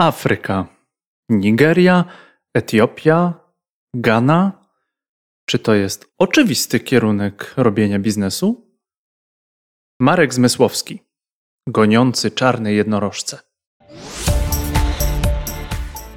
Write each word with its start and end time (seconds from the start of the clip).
Afryka. 0.00 0.66
Nigeria, 1.28 2.04
Etiopia, 2.54 3.34
Ghana. 3.94 4.52
Czy 5.48 5.58
to 5.58 5.74
jest 5.74 6.12
oczywisty 6.18 6.80
kierunek 6.80 7.54
robienia 7.56 7.98
biznesu? 7.98 8.66
Marek 10.00 10.34
Zmysłowski, 10.34 11.02
goniący 11.68 12.30
czarne 12.30 12.72
jednorożce. 12.72 13.38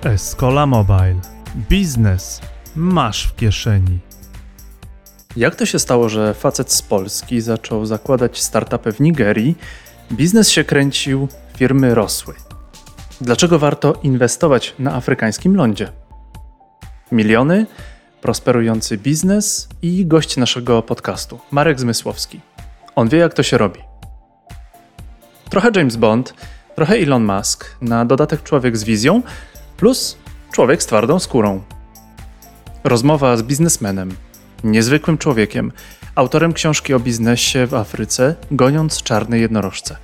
Escola 0.04 0.66
Mobile. 0.66 1.22
Biznes 1.70 2.42
masz 2.76 3.28
w 3.28 3.36
kieszeni. 3.36 4.00
Jak 5.36 5.56
to 5.56 5.66
się 5.66 5.80
stało, 5.80 6.10
że 6.10 6.34
facet 6.34 6.72
z 6.72 6.82
Polski 6.82 7.42
zaczął 7.42 7.86
zakładać 7.86 8.42
startupy 8.42 8.92
w 8.92 9.00
Nigerii, 9.00 9.56
biznes 10.12 10.50
się 10.50 10.64
kręcił, 10.64 11.28
firmy 11.58 11.96
rosły? 11.96 12.53
Dlaczego 13.24 13.60
warto 13.60 13.94
inwestować 14.04 14.76
na 14.80 14.96
afrykańskim 14.96 15.56
lądzie? 15.56 15.92
Miliony, 17.12 17.66
prosperujący 18.22 18.98
biznes 18.98 19.70
i 19.82 20.06
gość 20.06 20.38
naszego 20.38 20.82
podcastu, 20.82 21.40
Marek 21.52 21.80
Zmysłowski. 21.80 22.40
On 22.96 23.10
wie, 23.10 23.18
jak 23.18 23.34
to 23.34 23.44
się 23.44 23.58
robi. 23.58 23.80
Trochę 25.50 25.70
James 25.76 25.96
Bond, 25.96 26.34
trochę 26.76 26.96
Elon 26.96 27.26
Musk, 27.26 27.66
na 27.82 28.06
dodatek 28.06 28.44
człowiek 28.44 28.78
z 28.78 28.84
wizją, 28.84 29.22
plus 29.78 30.18
człowiek 30.52 30.84
z 30.84 30.86
twardą 30.86 31.20
skórą. 31.20 31.64
Rozmowa 32.84 33.38
z 33.38 33.44
biznesmenem, 33.44 34.16
niezwykłym 34.64 35.18
człowiekiem, 35.18 35.72
autorem 36.16 36.54
książki 36.54 36.94
o 36.94 37.00
biznesie 37.00 37.68
w 37.68 37.74
Afryce, 37.74 38.36
goniąc 38.52 39.04
czarne 39.04 39.40
jednorożce. 39.40 39.98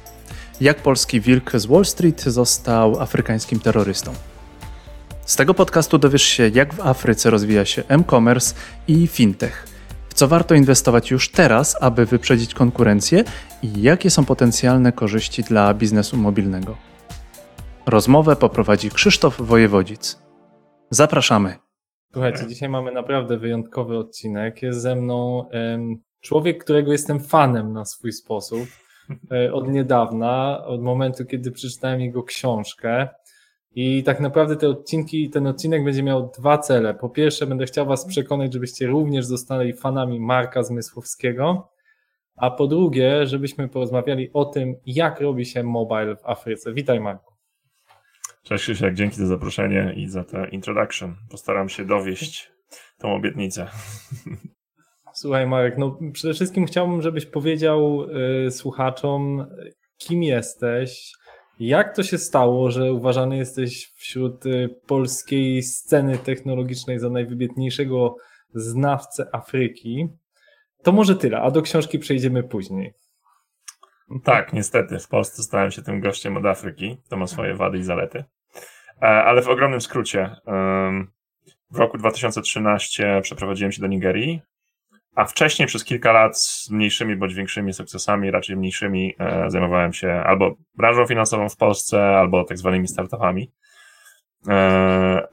Jak 0.62 0.78
polski 0.78 1.22
wilk 1.22 1.52
z 1.56 1.66
Wall 1.66 1.86
Street 1.86 2.22
został 2.22 3.02
afrykańskim 3.02 3.60
terrorystą. 3.60 4.14
Z 5.26 5.36
tego 5.36 5.54
podcastu 5.54 5.98
dowiesz 5.98 6.24
się, 6.24 6.48
jak 6.54 6.74
w 6.74 6.80
Afryce 6.80 7.30
rozwija 7.30 7.66
się 7.66 7.84
e-commerce 7.88 8.56
i 8.88 9.08
fintech, 9.08 9.68
w 10.10 10.14
co 10.14 10.28
warto 10.28 10.56
inwestować 10.56 11.12
już 11.12 11.32
teraz, 11.32 11.78
aby 11.82 12.06
wyprzedzić 12.06 12.54
konkurencję 12.54 13.24
i 13.64 13.82
jakie 13.82 14.10
są 14.10 14.26
potencjalne 14.26 14.92
korzyści 14.92 15.44
dla 15.44 15.74
biznesu 15.74 16.18
mobilnego. 16.18 16.78
Rozmowę 17.86 18.36
poprowadzi 18.36 18.90
Krzysztof 18.90 19.42
Wojewodzic. 19.42 20.22
Zapraszamy. 20.90 21.56
Słuchajcie, 22.14 22.48
dzisiaj 22.48 22.70
mamy 22.70 22.92
naprawdę 22.92 23.38
wyjątkowy 23.38 23.98
odcinek. 23.98 24.62
Jest 24.62 24.82
ze 24.82 24.96
mną 24.96 25.50
em, 25.50 25.96
człowiek, 26.22 26.64
którego 26.64 26.92
jestem 26.92 27.20
fanem 27.20 27.74
na 27.74 27.86
swój 27.86 28.12
sposób 28.12 28.68
od 29.54 29.68
niedawna, 29.68 30.66
od 30.66 30.82
momentu, 30.82 31.26
kiedy 31.26 31.52
przeczytałem 31.52 32.02
jego 32.02 32.24
książkę. 32.24 33.08
I 33.76 34.04
tak 34.04 34.20
naprawdę 34.20 34.56
te 34.56 34.70
odcinki, 34.70 35.30
ten 35.30 35.48
odcinek 35.48 35.84
będzie 35.84 36.04
miał 36.04 36.32
dwa 36.38 36.58
cele. 36.58 36.94
Po 36.94 37.10
pierwsze, 37.10 37.48
będę 37.48 37.66
chciał 37.66 37.86
Was 37.86 38.06
przekonać, 38.06 38.54
żebyście 38.54 38.88
również 38.88 39.26
zostali 39.26 39.74
fanami 39.74 40.20
Marka 40.20 40.64
Zmysłowskiego. 40.64 41.70
A 42.36 42.52
po 42.52 42.68
drugie, 42.68 43.28
żebyśmy 43.28 43.70
porozmawiali 43.70 44.30
o 44.34 44.46
tym, 44.46 44.76
jak 44.86 45.22
robi 45.22 45.46
się 45.46 45.64
mobile 45.64 46.16
w 46.16 46.26
Afryce. 46.26 46.74
Witaj, 46.74 47.00
Marku. 47.00 47.34
Cześć 48.44 48.64
Krzysiek, 48.64 48.94
dzięki 48.94 49.16
za 49.16 49.28
zaproszenie 49.28 49.94
i 49.96 50.10
za 50.10 50.24
tę 50.24 50.50
introduction. 50.50 51.16
Postaram 51.32 51.70
się 51.70 51.86
dowieść 51.86 52.52
tą 52.98 53.14
obietnicę. 53.16 53.68
Słuchaj, 55.22 55.48
Marek, 55.48 55.78
no 55.78 56.00
przede 56.14 56.34
wszystkim 56.34 56.66
chciałbym, 56.66 57.02
żebyś 57.02 57.26
powiedział 57.26 58.06
y, 58.48 58.52
słuchaczom, 58.52 59.48
kim 59.98 60.24
jesteś, 60.24 61.14
jak 61.60 61.96
to 61.96 62.04
się 62.04 62.18
stało, 62.18 62.72
że 62.72 62.94
uważany 62.94 63.38
jesteś 63.38 63.92
wśród 63.96 64.46
y, 64.46 64.70
polskiej 64.88 65.64
sceny 65.64 66.18
technologicznej 66.18 67.00
za 67.00 67.10
najwybitniejszego 67.10 68.16
znawcę 68.54 69.26
Afryki. 69.32 70.08
To 70.84 70.92
może 70.92 71.16
tyle, 71.16 71.42
a 71.42 71.52
do 71.52 71.62
książki 71.62 72.00
przejdziemy 72.00 72.44
później. 72.44 72.94
Tak, 74.24 74.54
niestety, 74.54 75.00
w 75.00 75.08
Polsce 75.08 75.44
stałem 75.44 75.72
się 75.72 75.82
tym 75.82 76.00
gościem 76.00 76.38
od 76.38 76.46
Afryki. 76.46 76.98
To 77.10 77.18
ma 77.18 77.28
swoje 77.28 77.56
wady 77.56 77.78
i 77.78 77.84
zalety. 77.84 78.24
E, 79.02 79.06
Ale 79.06 79.42
w 79.42 79.48
ogromnym 79.48 79.82
skrócie, 79.82 80.36
w 81.72 81.78
roku 81.78 81.98
2013 81.98 83.20
przeprowadziłem 83.24 83.72
się 83.72 83.82
do 83.82 83.88
Nigerii, 83.88 84.42
a 85.20 85.26
wcześniej 85.26 85.68
przez 85.68 85.84
kilka 85.84 86.12
lat 86.12 86.40
z 86.40 86.70
mniejszymi 86.70 87.16
bądź 87.16 87.34
większymi 87.34 87.74
sukcesami, 87.74 88.32
raczej 88.32 88.58
mniejszymi, 88.58 89.16
e, 89.20 89.50
zajmowałem 89.50 89.94
się 89.94 90.12
albo 90.12 90.56
branżą 90.76 91.06
finansową 91.06 91.50
w 91.50 91.58
Polsce, 91.58 92.18
albo 92.18 92.44
tak 92.44 92.58
zwanymi 92.58 92.88
startupami. 92.88 93.52
E, 94.48 94.54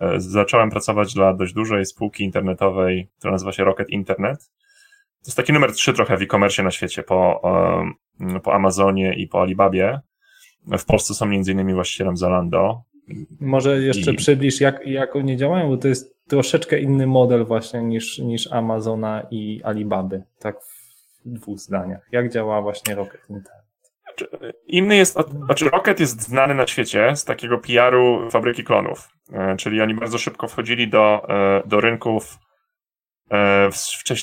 e, 0.01 0.21
Zacząłem 0.21 0.71
pracować 0.71 1.15
dla 1.15 1.35
dość 1.35 1.53
dużej 1.53 1.87
spółki 1.87 2.25
internetowej, 2.25 3.09
która 3.19 3.33
nazywa 3.33 3.53
się 3.53 3.65
Rocket 3.65 3.91
Internet. 3.91 4.39
To 5.23 5.29
jest 5.29 5.37
taki 5.37 5.53
numer 5.53 5.73
trzy 5.73 5.93
trochę 5.93 6.17
w 6.17 6.23
e-commerce 6.23 6.63
na 6.63 6.71
świecie 6.71 7.03
po, 7.03 7.43
po 8.43 8.55
Amazonie 8.55 9.15
i 9.15 9.27
po 9.27 9.43
Alibabie. 9.43 10.01
W 10.79 10.85
Polsce 10.85 11.15
są 11.15 11.31
innymi 11.31 11.75
właścicielem 11.75 12.17
Zalando. 12.17 12.83
Może 13.41 13.83
jeszcze 13.83 14.13
I- 14.13 14.17
przybliż, 14.17 14.61
jak, 14.61 14.87
jak 14.87 15.17
oni 15.17 15.37
działają, 15.37 15.69
bo 15.69 15.77
to 15.77 15.89
jest 15.89 16.27
troszeczkę 16.29 16.79
inny 16.79 17.07
model 17.07 17.45
właśnie 17.45 17.83
niż, 17.83 18.19
niż 18.19 18.53
Amazona 18.53 19.27
i 19.31 19.61
Alibaby, 19.65 20.23
tak 20.39 20.57
w 20.61 21.31
dwóch 21.33 21.59
zdaniach. 21.59 22.09
Jak 22.13 22.33
działa 22.33 22.63
właśnie 22.63 22.95
Rocket 22.95 23.21
Internet? 23.31 23.67
Znaczy, 24.03 24.53
Inny 24.67 24.97
jest, 24.97 25.19
znaczy 25.45 25.71
Rocket 25.71 26.01
jest 26.01 26.23
znany 26.23 26.55
na 26.55 26.67
świecie 26.67 27.17
z 27.17 27.25
takiego 27.25 27.59
PR-u 27.59 28.31
fabryki 28.31 28.65
klonów, 28.65 29.09
E, 29.33 29.57
czyli 29.57 29.83
oni 29.83 29.95
bardzo 29.95 30.19
szybko 30.19 30.49
wchodzili 30.49 30.89
do, 30.89 31.27
e, 31.29 31.63
do 31.67 31.81
rynków 31.81 32.39
e, 33.31 33.71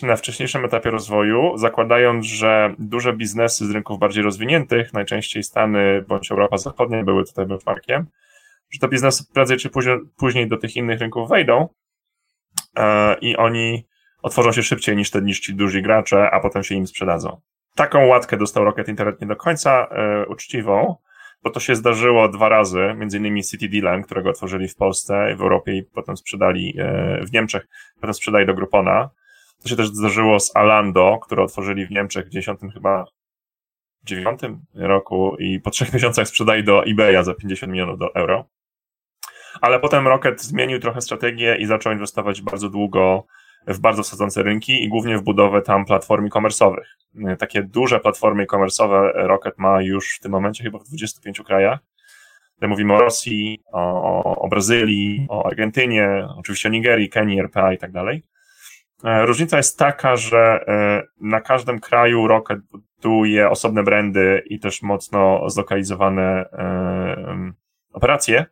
na 0.03 0.15
wcześniejszym 0.15 0.65
etapie 0.65 0.91
rozwoju, 0.91 1.57
zakładając, 1.57 2.25
że 2.25 2.75
duże 2.79 3.13
biznesy 3.13 3.67
z 3.67 3.71
rynków 3.71 3.99
bardziej 3.99 4.23
rozwiniętych, 4.23 4.93
najczęściej 4.93 5.43
Stany 5.43 6.01
bądź 6.07 6.31
Europa 6.31 6.57
Zachodnia 6.57 7.03
były 7.03 7.25
tutaj 7.25 7.45
benchmarkiem, 7.45 8.05
że 8.73 8.79
te 8.79 8.87
biznesy 8.87 9.23
prędzej 9.33 9.57
czy 9.57 9.69
później, 10.17 10.47
do 10.47 10.57
tych 10.57 10.75
innych 10.75 10.99
rynków 10.99 11.29
wejdą 11.29 11.69
e, 12.77 13.15
i 13.21 13.37
oni 13.37 13.87
otworzą 14.21 14.51
się 14.51 14.63
szybciej 14.63 14.97
niż, 14.97 15.11
te, 15.11 15.21
niż 15.21 15.39
ci 15.39 15.55
duzi 15.55 15.81
gracze, 15.81 16.31
a 16.31 16.39
potem 16.39 16.63
się 16.63 16.75
im 16.75 16.87
sprzedadzą. 16.87 17.41
Taką 17.75 18.05
łatkę 18.05 18.37
dostał 18.37 18.65
Rocket 18.65 18.87
Internet 18.87 19.21
nie 19.21 19.27
do 19.27 19.35
końca 19.35 19.87
e, 19.91 20.25
uczciwą, 20.25 20.95
bo 21.43 21.49
to 21.49 21.59
się 21.59 21.75
zdarzyło 21.75 22.29
dwa 22.29 22.49
razy, 22.49 22.93
między 22.97 23.17
innymi 23.17 23.43
City 23.43 23.69
Dealem, 23.69 24.03
którego 24.03 24.29
otworzyli 24.29 24.67
w 24.67 24.75
Polsce, 24.75 25.35
w 25.37 25.41
Europie 25.41 25.77
i 25.77 25.83
potem 25.83 26.17
sprzedali 26.17 26.75
e, 26.79 27.25
w 27.25 27.33
Niemczech, 27.33 27.67
potem 27.95 28.13
sprzedali 28.13 28.45
do 28.45 28.53
Groupona. 28.53 29.09
To 29.63 29.69
się 29.69 29.75
też 29.75 29.87
zdarzyło 29.87 30.39
z 30.39 30.55
Alando, 30.55 31.19
które 31.21 31.43
otworzyli 31.43 31.85
w 31.85 31.91
Niemczech 31.91 32.25
w 32.25 32.29
10 32.29 32.59
chyba 32.73 33.05
dziewiątym 34.03 34.65
roku 34.73 35.35
i 35.39 35.59
po 35.59 35.69
trzech 35.69 35.93
miesiącach 35.93 36.27
sprzedali 36.27 36.63
do 36.63 36.85
eBaya 36.85 37.23
za 37.23 37.33
50 37.33 37.71
milionów 37.71 37.99
do 37.99 38.15
euro. 38.15 38.45
Ale 39.61 39.79
potem 39.79 40.07
Rocket 40.07 40.41
zmienił 40.41 40.79
trochę 40.79 41.01
strategię 41.01 41.55
i 41.55 41.65
zaczął 41.65 41.93
inwestować 41.93 42.41
bardzo 42.41 42.69
długo 42.69 43.25
w 43.67 43.79
bardzo 43.79 44.03
wsadzące 44.03 44.43
rynki 44.43 44.83
i 44.83 44.89
głównie 44.89 45.17
w 45.17 45.23
budowę 45.23 45.61
tam 45.61 45.85
platform 45.85 46.25
e-commerce'owych. 46.25 46.85
Y, 47.33 47.37
Takie 47.37 47.63
duże 47.63 47.99
platformy 47.99 48.43
e-commerce'owe 48.43 49.11
Rocket 49.13 49.57
ma 49.57 49.81
już 49.81 50.15
w 50.15 50.19
tym 50.19 50.31
momencie 50.31 50.63
chyba 50.63 50.79
w 50.79 50.83
25 50.83 51.41
krajach. 51.41 51.79
Tutaj 52.55 52.69
mówimy 52.69 52.93
o 52.93 52.99
Rosji, 52.99 53.63
o, 53.71 54.35
o 54.35 54.47
Brazylii, 54.47 55.25
o 55.29 55.45
Argentynie, 55.45 56.27
oczywiście 56.37 56.69
o 56.69 56.71
Nigerii, 56.71 57.09
Kenii, 57.09 57.39
RPA 57.39 57.73
i 57.73 57.77
tak 57.77 57.91
dalej. 57.91 58.23
E, 59.03 59.25
Różnica 59.25 59.57
jest 59.57 59.79
taka, 59.79 60.15
że 60.15 60.65
e, 60.67 61.03
na 61.21 61.41
każdym 61.41 61.79
kraju 61.79 62.27
Rocket 62.27 62.59
buduje 62.71 63.49
osobne 63.49 63.83
brandy 63.83 64.43
i 64.45 64.59
też 64.59 64.81
mocno 64.81 65.49
zlokalizowane 65.49 66.45
e, 66.53 67.51
operacje, 67.93 68.45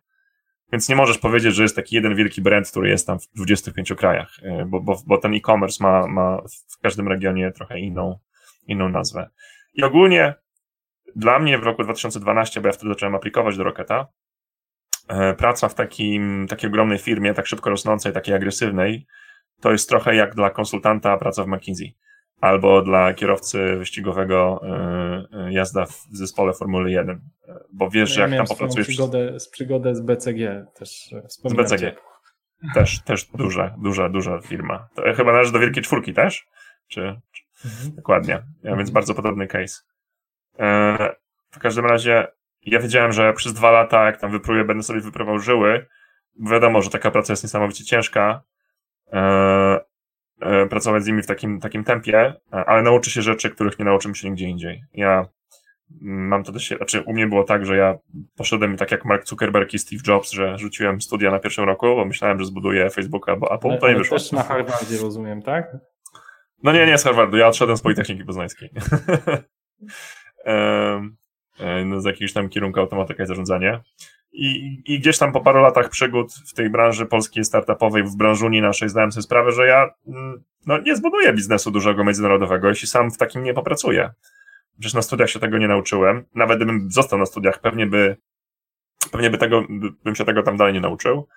więc 0.72 0.90
nie 0.90 0.96
możesz 0.96 1.18
powiedzieć, 1.18 1.56
że 1.56 1.64
jest 1.64 1.76
taki 1.76 1.96
jeden 1.96 2.16
wielki 2.16 2.42
brand, 2.42 2.72
który 2.72 2.90
jest 2.90 3.08
tam 3.08 3.20
w 3.20 3.28
25 3.36 3.94
krajach, 3.94 4.32
e, 4.44 4.66
bo, 4.66 4.82
bo, 4.82 5.02
bo 5.08 5.18
ten 5.18 5.34
e-commerce 5.34 5.84
ma, 5.84 6.08
ma 6.08 6.42
w 6.70 6.80
każdym 6.82 7.08
regionie 7.08 7.52
trochę 7.52 7.80
inną, 7.80 8.20
inną 8.68 8.90
nazwę. 8.90 9.30
I 9.74 9.84
ogólnie 9.84 10.34
dla 11.16 11.40
mnie 11.40 11.58
w 11.58 11.64
roku 11.64 11.84
2012, 11.84 12.62
bo 12.62 12.68
ja 12.68 12.74
wtedy 12.74 12.90
zacząłem 12.94 13.16
aplikować 13.16 13.58
do 13.58 13.64
Rocketa, 13.64 14.08
e, 15.08 15.34
praca 15.34 15.70
w 15.70 15.76
takim, 15.76 16.48
takiej 16.50 16.70
ogromnej 16.70 16.98
firmie, 16.98 17.34
tak 17.34 17.48
szybko 17.48 17.70
rosnącej, 17.70 18.14
takiej 18.14 18.36
agresywnej, 18.36 19.08
to 19.62 19.72
jest 19.72 19.90
trochę 19.90 20.16
jak 20.16 20.36
dla 20.36 20.50
konsultanta 20.50 21.18
praca 21.18 21.44
w 21.44 21.48
McKinsey 21.48 21.96
albo 22.42 22.82
dla 22.82 23.14
kierowcy 23.14 23.76
wyścigowego 23.78 24.62
e, 24.64 25.38
e, 25.48 25.54
jazda 25.54 25.86
w 25.86 26.08
zespole 26.12 26.54
Formuły 26.54 26.92
1, 26.92 27.22
e, 27.48 27.60
bo 27.74 27.90
wiesz, 27.90 28.10
że 28.10 28.22
Ja 28.22 28.28
jak 28.28 28.38
tam 28.38 28.48
popracujesz 28.48 28.88
przygodę, 28.88 29.40
z 29.40 29.50
przygodę 29.50 29.96
z 29.96 30.02
BCG 30.02 30.66
też 30.74 31.16
z 31.28 31.54
BCG. 31.54 31.96
Też, 32.74 33.02
też 33.04 33.26
duża, 33.26 33.76
duża, 33.78 34.10
duża 34.10 34.42
firma. 34.42 34.88
To 34.96 35.14
chyba 35.16 35.32
należy 35.32 35.52
do 35.52 35.60
Wielkiej 35.60 35.84
Czwórki 35.84 36.14
też? 36.14 36.48
Czy, 36.88 37.20
czy 37.32 37.42
Mhm. 37.66 37.96
dokładnie. 37.96 38.44
Ja, 38.64 38.76
więc 38.76 38.90
bardzo 38.90 39.14
podobny 39.14 39.48
case. 39.48 39.82
W 41.52 41.60
każdym 41.60 41.86
razie 41.86 42.28
ja 42.62 42.80
wiedziałem, 42.80 43.12
że 43.12 43.34
przez 43.34 43.54
dwa 43.54 43.72
lata, 43.72 44.06
jak 44.06 44.18
tam 44.18 44.32
wypróję, 44.32 44.66
będę 44.66 44.84
sobie 44.84 45.02
wypróbował 45.02 45.40
żyły. 45.40 45.86
Wiadomo, 46.40 46.82
że 46.82 46.90
taka 46.90 47.12
praca 47.12 47.34
jest 47.34 47.44
niesamowicie 47.44 47.86
ciężka. 47.86 48.42
E, 50.42 50.62
e, 50.62 50.68
pracować 50.68 51.04
z 51.04 51.08
nimi 51.08 51.22
w 51.22 51.28
takim, 51.28 51.60
takim 51.60 51.84
tempie, 51.84 52.34
e, 52.54 52.66
ale 52.66 52.82
nauczy 52.82 53.12
się 53.12 53.22
rzeczy, 53.22 53.50
których 53.50 53.80
nie 53.80 53.86
nauczymy 53.86 54.16
się 54.16 54.30
nigdzie 54.30 54.46
indziej. 54.46 54.84
Ja 54.94 55.26
mam 56.02 56.44
to 56.44 56.52
dość, 56.52 56.78
znaczy 56.78 57.02
u 57.02 57.14
mnie 57.14 57.28
było 57.28 57.44
tak, 57.44 57.66
że 57.66 57.78
ja 57.78 57.98
poszedłem 58.36 58.78
tak 58.78 58.92
jak 58.92 59.06
Mark 59.06 59.28
Zuckerberg 59.28 59.74
i 59.74 59.80
Steve 59.80 60.02
Jobs, 60.08 60.32
że 60.32 60.58
rzuciłem 60.58 61.02
studia 61.02 61.32
na 61.32 61.40
pierwszym 61.40 61.66
roku, 61.66 61.96
bo 61.96 62.06
myślałem, 62.06 62.40
że 62.40 62.46
zbuduję 62.46 62.90
Facebook 62.90 63.30
albo 63.30 63.56
Apple, 63.56 63.80
to 63.80 63.90
nie 63.90 63.96
wyszło. 63.96 64.18
też 64.18 64.32
na 64.32 64.44
Harvardzie 64.44 64.98
rozumiem, 65.02 65.42
tak? 65.42 65.78
No 66.64 66.72
nie, 66.72 66.86
nie 66.86 66.98
z 66.98 67.04
Harvardu, 67.04 67.38
ja 67.38 67.48
odszedłem 67.48 67.78
z 67.78 67.82
Politechniki 67.82 68.24
Poznańskiej. 68.24 68.70
no, 71.86 72.02
z 72.02 72.06
jakiegoś 72.06 72.34
tam 72.34 72.50
kierunku 72.50 72.80
automatyka 72.80 73.24
i 73.24 73.28
zarządzanie. 73.28 73.80
I, 74.32 74.82
I 74.86 75.00
gdzieś 75.00 75.18
tam 75.18 75.32
po 75.32 75.42
paru 75.42 75.62
latach 75.62 75.90
przygód 75.90 76.34
w 76.34 76.54
tej 76.54 76.70
branży 76.70 77.06
polskiej 77.06 77.46
startupowej, 77.46 78.04
w 78.04 78.16
branżuni 78.16 78.62
naszej, 78.62 78.90
zdałem 78.90 79.12
sobie 79.12 79.24
sprawę, 79.24 79.52
że 79.52 79.68
ja 79.68 79.90
mm, 80.08 80.44
no, 80.66 80.78
nie 80.78 80.96
zbuduję 80.96 81.34
biznesu 81.34 81.72
dużego 81.72 82.04
międzynarodowego, 82.04 82.70
jeśli 82.70 82.88
sam 82.88 83.12
w 83.12 83.18
takim 83.18 83.44
nie 83.44 83.54
popracuję. 83.54 84.10
Przecież 84.80 84.94
na 84.94 85.02
studiach 85.02 85.30
się 85.30 85.40
tego 85.40 85.58
nie 85.58 85.68
nauczyłem. 85.68 86.26
Nawet 86.36 86.58
gdybym 86.58 86.92
został 86.92 87.20
na 87.20 87.26
studiach, 87.26 87.60
pewnie 87.60 87.88
by, 87.88 88.18
pewnie 89.12 89.30
by 89.30 89.38
tego, 89.38 89.64
bym 90.04 90.16
się 90.16 90.26
tego 90.26 90.44
tam 90.44 90.58
dalej 90.58 90.74
nie 90.74 90.82
nauczył. 90.82 91.28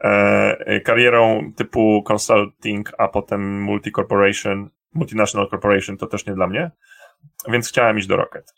E, 0.00 0.80
karierą 0.80 1.52
typu 1.56 2.04
consulting, 2.12 2.92
a 2.98 3.08
potem 3.08 3.64
multi-corporation, 3.64 4.68
multinational 4.94 5.50
corporation 5.50 5.96
to 5.96 6.06
też 6.06 6.26
nie 6.26 6.34
dla 6.34 6.46
mnie, 6.46 6.70
więc 7.48 7.68
chciałem 7.68 7.98
iść 7.98 8.06
do 8.06 8.16
Rocket. 8.16 8.52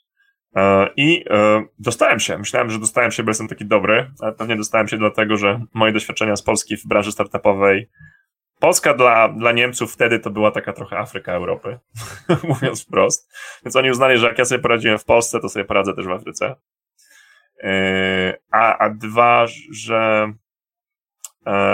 E, 0.57 0.89
I 0.97 1.25
e, 1.31 1.65
dostałem 1.79 2.21
się. 2.21 2.39
Myślałem, 2.39 2.71
że 2.71 2.79
dostałem 2.79 3.11
się, 3.11 3.23
bo 3.23 3.31
jestem 3.31 3.49
taki 3.49 3.67
dobry, 3.67 4.11
ale 4.21 4.33
pewnie 4.33 4.57
dostałem 4.57 4.89
się 4.89 4.99
dlatego, 4.99 5.37
że 5.37 5.61
moje 5.75 5.93
doświadczenia 5.93 6.37
z 6.37 6.43
Polski 6.43 6.77
w 6.77 6.87
branży 6.87 7.13
startupowej. 7.13 7.89
Polska 8.61 8.95
dla, 8.95 9.29
dla 9.29 9.53
Niemców 9.53 9.93
wtedy 9.93 10.19
to 10.19 10.31
była 10.31 10.51
taka 10.51 10.73
trochę 10.73 10.99
Afryka 10.99 11.33
Europy, 11.33 11.79
mówiąc 12.49 12.85
wprost. 12.85 13.33
Więc 13.65 13.77
oni 13.77 13.91
uznali, 13.91 14.19
że 14.19 14.27
jak 14.27 14.39
ja 14.39 14.45
sobie 14.45 14.63
poradziłem 14.63 14.99
w 14.99 15.05
Polsce, 15.05 15.41
to 15.41 15.49
sobie 15.49 15.65
poradzę 15.65 15.95
też 15.95 16.07
w 16.07 16.11
Afryce. 16.11 16.57
E, 17.63 18.39
a, 18.51 18.79
a 18.79 18.91
dwa, 18.91 19.47
że 19.73 20.33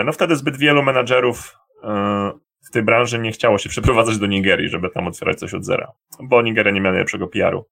no 0.04 0.12
wtedy 0.12 0.36
zbyt 0.36 0.56
wielu 0.56 0.82
menadżerów 0.82 1.58
w 2.68 2.70
tej 2.72 2.82
branży 2.82 3.18
nie 3.18 3.32
chciało 3.32 3.58
się 3.58 3.68
przeprowadzać 3.74 4.18
do 4.18 4.26
Nigerii, 4.26 4.68
żeby 4.68 4.90
tam 4.90 5.06
otwierać 5.06 5.38
coś 5.38 5.54
od 5.54 5.64
zera, 5.64 5.92
bo 6.22 6.42
Nigeria 6.42 6.72
nie 6.72 6.80
miała 6.80 6.92
najlepszego 6.92 7.28
PR-u. 7.28 7.64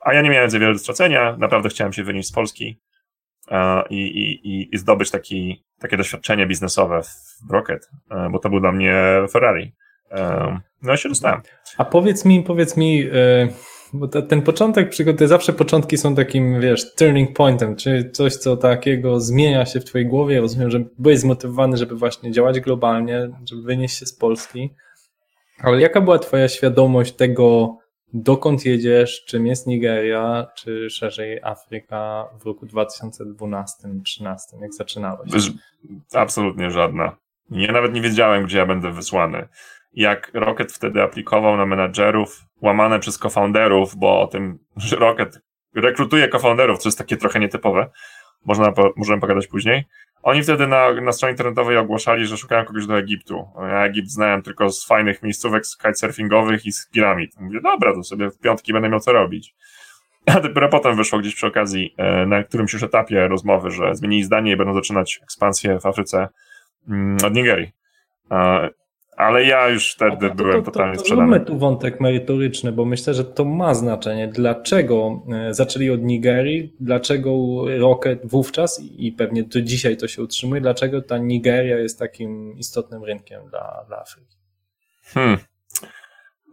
A 0.00 0.14
ja 0.14 0.22
nie 0.22 0.30
miałem 0.30 0.50
za 0.50 0.58
wiele 0.58 0.72
do 0.72 0.78
stracenia, 0.78 1.36
naprawdę 1.38 1.68
chciałem 1.68 1.92
się 1.92 2.04
wynieść 2.04 2.28
z 2.28 2.32
Polski 2.32 2.80
i, 3.90 3.96
i, 3.96 4.74
i 4.74 4.78
zdobyć 4.78 5.10
taki, 5.10 5.64
takie 5.78 5.96
doświadczenie 5.96 6.46
biznesowe 6.46 7.02
w 7.48 7.50
Rocket, 7.50 7.90
bo 8.30 8.38
to 8.38 8.50
był 8.50 8.60
dla 8.60 8.72
mnie 8.72 8.94
Ferrari. 9.30 9.72
No 10.82 10.94
i 10.94 10.98
się 10.98 11.08
dostałem. 11.08 11.40
A 11.78 11.84
powiedz 11.84 12.24
mi, 12.24 12.42
powiedz 12.42 12.76
mi, 12.76 13.02
e, 13.02 13.48
bo 13.92 14.08
ten 14.08 14.42
początek 14.42 14.90
przygody, 14.90 15.28
zawsze 15.28 15.52
początki 15.52 15.98
są 15.98 16.14
takim, 16.14 16.60
wiesz, 16.60 16.94
turning 16.94 17.36
pointem, 17.36 17.76
czyli 17.76 18.10
coś, 18.10 18.36
co 18.36 18.56
takiego 18.56 19.20
zmienia 19.20 19.66
się 19.66 19.80
w 19.80 19.84
twojej 19.84 20.06
głowie. 20.06 20.40
Rozumiem, 20.40 20.70
że 20.70 20.84
byłeś 20.98 21.18
zmotywowany, 21.18 21.76
żeby 21.76 21.96
właśnie 21.96 22.32
działać 22.32 22.60
globalnie, 22.60 23.30
żeby 23.50 23.62
wynieść 23.62 23.98
się 23.98 24.06
z 24.06 24.12
Polski. 24.12 24.74
Ale 25.62 25.80
jaka 25.80 26.00
była 26.00 26.18
twoja 26.18 26.48
świadomość 26.48 27.12
tego, 27.12 27.76
dokąd 28.14 28.64
jedziesz, 28.64 29.24
czym 29.24 29.46
jest 29.46 29.66
Nigeria, 29.66 30.46
czy 30.54 30.90
szerzej 30.90 31.42
Afryka 31.42 32.28
w 32.40 32.46
roku 32.46 32.66
2012-2013, 32.66 34.36
jak 34.60 34.74
zaczynałeś? 34.74 35.32
Absolutnie 36.14 36.70
żadna. 36.70 37.16
Ja 37.50 37.72
nawet 37.72 37.94
nie 37.94 38.00
wiedziałem, 38.00 38.44
gdzie 38.44 38.58
ja 38.58 38.66
będę 38.66 38.92
wysłany. 38.92 39.48
Jak 39.94 40.30
Rocket 40.34 40.72
wtedy 40.72 41.02
aplikował 41.02 41.56
na 41.56 41.66
menadżerów, 41.66 42.42
łamane 42.62 42.98
przez 43.00 43.18
co-founderów, 43.18 43.96
bo 43.96 44.20
o 44.20 44.26
tym, 44.26 44.58
że 44.76 44.96
Rocket 44.96 45.40
rekrutuje 45.74 46.28
co-founderów, 46.28 46.78
co 46.78 46.88
jest 46.88 46.98
takie 46.98 47.16
trochę 47.16 47.40
nietypowe, 47.40 47.90
można, 48.44 48.72
możemy 48.96 49.20
pogadać 49.20 49.46
później, 49.46 49.84
oni 50.22 50.42
wtedy 50.42 50.66
na, 50.66 50.92
na 50.92 51.12
stronie 51.12 51.32
internetowej 51.32 51.76
ogłaszali, 51.76 52.26
że 52.26 52.36
szukają 52.36 52.64
kogoś 52.64 52.86
do 52.86 52.98
Egiptu. 52.98 53.48
Ja 53.58 53.84
Egipt 53.84 54.08
znałem 54.08 54.42
tylko 54.42 54.70
z 54.70 54.86
fajnych 54.86 55.22
miejscówek 55.22 55.64
kitesurfingowych 55.76 56.66
i 56.66 56.72
z 56.72 56.88
piramid. 56.88 57.40
Mówię, 57.40 57.60
dobra, 57.60 57.94
to 57.94 58.02
sobie 58.02 58.30
w 58.30 58.38
piątki 58.38 58.72
będę 58.72 58.88
miał 58.88 59.00
co 59.00 59.12
robić. 59.12 59.54
A 60.26 60.40
dopiero 60.40 60.68
potem 60.68 60.96
wyszło 60.96 61.18
gdzieś 61.18 61.34
przy 61.34 61.46
okazji, 61.46 61.94
e, 61.96 62.26
na 62.26 62.42
którymś 62.44 62.72
już 62.72 62.82
etapie 62.82 63.28
rozmowy, 63.28 63.70
że 63.70 63.94
zmienili 63.94 64.24
zdanie 64.24 64.52
i 64.52 64.56
będą 64.56 64.74
zaczynać 64.74 65.20
ekspansję 65.22 65.80
w 65.80 65.86
Afryce 65.86 66.28
mm, 66.88 67.16
od 67.24 67.34
Nigerii 67.34 67.72
ale 69.20 69.44
ja 69.44 69.68
już 69.68 69.92
wtedy 69.92 70.28
to, 70.28 70.34
byłem 70.34 70.52
to, 70.52 70.62
totalnie 70.62 70.92
to, 70.92 70.98
to, 70.98 71.04
sprzedany. 71.04 71.40
tu 71.40 71.58
wątek 71.58 72.00
merytoryczny, 72.00 72.72
bo 72.72 72.84
myślę, 72.84 73.14
że 73.14 73.24
to 73.24 73.44
ma 73.44 73.74
znaczenie. 73.74 74.28
Dlaczego 74.28 75.22
e, 75.32 75.54
zaczęli 75.54 75.90
od 75.90 76.02
Nigerii? 76.02 76.76
Dlaczego 76.80 77.30
Rocket 77.78 78.20
wówczas 78.24 78.82
i 78.98 79.12
pewnie 79.12 79.42
do 79.42 79.62
dzisiaj 79.62 79.96
to 79.96 80.08
się 80.08 80.22
utrzymuje? 80.22 80.60
Dlaczego 80.60 81.02
ta 81.02 81.18
Nigeria 81.18 81.78
jest 81.78 81.98
takim 81.98 82.58
istotnym 82.58 83.04
rynkiem 83.04 83.48
dla, 83.50 83.84
dla 83.88 83.98
Afryki? 83.98 84.36
Hmm. 85.04 85.38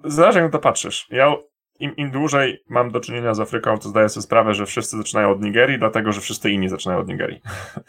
Zależy 0.04 0.40
jak 0.40 0.52
to 0.52 0.60
patrzysz. 0.60 1.08
Ja 1.12 1.36
im, 1.80 1.96
im 1.96 2.12
dłużej 2.12 2.64
mam 2.70 2.92
do 2.92 3.00
czynienia 3.00 3.34
z 3.34 3.40
Afryką, 3.40 3.78
to 3.78 3.90
zdaję 3.90 4.10
sobie 4.10 4.22
sprawę, 4.22 4.54
że 4.54 4.66
wszyscy 4.66 4.98
zaczynają 4.98 5.32
od 5.32 5.42
Nigerii, 5.42 5.80
dlatego 5.80 6.12
że 6.12 6.22
wszyscy 6.22 6.52
inni 6.52 6.70
zaczynają 6.70 7.00
od 7.00 7.08
Nigerii. 7.08 7.42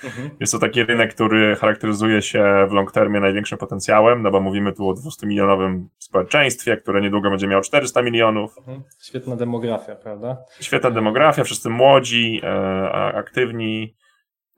Mhm. 0.04 0.30
Jest 0.40 0.52
to 0.52 0.58
taki 0.58 0.84
rynek, 0.84 1.14
który 1.14 1.56
charakteryzuje 1.56 2.22
się 2.22 2.66
w 2.68 2.72
long 2.72 2.92
termie 2.92 3.20
największym 3.20 3.58
potencjałem, 3.58 4.22
no 4.22 4.30
bo 4.30 4.40
mówimy 4.40 4.72
tu 4.72 4.88
o 4.88 4.92
200-milionowym 4.92 5.86
społeczeństwie, 5.98 6.76
które 6.76 7.00
niedługo 7.00 7.30
będzie 7.30 7.46
miało 7.46 7.62
400 7.62 8.02
milionów. 8.02 8.58
Mhm. 8.58 8.82
Świetna 9.02 9.36
demografia, 9.36 9.96
prawda? 9.96 10.36
Świetna 10.60 10.90
demografia, 10.90 11.44
wszyscy 11.44 11.70
młodzi, 11.70 12.40
e, 12.44 12.92
aktywni 13.14 13.96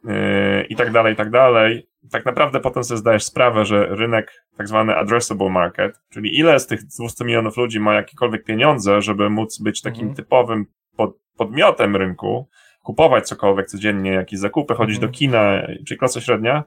e, 0.09 0.65
i 0.65 0.77
tak 0.77 0.93
dalej, 0.93 1.15
i 1.15 1.17
tak 1.17 1.31
dalej. 1.31 1.90
Tak 2.11 2.25
naprawdę 2.25 2.61
potem 2.61 2.85
sobie 2.85 2.99
zdajesz 2.99 3.25
sprawę, 3.25 3.65
że 3.65 3.87
rynek 3.87 4.45
tak 4.57 4.69
zwany 4.69 4.97
addressable 4.97 5.51
market, 5.51 6.01
czyli 6.11 6.39
ile 6.39 6.61
z 6.61 6.67
tych 6.67 6.85
200 6.85 7.25
milionów 7.25 7.57
ludzi 7.57 7.81
ma 7.81 7.95
jakiekolwiek 7.95 8.45
pieniądze, 8.45 9.03
żeby 9.03 9.31
móc 9.31 9.59
być 9.59 9.83
takim 9.83 10.09
mhm. 10.09 10.17
typowym 10.17 10.67
pod, 10.97 11.17
podmiotem 11.37 11.97
rynku, 11.97 12.49
kupować 12.83 13.29
cokolwiek 13.29 13.67
codziennie, 13.67 14.11
jakieś 14.11 14.39
zakupy, 14.39 14.75
chodzić 14.75 14.97
mhm. 14.97 15.13
do 15.13 15.19
kina, 15.19 15.63
czyli 15.87 15.99
klasa 15.99 16.21
średnia, 16.21 16.65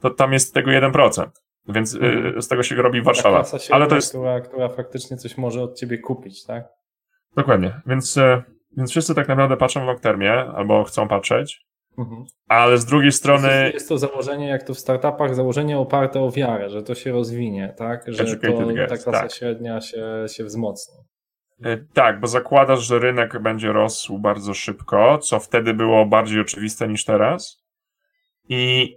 to 0.00 0.10
tam 0.10 0.32
jest 0.32 0.54
tego 0.54 0.70
1%. 0.70 1.26
Więc 1.68 1.94
y, 1.94 1.98
mhm. 1.98 2.42
z 2.42 2.48
tego 2.48 2.62
się 2.62 2.74
robi 2.74 3.02
Warszawa. 3.02 3.44
Ale 3.70 3.86
to 3.86 3.94
jest... 3.94 4.08
która, 4.08 4.40
która 4.40 4.68
faktycznie 4.68 5.16
coś 5.16 5.38
może 5.38 5.62
od 5.62 5.78
ciebie 5.78 5.98
kupić, 5.98 6.44
tak? 6.44 6.64
Dokładnie. 7.36 7.80
Więc, 7.86 8.16
y, 8.16 8.42
więc 8.76 8.90
wszyscy 8.90 9.14
tak 9.14 9.28
naprawdę 9.28 9.56
patrzą 9.56 9.80
w 9.80 9.86
long 9.86 10.00
termie, 10.00 10.32
albo 10.32 10.84
chcą 10.84 11.08
patrzeć. 11.08 11.66
Mhm. 11.98 12.24
Ale 12.48 12.78
z 12.78 12.84
drugiej 12.84 13.12
strony. 13.12 13.70
Jest 13.74 13.88
to 13.88 13.98
założenie, 13.98 14.48
jak 14.48 14.62
to 14.62 14.74
w 14.74 14.78
startupach, 14.78 15.34
założenie 15.34 15.78
oparte 15.78 16.20
o 16.20 16.30
wiarę, 16.30 16.70
że 16.70 16.82
to 16.82 16.94
się 16.94 17.12
rozwinie, 17.12 17.74
tak? 17.78 18.04
Że 18.06 18.36
to, 18.36 18.52
ta 18.88 18.96
klasa 18.96 19.12
tak. 19.12 19.32
średnia 19.32 19.80
się, 19.80 20.24
się 20.28 20.44
wzmocni. 20.44 20.94
E, 21.64 21.76
tak, 21.94 22.20
bo 22.20 22.26
zakładasz, 22.26 22.86
że 22.86 22.98
rynek 22.98 23.42
będzie 23.42 23.72
rosł 23.72 24.18
bardzo 24.18 24.54
szybko, 24.54 25.18
co 25.18 25.40
wtedy 25.40 25.74
było 25.74 26.06
bardziej 26.06 26.40
oczywiste 26.40 26.88
niż 26.88 27.04
teraz. 27.04 27.64
I 28.48 28.94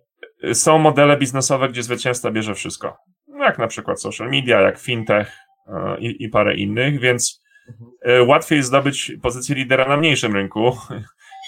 są 0.54 0.77
modele 0.77 1.18
biznesowe, 1.18 1.70
gdzie 1.70 1.84
zwycięzca 1.84 2.32
bierze 2.32 2.56
wszystko. 2.56 2.98
No 3.27 3.44
jak 3.44 3.60
na 3.60 3.68
przykład 3.68 4.01
social 4.01 4.30
media, 4.30 4.62
jak 4.62 4.80
fintech 4.80 5.32
e, 5.68 6.00
i, 6.00 6.24
i 6.24 6.30
parę 6.30 6.56
innych, 6.56 7.00
więc 7.00 7.44
mhm. 7.70 7.92
e, 8.01 8.24
łatwiej 8.24 8.63
zdobyć 8.63 9.12
pozycję 9.22 9.56
lidera 9.56 9.88
na 9.88 9.98
mniejszym 9.98 10.34
rynku 10.34 10.72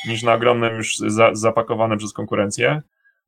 niż 0.08 0.24
na 0.24 0.34
ogromnym 0.34 0.75
już 0.75 0.98
za, 0.98 1.29
zapakowanym 1.36 1.98
przez 1.98 2.13
konkurencję. 2.13 2.82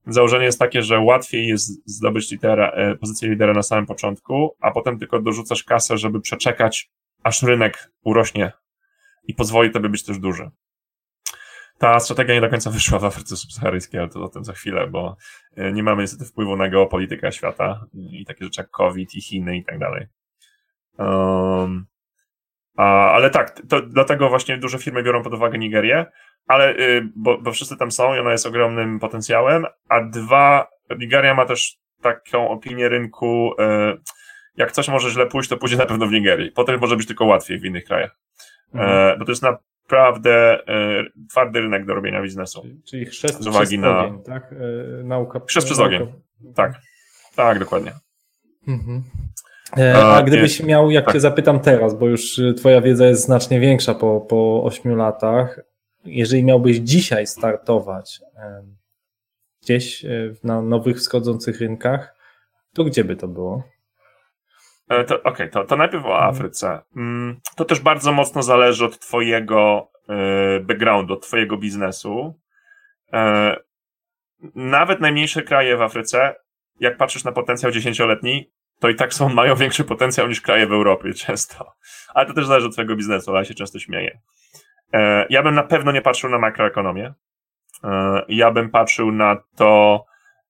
Założenie 0.08 0.46
jest 0.46 0.60
takie, 0.60 0.82
że 0.82 1.00
łatwiej 1.00 1.48
jest 1.48 1.90
zdobyć 1.90 2.32
lidera, 2.32 2.72
e, 2.72 2.96
pozycję 2.96 3.30
lidera 3.30 3.54
na 3.54 3.63
samym 3.63 3.86
początku, 3.86 4.56
a 4.60 4.72
potem 4.72 5.00
tylko 5.00 5.22
dorzucasz 5.22 5.63
kasę, 5.63 5.98
żeby 5.98 6.22
przeczekać, 6.22 6.92
aż 7.24 7.44
rynek 7.44 7.92
urośnie 8.04 8.51
i 9.24 9.34
pozwoli 9.34 9.72
tobie 9.72 9.90
być 9.90 10.04
też 10.04 10.20
duży. 10.20 10.50
Ta 11.78 12.00
strategia 12.00 12.36
nie 12.36 12.42
do 12.42 12.50
końca 12.50 12.72
wyszła 12.72 13.00
w 13.00 13.06
Afryce 13.06 13.38
Subsaharyjskiej, 13.38 14.00
ale 14.00 14.10
to 14.10 14.24
o 14.24 14.30
tym 14.30 14.44
za 14.44 14.54
chwilę, 14.54 14.88
bo 14.88 15.16
e, 15.56 15.72
nie 15.72 15.84
mamy 15.84 16.04
niestety 16.04 16.25
wpływu 16.25 16.56
na 16.56 16.70
geopolitykę 16.70 17.32
świata 17.32 17.86
i 17.94 18.25
takie 18.25 18.46
rzeczy 18.46 18.62
jak 18.62 18.70
COVID 18.70 19.16
i 19.16 19.22
Chiny 19.22 19.58
i 19.58 19.66
tak 19.66 19.80
dalej. 19.80 20.08
Um, 20.98 21.86
a, 22.78 23.12
ale 23.12 23.30
tak, 23.30 23.62
to 23.70 23.82
dlatego 23.82 24.30
właśnie 24.30 24.58
duże 24.58 24.78
firmy 24.78 25.04
biorą 25.04 25.24
pod 25.24 25.34
uwagę 25.34 25.58
Nigerię, 25.58 26.06
ale 26.48 26.75
y, 26.75 27.10
bo, 27.15 27.38
bo 27.38 27.51
wszyscy 27.51 27.77
tam 27.77 27.91
są 27.91 28.15
i 28.15 28.19
ona 28.19 28.31
jest 28.31 28.45
ogromnym 28.45 29.00
potencjałem, 29.00 29.65
a 29.89 30.01
dwa, 30.01 30.67
Nigeria 30.98 31.33
ma 31.33 31.45
też 31.45 31.77
taką 32.01 32.50
opinię 32.50 32.89
rynku, 32.89 33.53
y, 33.53 33.98
jak 34.57 34.71
coś 34.71 34.88
może 34.88 35.10
źle 35.10 35.27
pójść, 35.27 35.50
to 35.50 35.57
pójdzie 35.57 35.77
na 35.77 35.86
pewno 35.86 36.07
w 36.07 36.12
Nigerii. 36.12 36.51
Potem 36.51 36.79
może 36.79 36.95
być 36.95 37.07
tylko 37.07 37.25
łatwiej 37.25 37.60
w 37.60 37.65
innych 37.65 37.86
krajach. 37.86 38.17
Mhm. 38.74 39.15
E, 39.15 39.17
bo 39.17 39.25
to 39.25 39.31
jest 39.31 39.43
na 39.43 39.57
naprawdę 39.91 40.67
e, 40.67 41.03
twardy 41.29 41.62
rynek 41.62 41.86
do 41.86 41.93
robienia 41.93 42.21
biznesu. 42.21 42.65
Czyli, 42.86 43.05
chrzest 43.05 43.43
Z 43.43 43.48
uwagi 43.48 43.65
przez 43.65 43.79
na- 43.79 44.00
ogień, 44.00 44.24
tak? 44.24 44.53
E, 44.53 45.03
nauka. 45.03 45.41
Chrzest 45.48 45.67
przez 45.67 45.79
nauka- 45.79 45.86
ogień. 45.86 46.13
Tak, 46.55 46.74
tak, 47.36 47.60
dokładnie. 47.60 47.91
Mhm. 48.67 49.03
A 49.95 50.21
gdybyś 50.24 50.63
miał, 50.63 50.91
jak 50.91 51.05
tak. 51.05 51.13
cię 51.13 51.19
zapytam 51.19 51.60
teraz, 51.60 52.00
bo 52.00 52.07
już 52.07 52.41
twoja 52.57 52.81
wiedza 52.81 53.05
jest 53.05 53.21
znacznie 53.25 53.60
większa 53.60 53.93
po, 53.93 54.21
po 54.21 54.63
8 54.63 54.95
latach, 54.95 55.60
jeżeli 56.05 56.43
miałbyś 56.43 56.77
dzisiaj 56.77 57.27
startować 57.27 58.22
gdzieś 59.62 60.05
e, 60.05 60.10
na 60.43 60.62
nowych 60.62 60.98
wschodzących 60.98 61.60
rynkach, 61.60 62.15
to 62.74 62.84
gdzie 62.84 63.03
by 63.03 63.15
to 63.15 63.27
było? 63.27 63.63
E, 64.91 65.24
Okej, 65.24 65.50
to, 65.50 65.63
to 65.63 65.75
najpierw 65.75 66.05
o 66.05 66.24
Afryce. 66.24 66.81
Mm, 66.96 67.39
To 67.55 67.65
też 67.65 67.79
bardzo 67.79 68.12
mocno 68.12 68.43
zależy 68.43 68.86
od 68.86 69.00
Twojego 69.00 69.91
e, 70.10 70.60
backgroundu, 70.60 71.13
od 71.13 71.22
Twojego 71.27 71.58
biznesu. 71.58 72.39
Nawet 74.55 75.00
najmniejsze 75.00 75.41
kraje 75.43 75.77
w 75.77 75.81
Afryce, 75.81 76.36
jak 76.79 76.98
patrzysz 76.98 77.24
na 77.24 77.31
potencjał 77.31 77.72
dziesięcioletni, 77.72 78.51
to 78.79 78.89
i 78.89 78.96
tak 78.96 79.13
są, 79.13 79.29
mają 79.34 79.55
większy 79.55 79.84
potencjał 79.84 80.27
niż 80.27 80.41
kraje 80.41 80.67
w 80.67 80.72
Europie 80.72 81.13
często. 81.25 81.74
Ale 82.13 82.25
to 82.25 82.34
też 82.34 82.46
zależy 82.46 82.67
od 82.67 82.74
Twojego 82.74 82.96
biznesu, 82.96 83.31
ale 83.31 83.39
ja 83.39 83.46
się 83.46 83.53
często 83.53 83.79
śmieję. 83.79 84.20
E, 84.93 85.25
Ja 85.29 85.43
bym 85.43 85.55
na 85.55 85.63
pewno 85.63 85.91
nie 85.91 86.01
patrzył 86.01 86.29
na 86.29 86.39
makroekonomię. 86.39 87.13
E, 87.83 88.21
Ja 88.27 88.51
bym 88.51 88.69
patrzył 88.69 89.12
na 89.12 89.38
to, 89.55 90.05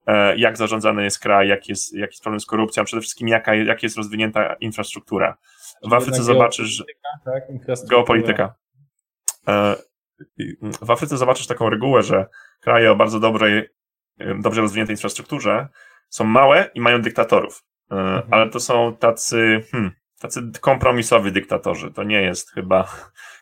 e, 0.08 0.36
jak 0.38 0.58
zarządzany 0.58 1.04
jest 1.04 1.20
kraj, 1.20 1.48
jak 1.48 1.70
jest, 1.70 1.94
jaki 1.94 2.14
jest 2.14 2.24
problem 2.24 2.40
z 2.40 2.46
korupcją, 2.46 2.84
przede 2.86 3.02
wszystkim 3.02 3.28
jaka, 3.28 3.56
jak 3.56 3.84
jest 3.84 3.98
rozwinięta 3.98 4.54
infrastruktura. 4.54 5.38
W 5.84 5.94
Afryce 5.94 6.18
zobaczysz, 6.24 6.68
że 6.70 6.84
Tak? 7.26 7.44
Geopolityka. 7.90 8.56
W 10.82 10.92
Afryce 10.92 11.18
zobaczysz 11.18 11.48
taką 11.48 11.70
regułę, 11.70 12.04
że 12.04 12.26
kraje 12.62 12.92
o 12.92 12.96
bardzo 12.96 13.20
dobrej, 13.20 13.70
dobrze 14.42 14.62
rozwiniętej 14.62 14.94
infrastrukturze 14.94 15.68
są 16.10 16.24
małe 16.24 16.70
i 16.74 16.82
mają 16.82 17.02
dyktatorów. 17.02 17.64
E, 17.92 18.22
Ale 18.32 18.50
to 18.50 18.60
są 18.60 18.96
tacy, 18.96 19.64
hmm, 19.72 19.92
tacy 20.20 20.42
kompromisowi 20.62 21.32
dyktatorzy. 21.32 21.92
To 21.92 22.04
nie 22.04 22.22
jest 22.22 22.52
chyba 22.54 22.88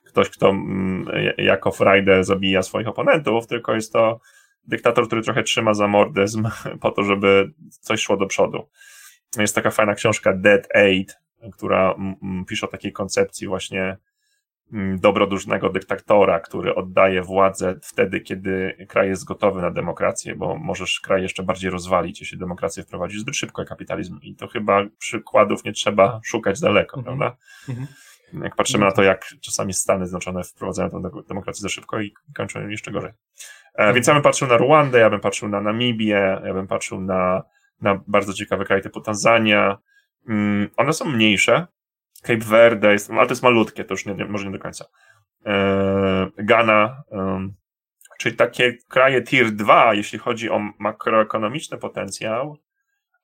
ktoś, 0.10 0.30
kto 0.30 0.50
mm, 0.50 1.06
jako 1.38 1.72
frajdę 1.72 2.24
zabija 2.24 2.64
swoich 2.64 2.88
oponentów, 2.88 3.48
tylko 3.48 3.76
jest 3.76 3.94
to 3.94 4.20
dyktator, 4.64 5.08
który 5.08 5.22
trochę 5.22 5.44
trzyma 5.44 5.74
za 5.74 5.88
mordyzm 5.88 6.48
po 6.82 6.92
to, 6.92 7.04
żeby 7.04 7.52
coś 7.70 8.02
szło 8.02 8.18
do 8.18 8.26
przodu. 8.26 8.70
Jest 9.38 9.56
taka 9.56 9.72
fajna 9.72 9.96
książka 9.96 10.34
Dead 10.34 10.76
Aid, 10.76 11.18
która 11.54 11.96
pisze 12.48 12.68
o 12.68 12.70
takiej 12.70 12.92
koncepcji 12.92 13.48
właśnie 13.48 13.98
mm, 14.74 15.00
dobrodusznego 15.00 15.70
dyktatora, 15.70 16.40
który 16.40 16.76
oddaje 16.76 17.22
władzę 17.22 17.80
wtedy, 17.84 18.20
kiedy 18.20 18.86
kraj 18.90 19.10
jest 19.10 19.26
gotowy 19.26 19.62
na 19.62 19.72
demokrację, 19.72 20.36
bo 20.36 20.58
możesz 20.58 21.00
kraj 21.00 21.22
jeszcze 21.22 21.44
bardziej 21.44 21.70
rozwalić, 21.70 22.22
jeśli 22.22 22.38
demokrację 22.38 22.84
wprowadzisz 22.84 23.22
zbyt 23.22 23.36
szybko 23.36 23.62
jak 23.62 23.70
kapitalizm. 23.70 24.20
I 24.22 24.36
to 24.36 24.48
chyba 24.48 24.86
przykładów 24.98 25.64
nie 25.64 25.72
trzeba 25.72 26.22
szukać 26.24 26.60
daleko, 26.60 26.98
Mhm. 26.98 27.18
prawda? 27.18 27.38
Mhm. 27.70 27.88
Jak 28.34 28.56
patrzymy 28.56 28.86
na 28.86 28.92
to, 28.92 29.04
jak 29.04 29.26
czasami 29.42 29.74
Stany 29.74 30.06
Zjednoczone 30.06 30.44
wprowadzają 30.44 30.90
tę 30.90 31.02
demokrację 31.28 31.62
za 31.62 31.70
szybko 31.70 32.02
i 32.02 32.14
kończą 32.36 32.68
jeszcze 32.68 32.92
gorzej. 32.92 33.12
E, 33.76 33.94
Więc 33.94 34.08
ja 34.08 34.14
bym 34.14 34.24
patrzył 34.24 34.48
na 34.48 34.58
Ruandę, 34.58 35.00
ja 35.00 35.10
bym 35.10 35.20
patrzył 35.20 35.50
na 35.50 35.62
Namibię, 35.62 36.42
ja 36.46 36.54
bym 36.54 36.68
patrzył 36.68 37.02
na, 37.02 37.44
na 37.82 38.02
bardzo 38.08 38.34
ciekawe 38.34 38.66
kraje 38.66 38.82
typu 38.82 39.02
Tanzania. 39.02 39.78
Mm, 40.30 40.70
One 40.78 40.94
są 40.94 41.06
mniejsze. 41.06 41.68
Cape 42.22 42.46
Verde, 42.46 42.92
jest, 42.92 43.12
ale 43.12 43.28
to 43.28 43.32
jest 43.32 43.44
malutkie, 43.44 43.84
to 43.84 43.94
już 43.94 44.06
nie, 44.06 44.14
nie, 44.14 44.26
może 44.26 44.46
nie 44.46 44.52
do 44.52 44.60
końca. 44.60 44.86
E, 45.46 46.28
Ghana, 46.38 47.04
czyli 48.20 48.36
takie 48.36 48.78
kraje 48.90 49.22
tier 49.24 49.52
2, 49.52 49.94
jeśli 49.94 50.20
chodzi 50.20 50.50
o 50.50 50.60
makroekonomiczny 50.80 51.78
potencjał, 51.78 52.58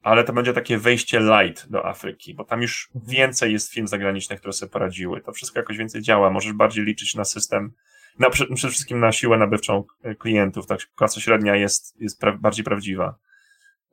ale 0.05 0.23
to 0.23 0.33
będzie 0.33 0.53
takie 0.53 0.77
wejście 0.77 1.19
light 1.19 1.69
do 1.71 1.85
Afryki, 1.85 2.33
bo 2.33 2.43
tam 2.43 2.61
już 2.61 2.89
więcej 3.07 3.53
jest 3.53 3.73
firm 3.73 3.87
zagranicznych, 3.87 4.39
które 4.39 4.53
sobie 4.53 4.71
poradziły. 4.71 5.21
To 5.21 5.31
wszystko 5.31 5.59
jakoś 5.59 5.77
więcej 5.77 6.01
działa. 6.01 6.29
Możesz 6.29 6.53
bardziej 6.53 6.85
liczyć 6.85 7.15
na 7.15 7.25
system, 7.25 7.71
na, 8.19 8.29
prze- 8.29 8.55
przede 8.55 8.71
wszystkim 8.71 8.99
na 8.99 9.11
siłę 9.11 9.37
nabywczą 9.37 9.83
e, 10.03 10.15
klientów. 10.15 10.67
Tak, 10.67 10.79
klasa 10.95 11.21
średnia 11.21 11.55
jest, 11.55 12.01
jest 12.01 12.19
pra, 12.19 12.31
bardziej 12.37 12.65
prawdziwa. 12.65 13.15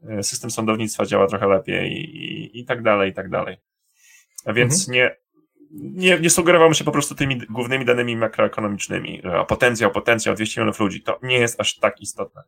E, 0.08 0.22
System 0.22 0.50
sądownictwa 0.50 1.06
działa 1.06 1.26
trochę 1.26 1.48
lepiej 1.48 1.92
i, 1.92 2.60
i, 2.60 2.64
tak 2.64 2.82
dalej, 2.82 3.10
i 3.10 3.14
tak 3.14 3.30
dalej. 3.30 3.56
A 4.44 4.52
więc 4.52 4.88
nie, 4.88 5.16
nie, 5.72 6.18
nie 6.20 6.30
sugerowałbym 6.30 6.74
się 6.74 6.84
po 6.84 6.92
prostu 6.92 7.14
tymi 7.14 7.38
głównymi 7.38 7.84
danymi 7.84 8.16
makroekonomicznymi. 8.16 9.20
że 9.24 9.44
Potencjał, 9.48 9.90
potencjał 9.90 10.34
200 10.34 10.60
milionów 10.60 10.80
ludzi. 10.80 11.02
To 11.02 11.18
nie 11.22 11.38
jest 11.38 11.60
aż 11.60 11.78
tak 11.78 12.00
istotne. 12.00 12.42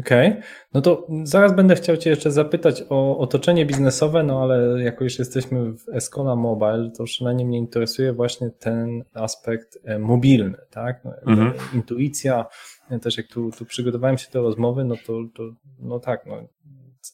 Okej, 0.00 0.36
no 0.74 0.80
to 0.80 1.06
zaraz 1.24 1.54
będę 1.54 1.74
chciał 1.74 1.96
Cię 1.96 2.10
jeszcze 2.10 2.30
zapytać 2.30 2.84
o 2.88 3.18
otoczenie 3.18 3.66
biznesowe, 3.66 4.22
no 4.22 4.42
ale 4.42 4.82
jako 4.82 5.04
już 5.04 5.18
jesteśmy 5.18 5.72
w 5.72 5.88
Escola 5.88 6.36
Mobile, 6.36 6.90
to 6.96 7.04
przynajmniej 7.04 7.46
mnie 7.46 7.58
interesuje 7.58 8.12
właśnie 8.12 8.50
ten 8.50 9.04
aspekt 9.14 9.78
e, 9.84 9.98
mobilny, 9.98 10.58
tak? 10.70 11.00
Mhm. 11.26 11.48
E, 11.48 11.76
Intuicja, 11.76 12.46
ja 12.90 12.98
też 12.98 13.16
jak 13.16 13.26
tu, 13.26 13.50
tu 13.58 13.64
przygotowałem 13.64 14.18
się 14.18 14.30
do 14.32 14.42
rozmowy, 14.42 14.84
no 14.84 14.94
to, 15.06 15.12
to 15.34 15.42
no 15.78 16.00
tak, 16.00 16.26
no, 16.26 16.42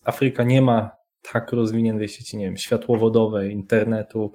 Afryka 0.05 0.45
nie 0.45 0.62
ma 0.62 0.91
tak 1.33 1.53
rozwiniętej 1.53 2.09
sieci, 2.09 2.37
nie 2.37 2.45
wiem, 2.45 2.57
światłowodowej, 2.57 3.53
internetu, 3.53 4.33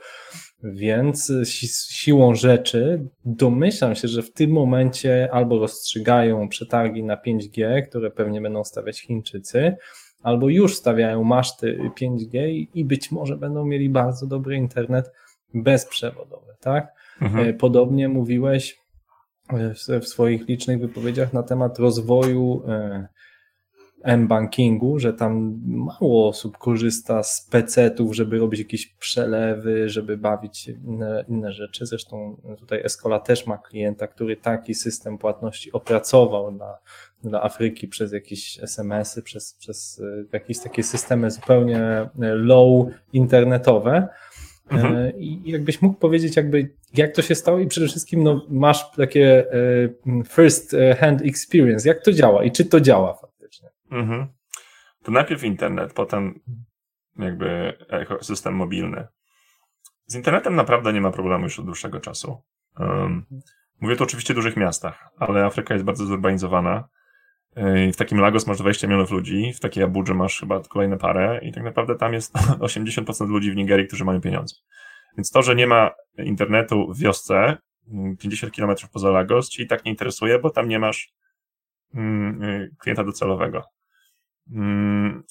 więc 0.63 1.31
si 1.43 1.67
siłą 1.93 2.35
rzeczy 2.35 3.07
domyślam 3.25 3.95
się, 3.95 4.07
że 4.07 4.21
w 4.21 4.33
tym 4.33 4.51
momencie 4.51 5.29
albo 5.31 5.59
rozstrzygają 5.59 6.49
przetargi 6.49 7.03
na 7.03 7.15
5G, 7.17 7.81
które 7.89 8.11
pewnie 8.11 8.41
będą 8.41 8.63
stawiać 8.63 9.01
Chińczycy, 9.01 9.75
albo 10.23 10.49
już 10.49 10.75
stawiają 10.75 11.23
maszty 11.23 11.79
5G 12.01 12.67
i 12.73 12.85
być 12.85 13.11
może 13.11 13.37
będą 13.37 13.65
mieli 13.65 13.89
bardzo 13.89 14.27
dobry 14.27 14.55
internet 14.55 15.11
bezprzewodowy, 15.53 16.53
tak? 16.59 16.93
Mhm. 17.21 17.49
E, 17.49 17.53
Podobnie 17.53 18.09
mówiłeś 18.09 18.79
e, 19.49 19.73
w- 19.73 20.03
w 20.03 20.07
swoich 20.07 20.47
licznych 20.47 20.79
wypowiedziach 20.79 21.33
na 21.33 21.43
temat 21.43 21.79
rozwoju 21.79 22.61
M-bankingu, 24.07 24.99
że 24.99 25.13
tam 25.13 25.59
mało 25.65 26.27
osób 26.27 26.57
korzysta 26.57 27.23
z 27.23 27.47
PC-ów, 27.51 28.15
żeby 28.15 28.37
robić 28.37 28.59
jakieś 28.59 28.87
przelewy, 28.87 29.89
żeby 29.89 30.17
bawić 30.17 30.67
inne, 30.67 31.25
inne 31.29 31.51
rzeczy. 31.51 31.85
Zresztą 31.85 32.37
tutaj 32.59 32.81
Escola 32.83 33.19
też 33.19 33.47
ma 33.47 33.57
klienta, 33.57 34.07
który 34.07 34.37
taki 34.37 34.75
system 34.75 35.17
płatności 35.17 35.71
opracował 35.71 36.51
dla, 36.51 36.77
dla 37.23 37.43
Afryki 37.43 37.87
przez 37.87 38.13
jakieś 38.13 38.59
SMS-y, 38.63 39.21
przez, 39.21 39.53
przez 39.53 40.01
e, 40.03 40.25
jakieś 40.33 40.59
takie 40.59 40.83
systemy 40.83 41.31
zupełnie 41.31 41.79
e, 41.79 42.09
low 42.19 42.87
internetowe. 43.13 44.07
Mhm. 44.71 44.95
E, 44.95 45.11
I 45.11 45.51
jakbyś 45.51 45.81
mógł 45.81 45.99
powiedzieć, 45.99 46.35
jakby 46.35 46.69
jak 46.93 47.15
to 47.15 47.21
się 47.21 47.35
stało 47.35 47.59
i 47.59 47.67
przede 47.67 47.87
wszystkim 47.87 48.23
no, 48.23 48.45
masz 48.49 48.91
takie 48.91 49.51
e, 49.51 50.23
first 50.29 50.75
hand 50.99 51.21
experience, 51.21 51.89
jak 51.89 52.03
to 52.03 52.11
działa 52.11 52.43
i 52.43 52.51
czy 52.51 52.65
to 52.65 52.81
działa? 52.81 53.26
Mhm. 53.91 54.27
To 55.03 55.11
najpierw 55.11 55.43
internet, 55.43 55.93
potem 55.93 56.39
jakby 57.19 57.77
ekosystem 57.89 58.55
mobilny. 58.55 59.07
Z 60.05 60.15
internetem 60.15 60.55
naprawdę 60.55 60.93
nie 60.93 61.01
ma 61.01 61.11
problemu 61.11 61.43
już 61.43 61.59
od 61.59 61.65
dłuższego 61.65 61.99
czasu. 61.99 62.43
Um, 62.79 63.25
mówię 63.81 63.95
tu 63.95 64.03
oczywiście 64.03 64.33
o 64.33 64.35
dużych 64.35 64.57
miastach, 64.57 65.09
ale 65.19 65.45
Afryka 65.45 65.73
jest 65.73 65.85
bardzo 65.85 66.05
zurbanizowana. 66.05 66.87
Yy, 67.55 67.93
W 67.93 67.95
takim 67.95 68.19
Lagos 68.19 68.47
masz 68.47 68.57
20 68.57 68.87
milionów 68.87 69.11
ludzi, 69.11 69.53
w 69.53 69.59
takiej 69.59 69.83
Abudży 69.83 70.13
masz 70.13 70.39
chyba 70.39 70.61
kolejne 70.63 70.97
parę 70.97 71.39
i 71.43 71.51
tak 71.53 71.63
naprawdę 71.63 71.95
tam 71.95 72.13
jest 72.13 72.33
80% 72.59 73.27
ludzi 73.27 73.51
w 73.51 73.55
Nigerii, 73.55 73.87
którzy 73.87 74.05
mają 74.05 74.21
pieniądze. 74.21 74.55
Więc 75.17 75.31
to, 75.31 75.41
że 75.41 75.55
nie 75.55 75.67
ma 75.67 75.91
internetu 76.17 76.93
w 76.93 76.99
wiosce, 76.99 77.57
mm, 77.93 78.17
50 78.17 78.55
km 78.55 78.71
poza 78.93 79.11
Lagos, 79.11 79.49
ci 79.49 79.61
i 79.61 79.67
tak 79.67 79.85
nie 79.85 79.91
interesuje, 79.91 80.39
bo 80.39 80.49
tam 80.49 80.67
nie 80.67 80.79
masz 80.79 81.13
mm, 81.93 82.41
yy, 82.41 82.71
klienta 82.79 83.03
docelowego. 83.03 83.63
Mm, 84.51 85.23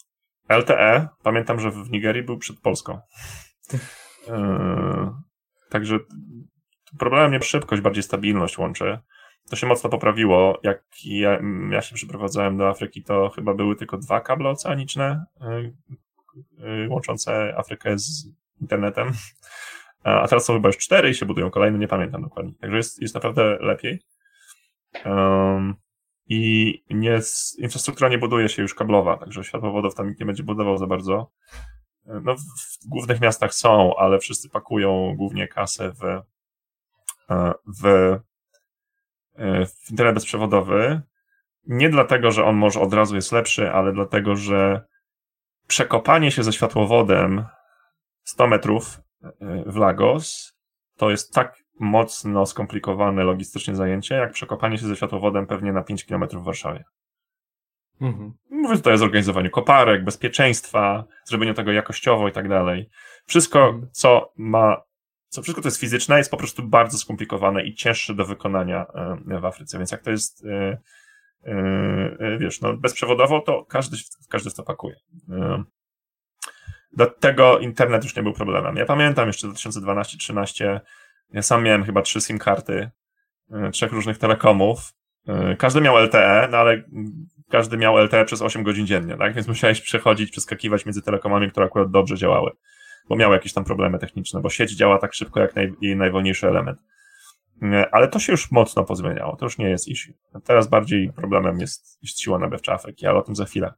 LTE, 0.48 1.08
pamiętam, 1.22 1.60
że 1.60 1.70
w 1.70 1.90
Nigerii 1.90 2.22
był 2.22 2.38
przed 2.38 2.60
Polską. 2.60 3.00
Yy, 3.72 3.78
Także 5.70 5.98
problemem 6.98 7.32
nie 7.32 7.42
szybkość, 7.42 7.82
bardziej 7.82 8.02
stabilność 8.02 8.58
łączy. 8.58 8.98
To 9.50 9.56
się 9.56 9.66
mocno 9.66 9.90
poprawiło. 9.90 10.60
Jak 10.62 10.82
ja, 11.04 11.40
ja 11.70 11.82
się 11.82 11.94
przeprowadzałem 11.94 12.56
do 12.56 12.68
Afryki, 12.68 13.02
to 13.02 13.28
chyba 13.28 13.54
były 13.54 13.76
tylko 13.76 13.98
dwa 13.98 14.20
kable 14.20 14.48
oceaniczne 14.48 15.24
yy, 15.40 15.74
yy, 16.58 16.88
łączące 16.88 17.54
Afrykę 17.56 17.98
z 17.98 18.26
internetem. 18.60 19.12
A 20.04 20.20
a 20.20 20.28
teraz 20.28 20.44
są 20.44 20.54
chyba 20.54 20.68
już 20.68 20.78
cztery 20.78 21.10
i 21.10 21.14
się 21.14 21.26
budują 21.26 21.50
kolejne, 21.50 21.78
nie 21.78 21.88
pamiętam 21.88 22.22
dokładnie. 22.22 22.52
Także 22.60 22.76
jest, 22.76 23.02
jest 23.02 23.14
naprawdę 23.14 23.58
lepiej. 23.60 24.02
Um, 25.04 25.74
I 26.28 26.74
nie, 26.90 27.20
infrastruktura 27.58 28.08
nie 28.08 28.18
buduje 28.18 28.48
się 28.48 28.62
już 28.62 28.74
kablowa, 28.74 29.16
także 29.16 29.44
światłowodów 29.44 29.94
tam 29.94 30.08
nikt 30.08 30.20
nie 30.20 30.26
będzie 30.26 30.42
budował 30.42 30.76
za 30.76 30.86
bardzo. 30.86 31.30
No, 32.04 32.36
w, 32.36 32.88
głównych 32.88 33.20
miastach 33.20 33.54
są, 33.54 33.96
ale 33.96 34.18
wszyscy 34.18 34.50
pakują 34.50 35.14
głównie 35.16 35.48
kasę 35.48 35.92
w, 35.92 36.22
w, 37.82 38.16
w 39.66 39.90
internet 39.90 40.14
bezprzewodowy, 40.14 41.02
nie 41.66 41.88
dlatego, 41.88 42.30
że 42.30 42.44
on 42.44 42.56
może 42.56 42.80
od 42.80 42.94
razu 42.94 43.16
jest 43.16 43.32
lepszy, 43.32 43.70
ale 43.70 43.92
dlatego, 43.92 44.36
że 44.36 44.86
przekopanie 45.66 46.30
się 46.30 46.42
ze 46.42 46.52
światłowodem 46.52 47.46
100 48.24 48.46
metrów 48.46 49.00
w 49.66 49.76
Lagos 49.76 50.56
to 50.96 51.10
jest 51.10 51.34
tak 51.34 51.65
mocno 51.80 52.46
skomplikowane 52.46 53.24
logistycznie 53.24 53.74
zajęcie, 53.74 54.14
jak 54.14 54.32
przekopanie 54.32 54.78
się 54.78 54.86
ze 54.86 54.96
światłowodem 54.96 55.46
pewnie 55.46 55.72
na 55.72 55.82
5 55.82 56.04
km 56.04 56.28
w 56.28 56.44
Warszawie. 56.44 56.84
Mhm. 58.00 58.32
Mówię 58.50 58.76
tutaj 58.76 58.94
o 58.94 58.98
zorganizowaniu 58.98 59.50
koparek, 59.50 60.04
bezpieczeństwa, 60.04 61.04
zrobieniu 61.24 61.54
tego 61.54 61.72
jakościowo 61.72 62.28
i 62.28 62.32
tak 62.32 62.48
dalej. 62.48 62.90
Wszystko, 63.26 63.64
mhm. 63.64 63.88
co 63.92 64.32
ma, 64.36 64.82
co 65.28 65.42
wszystko 65.42 65.62
to 65.62 65.68
jest 65.68 65.80
fizyczne, 65.80 66.18
jest 66.18 66.30
po 66.30 66.36
prostu 66.36 66.62
bardzo 66.62 66.98
skomplikowane 66.98 67.64
i 67.64 67.74
cięższe 67.74 68.14
do 68.14 68.24
wykonania 68.24 68.86
e, 69.28 69.40
w 69.40 69.44
Afryce. 69.44 69.78
Więc 69.78 69.90
jak 69.90 70.02
to 70.02 70.10
jest, 70.10 70.44
e, 70.44 70.78
e, 71.44 72.38
wiesz, 72.38 72.60
no 72.60 72.76
bezprzewodowo, 72.76 73.40
to 73.40 73.64
każdy, 73.64 73.96
każdy 74.28 74.50
w 74.50 74.54
to 74.54 74.62
pakuje. 74.62 74.96
Dlatego 76.92 77.58
internet 77.58 78.04
już 78.04 78.16
nie 78.16 78.22
był 78.22 78.32
problemem. 78.32 78.76
Ja 78.76 78.86
pamiętam 78.86 79.26
jeszcze 79.26 79.48
2012-2013, 79.48 80.80
ja 81.30 81.42
sam 81.42 81.62
miałem 81.62 81.84
chyba 81.84 82.02
trzy 82.02 82.20
SIM 82.20 82.38
karty, 82.38 82.90
trzech 83.72 83.92
różnych 83.92 84.18
telekomów. 84.18 84.92
Każdy 85.58 85.80
miał 85.80 85.98
LTE, 85.98 86.48
no 86.50 86.58
ale 86.58 86.82
każdy 87.50 87.76
miał 87.76 87.98
LTE 87.98 88.24
przez 88.24 88.42
8 88.42 88.62
godzin 88.62 88.86
dziennie, 88.86 89.16
tak? 89.16 89.34
Więc 89.34 89.48
musiałeś 89.54 89.80
przechodzić, 89.80 90.30
przeskakiwać 90.30 90.86
między 90.86 91.02
telekomami, 91.02 91.50
które 91.50 91.66
akurat 91.66 91.90
dobrze 91.90 92.16
działały, 92.16 92.50
bo 93.08 93.16
miały 93.16 93.34
jakieś 93.34 93.52
tam 93.52 93.64
problemy 93.64 93.98
techniczne, 93.98 94.40
bo 94.40 94.50
sieć 94.50 94.76
działa 94.76 94.98
tak 94.98 95.14
szybko 95.14 95.40
jak 95.40 95.56
naj, 95.56 95.72
jej 95.80 95.96
najwolniejszy 95.96 96.48
element. 96.48 96.78
Ale 97.92 98.08
to 98.08 98.18
się 98.18 98.32
już 98.32 98.50
mocno 98.50 98.84
pozmieniało, 98.84 99.36
to 99.36 99.46
już 99.46 99.58
nie 99.58 99.70
jest 99.70 99.88
issue. 99.88 100.12
Teraz 100.44 100.68
bardziej 100.68 101.12
problemem 101.12 101.60
jest, 101.60 101.98
jest 102.02 102.20
siła 102.20 102.38
nabywcza 102.38 102.72
Afryki, 102.72 103.06
ale 103.06 103.18
o 103.18 103.22
tym 103.22 103.36
za 103.36 103.44
chwilę. 103.44 103.72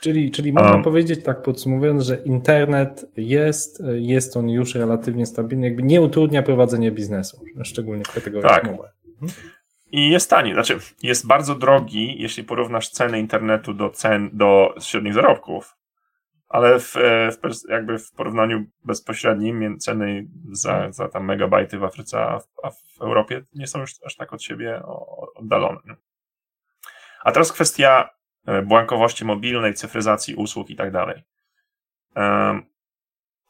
Czyli, 0.00 0.30
czyli 0.30 0.52
można 0.52 0.72
um, 0.72 0.82
powiedzieć, 0.82 1.24
tak 1.24 1.42
podsumowując, 1.42 2.02
że 2.02 2.16
internet 2.16 3.06
jest, 3.16 3.82
jest 3.94 4.36
on 4.36 4.48
już 4.48 4.74
relatywnie 4.74 5.26
stabilny, 5.26 5.66
jakby 5.66 5.82
nie 5.82 6.00
utrudnia 6.00 6.42
prowadzenia 6.42 6.90
biznesu, 6.90 7.44
szczególnie 7.64 8.04
w 8.04 8.12
kategorii 8.12 8.48
tak. 8.48 8.64
mobile. 8.64 8.92
Mhm. 9.22 9.32
I 9.92 10.10
jest 10.10 10.30
tani, 10.30 10.52
znaczy 10.52 10.78
jest 11.02 11.26
bardzo 11.26 11.54
drogi, 11.54 12.22
jeśli 12.22 12.44
porównasz 12.44 12.88
ceny 12.88 13.20
internetu 13.20 13.74
do 13.74 13.90
cen, 13.90 14.30
do 14.32 14.74
średnich 14.80 15.14
zarobków, 15.14 15.76
ale 16.54 16.80
w, 16.80 16.96
e, 16.96 17.30
w 17.30 17.38
jakby 17.68 17.98
w 17.98 18.12
porównaniu 18.12 18.64
bezpośrednim 18.84 19.78
ceny 19.78 20.26
za, 20.52 20.92
za 20.92 21.08
tam 21.08 21.24
megabajty 21.24 21.78
w 21.78 21.84
Afryce, 21.84 22.20
a 22.20 22.38
w, 22.38 22.46
a 22.62 22.70
w 22.70 23.00
Europie 23.00 23.42
nie 23.54 23.66
są 23.66 23.80
już 23.80 23.90
aż 24.06 24.16
tak 24.16 24.32
od 24.32 24.42
siebie 24.42 24.82
oddalone. 25.34 25.80
A 27.24 27.32
teraz 27.32 27.52
kwestia 27.52 28.10
e, 28.46 28.62
błękowości 28.62 29.24
mobilnej, 29.24 29.74
cyfryzacji 29.74 30.34
usług 30.34 30.70
i 30.70 30.76
tak 30.76 30.92
dalej 30.92 31.22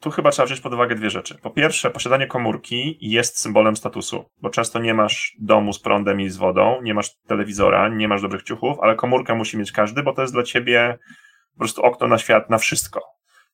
tu 0.04 0.11
chyba 0.11 0.30
trzeba 0.30 0.46
wziąć 0.46 0.61
pod 0.61 0.75
uwagę 0.75 0.94
dwie 0.94 1.11
rzeczy. 1.11 1.38
Po 1.42 1.50
pierwsze, 1.50 1.90
posiadanie 1.90 2.26
komórki 2.26 2.99
jest 3.00 3.38
symbolem 3.38 3.76
statusu, 3.76 4.25
bo 4.42 4.50
często 4.50 4.78
nie 4.78 4.94
masz 4.94 5.37
domu 5.40 5.73
z 5.73 5.80
prądem 5.80 6.20
i 6.20 6.28
z 6.28 6.37
wodą, 6.37 6.82
nie 6.82 6.94
masz 6.94 7.16
telewizora, 7.26 7.88
nie 7.88 8.08
masz 8.08 8.23
dobrych 8.23 8.42
ciuchów, 8.42 8.80
ale 8.80 8.96
komórkę 8.96 9.34
musi 9.34 9.58
mieć 9.58 9.73
każdy, 9.73 10.02
bo 10.02 10.12
to 10.12 10.23
jest 10.23 10.34
dla 10.34 10.42
ciebie 10.42 10.99
po 11.54 11.58
prostu 11.58 11.82
okno 11.82 12.06
na 12.06 12.18
świat, 12.18 12.50
na 12.50 12.58
wszystko. 12.58 13.00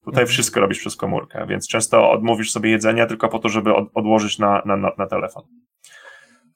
Tutaj 0.05 0.23
mhm. 0.23 0.27
wszystko 0.27 0.61
robisz 0.61 0.79
przez 0.79 0.97
komórkę, 0.97 1.47
więc 1.47 1.69
często 1.69 2.11
odmówisz 2.11 2.53
sobie 2.53 2.71
jedzenia 2.71 3.07
tylko 3.07 3.29
po 3.29 3.39
to, 3.39 3.49
żeby 3.49 3.75
od, 3.75 3.89
odłożyć 3.95 4.39
na, 4.39 4.63
na, 4.65 4.77
na, 4.77 4.91
na 4.99 5.07
telefon. 5.07 5.43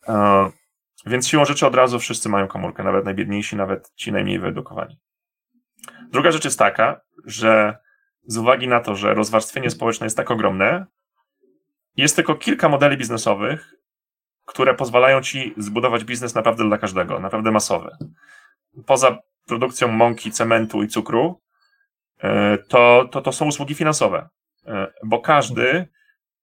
Uh, 0.08 0.48
więc 1.06 1.28
siłą 1.28 1.44
rzeczy 1.44 1.66
od 1.66 1.74
razu 1.74 1.98
wszyscy 1.98 2.28
mają 2.28 2.48
komórkę, 2.48 2.82
nawet 2.82 3.04
najbiedniejsi, 3.04 3.56
nawet 3.56 3.92
ci 3.94 4.12
najmniej 4.12 4.38
wyedukowani. 4.38 5.00
Druga 6.10 6.30
rzecz 6.30 6.44
jest 6.44 6.58
taka, 6.58 7.00
że 7.24 7.76
z 8.26 8.36
uwagi 8.36 8.68
na 8.68 8.80
to, 8.80 8.94
że 8.96 9.14
rozwarstwienie 9.14 9.70
społeczne 9.70 10.06
jest 10.06 10.16
tak 10.16 10.30
ogromne, 10.30 10.86
jest 11.96 12.16
tylko 12.16 12.34
kilka 12.34 12.68
modeli 12.68 12.96
biznesowych, 12.96 13.74
które 14.44 14.74
pozwalają 14.74 15.20
ci 15.20 15.54
zbudować 15.56 16.04
biznes 16.04 16.34
naprawdę 16.34 16.64
dla 16.64 16.78
każdego, 16.78 17.20
naprawdę 17.20 17.50
masowy. 17.50 17.90
Poza 18.86 19.18
produkcją 19.46 19.88
mąki, 19.88 20.30
cementu 20.30 20.82
i 20.82 20.88
cukru, 20.88 21.40
e, 22.22 22.58
to, 22.58 23.08
to, 23.10 23.20
to 23.20 23.32
są 23.32 23.46
usługi 23.46 23.74
finansowe, 23.74 24.28
e, 24.66 24.86
bo 25.04 25.20
każdy 25.20 25.88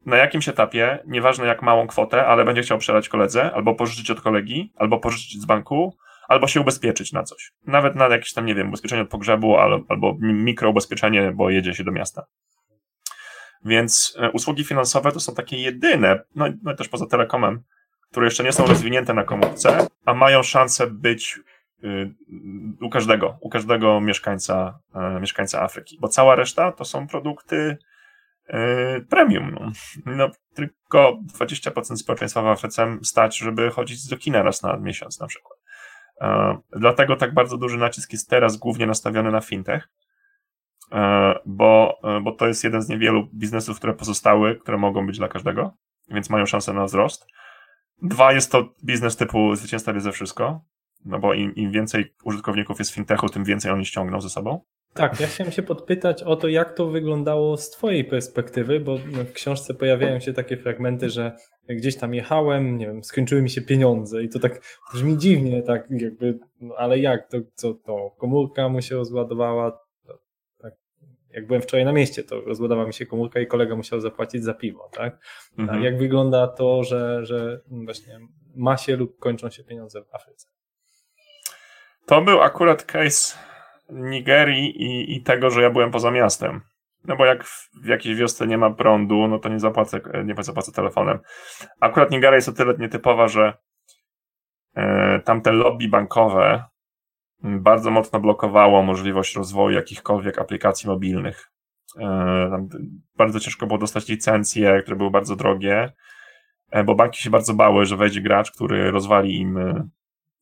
na 0.06 0.18
jakimś 0.18 0.50
etapie, 0.50 1.00
nieważne 1.08 1.46
jak 1.46 1.62
małą 1.62 1.88
kwotę, 1.88 2.26
ale 2.26 2.46
będzie 2.46 2.62
chciał 2.62 2.78
przelać 2.78 3.10
koledze, 3.10 3.52
albo 3.54 3.76
pożyczyć 3.76 4.12
od 4.12 4.22
kolegi, 4.22 4.74
albo 4.76 5.00
pożyczyć 5.00 5.42
z 5.42 5.46
banku, 5.46 5.98
albo 6.28 6.48
się 6.48 6.62
ubezpieczyć 6.62 7.14
na 7.14 7.24
coś. 7.24 7.52
Nawet 7.68 7.96
na 7.96 8.08
jakieś 8.08 8.34
tam, 8.34 8.46
nie 8.46 8.56
wiem, 8.56 8.68
ubezpieczenie 8.68 9.02
od 9.02 9.10
pogrzebu, 9.10 9.58
albo, 9.58 10.18
mikroubezpieczenie, 10.22 11.32
bo 11.32 11.50
jedzie 11.50 11.74
się 11.74 11.84
do 11.84 11.92
miasta. 11.92 12.26
Więc 13.66 14.18
e, 14.20 14.32
usługi 14.32 14.64
finansowe 14.64 15.12
to 15.12 15.20
są 15.20 15.36
takie 15.36 15.58
jedyne, 15.58 16.20
no, 16.36 16.46
no 16.64 16.76
też 16.76 16.90
poza 16.90 17.06
telekomem, 17.06 17.64
które 18.12 18.28
jeszcze 18.28 18.44
nie 18.44 18.52
są 18.52 18.66
rozwinięte 18.66 19.14
na 19.14 19.24
komórce, 19.24 19.88
a 20.06 20.14
mają 20.14 20.44
szansę 20.44 20.88
być 20.88 21.40
u 22.82 22.90
każdego, 22.90 23.38
u 23.42 23.50
każdego 23.50 24.02
mieszkańca, 24.02 24.80
y, 25.18 25.20
mieszkańca 25.20 25.62
Afryki, 25.62 25.98
bo 26.02 26.08
cała 26.08 26.36
reszta 26.36 26.72
to 26.72 26.86
są 26.86 27.08
produkty 27.08 27.78
y, 28.50 29.06
premium. 29.10 29.56
No. 29.60 29.72
no 30.06 30.32
tylko 30.54 31.20
20% 31.34 31.96
społeczeństwa 31.96 32.42
w 32.42 32.48
Afryce 32.48 32.98
stać, 33.04 33.38
żeby 33.38 33.72
chodzić 33.72 34.08
do 34.08 34.18
kina 34.18 34.44
raz 34.44 34.64
na 34.64 34.78
miesiąc 34.78 35.20
na 35.20 35.28
przykład. 35.28 35.62
E, 36.22 36.58
dlatego 36.76 37.16
tak 37.16 37.34
bardzo 37.34 37.58
duży 37.58 37.78
nacisk 37.78 38.14
jest 38.14 38.30
teraz 38.30 38.58
głównie 38.58 38.88
nastawiony 38.88 39.32
na 39.32 39.42
fintech, 39.42 39.90
e, 40.92 41.34
bo, 41.46 42.00
e, 42.04 42.22
bo 42.22 42.32
to 42.32 42.48
jest 42.48 42.64
jeden 42.64 42.82
z 42.82 42.90
niewielu 42.90 43.28
biznesów, 43.34 43.78
które 43.78 43.94
pozostały, 43.94 44.56
które 44.56 44.78
mogą 44.78 45.08
być 45.08 45.18
dla 45.18 45.28
każdego, 45.28 45.74
więc 46.10 46.30
mają 46.30 46.46
szansę 46.46 46.74
na 46.74 46.86
wzrost. 46.86 47.28
Dwa, 48.02 48.34
jest 48.34 48.52
to 48.52 48.74
biznes 48.86 49.18
typu 49.18 49.56
zwycięstwa 49.56 49.94
wie 49.94 50.02
ze 50.02 50.12
wszystko, 50.12 50.62
no 51.06 51.20
bo 51.20 51.34
im, 51.34 51.56
im 51.56 51.72
więcej 51.72 52.14
użytkowników 52.24 52.80
jest 52.80 52.92
fintechu, 52.92 53.30
tym 53.30 53.44
więcej 53.44 53.72
oni 53.72 53.86
ściągną 53.86 54.22
ze 54.22 54.30
sobą. 54.30 54.62
Tak, 54.94 55.20
ja 55.20 55.28
chciałem 55.28 55.52
się 55.52 55.64
podpytać 55.64 56.24
o 56.24 56.36
to, 56.36 56.48
jak 56.48 56.74
to 56.74 56.88
wyglądało 56.88 57.58
z 57.58 57.70
Twojej 57.70 58.06
perspektywy, 58.06 58.80
bo 58.80 58.98
w 58.98 59.32
książce 59.34 59.74
pojawiają 59.74 60.20
się 60.20 60.34
takie 60.34 60.58
fragmenty, 60.58 61.10
że 61.10 61.38
gdzieś 61.70 61.98
tam 61.98 62.14
jechałem, 62.14 62.78
nie 62.78 62.88
wiem, 62.88 63.04
skończyły 63.04 63.42
mi 63.42 63.50
się 63.50 63.62
pieniądze 63.62 64.24
i 64.24 64.30
to 64.30 64.40
tak 64.40 64.62
brzmi 64.94 65.18
dziwnie, 65.18 65.64
tak 65.64 65.88
jakby, 65.90 66.40
no 66.62 66.76
ale 66.78 67.00
jak, 67.00 67.30
to 67.30 67.38
co 67.54 67.74
to, 67.74 68.16
komórka 68.18 68.70
mu 68.70 68.82
się 68.82 68.96
rozładowała, 68.96 69.72
to, 70.08 70.20
tak, 70.58 70.74
jak 71.30 71.48
byłem 71.48 71.62
wczoraj 71.62 71.86
na 71.86 71.94
mieście, 71.94 72.24
to 72.24 72.42
rozładowała 72.42 72.88
mi 72.88 72.94
się 72.94 73.06
komórka 73.06 73.40
i 73.40 73.48
kolega 73.48 73.76
musiał 73.76 74.00
zapłacić 74.00 74.44
za 74.44 74.54
piwo, 74.54 74.90
tak? 74.94 75.20
Mhm. 75.58 75.84
jak 75.84 75.98
wygląda 75.98 76.48
to, 76.48 76.84
że, 76.84 77.26
że 77.26 77.62
właśnie 77.70 78.20
ma 78.56 78.78
się 78.78 78.96
lub 78.96 79.20
kończą 79.20 79.50
się 79.50 79.64
pieniądze 79.64 80.02
w 80.02 80.16
Afryce? 80.16 80.48
To 82.06 82.22
był 82.22 82.42
akurat 82.42 82.84
case 82.84 83.38
Nigerii 83.90 84.84
i, 84.84 85.16
i 85.16 85.24
tego, 85.24 85.50
że 85.50 85.62
ja 85.62 85.70
byłem 85.70 85.92
poza 85.92 86.12
miastem. 86.12 86.62
No 87.06 87.16
bo 87.16 87.26
jak 87.26 87.44
w, 87.44 87.70
w 87.84 87.86
jakiejś 87.86 88.18
wiosce 88.18 88.48
nie 88.48 88.58
ma 88.58 88.70
prądu, 88.70 89.28
no 89.28 89.40
to 89.40 89.50
nie 89.50 89.60
zapłacę, 89.60 90.00
nie 90.26 90.44
zapłacę 90.44 90.72
telefonem. 90.72 91.20
Akurat 91.80 92.12
Nigeria 92.12 92.36
jest 92.36 92.50
o 92.50 92.52
tyle 92.52 92.74
nietypowa, 92.80 93.28
że 93.28 93.58
e, 94.76 95.20
tamte 95.20 95.52
lobby 95.52 95.88
bankowe 95.88 96.64
bardzo 97.44 97.92
mocno 97.92 98.20
blokowało 98.20 98.84
możliwość 98.84 99.36
rozwoju 99.36 99.76
jakichkolwiek 99.76 100.40
aplikacji 100.40 100.90
mobilnych. 100.90 101.52
E, 102.00 102.68
bardzo 103.18 103.40
ciężko 103.40 103.68
było 103.68 103.80
dostać 103.80 104.08
licencje, 104.08 104.82
które 104.82 104.98
były 104.98 105.12
bardzo 105.12 105.36
drogie, 105.36 105.94
e, 106.72 106.84
bo 106.84 106.96
banki 106.96 107.24
się 107.24 107.30
bardzo 107.30 107.54
bały, 107.54 107.86
że 107.86 107.98
wejdzie 107.98 108.22
gracz, 108.22 108.52
który 108.52 108.92
rozwali 108.92 109.38
im 109.38 109.58
e, 109.58 109.88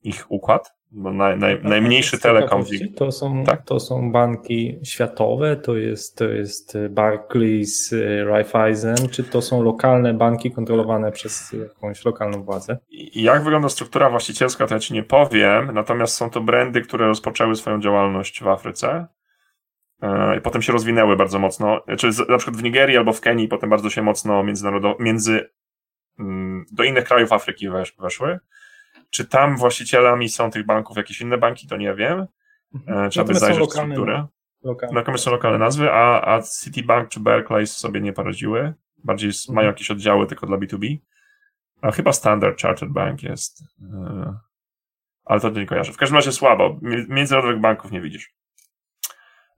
ich 0.01 0.31
układ 0.31 0.78
bo 0.91 1.13
naj, 1.13 1.37
naj, 1.37 1.59
najmniejszy 1.63 2.19
telekom. 2.19 2.63
To 2.95 3.11
są, 3.11 3.43
tak? 3.43 3.65
to 3.65 3.79
są 3.79 4.11
banki 4.11 4.79
światowe, 4.83 5.55
to 5.55 5.75
jest, 5.75 6.17
to 6.17 6.25
jest 6.25 6.77
Barclays, 6.89 7.95
Raiffeisen, 8.25 9.09
czy 9.11 9.23
to 9.23 9.41
są 9.41 9.63
lokalne 9.63 10.13
banki 10.13 10.51
kontrolowane 10.51 11.11
przez 11.11 11.51
jakąś 11.51 12.05
lokalną 12.05 12.43
władzę? 12.43 12.77
Jak 13.15 13.43
wygląda 13.43 13.69
struktura 13.69 14.09
właścicielska, 14.09 14.67
to 14.67 14.73
ja 14.73 14.79
Ci 14.79 14.93
nie 14.93 15.03
powiem, 15.03 15.71
natomiast 15.73 16.17
są 16.17 16.29
to 16.29 16.41
brandy, 16.41 16.81
które 16.81 17.07
rozpoczęły 17.07 17.55
swoją 17.55 17.81
działalność 17.81 18.43
w 18.43 18.47
Afryce 18.47 19.07
e, 20.01 20.37
i 20.37 20.41
potem 20.41 20.61
się 20.61 20.73
rozwinęły 20.73 21.15
bardzo 21.15 21.39
mocno, 21.39 21.81
czy 21.97 22.07
na 22.29 22.37
przykład 22.37 22.57
w 22.57 22.63
Nigerii 22.63 22.97
albo 22.97 23.13
w 23.13 23.21
Kenii 23.21 23.47
potem 23.47 23.69
bardzo 23.69 23.89
się 23.89 24.01
mocno 24.01 24.43
międzynarodowo, 24.43 24.95
między, 24.99 25.49
mm, 26.19 26.65
do 26.71 26.83
innych 26.83 27.03
krajów 27.03 27.33
Afryki 27.33 27.69
wesz, 27.69 27.95
weszły. 27.99 28.39
Czy 29.09 29.25
tam 29.25 29.57
właścicielami 29.57 30.29
są 30.29 30.51
tych 30.51 30.65
banków 30.65 30.97
jakieś 30.97 31.21
inne 31.21 31.37
banki, 31.37 31.67
to 31.67 31.77
nie 31.77 31.95
wiem. 31.95 32.27
Mhm. 32.75 33.09
Trzeba 33.09 33.27
by 33.27 33.33
zajrzeć 33.33 33.71
strukturę. 33.71 34.27
Lokalne. 34.63 34.95
Natomiast 34.95 35.23
są 35.23 35.31
lokalne 35.31 35.57
nazwy, 35.57 35.91
a, 35.91 36.35
a 36.35 36.41
Citibank 36.63 37.09
czy 37.09 37.19
Barclays 37.19 37.77
sobie 37.77 38.01
nie 38.01 38.13
poradziły. 38.13 38.73
Bardziej 39.03 39.29
mhm. 39.29 39.55
mają 39.55 39.67
jakieś 39.67 39.91
oddziały 39.91 40.27
tylko 40.27 40.47
dla 40.47 40.57
B2B. 40.57 40.97
A 41.81 41.91
chyba 41.91 42.13
Standard 42.13 42.61
Chartered 42.61 42.93
Bank 42.93 43.23
jest. 43.23 43.63
E, 43.93 44.37
ale 45.25 45.39
to 45.39 45.49
nie 45.49 45.65
kojarzę. 45.65 45.93
W 45.93 45.97
każdym 45.97 46.15
razie 46.15 46.31
słabo. 46.31 46.79
Międzynarodowych 47.09 47.61
banków 47.61 47.91
nie 47.91 48.01
widzisz. 48.01 48.33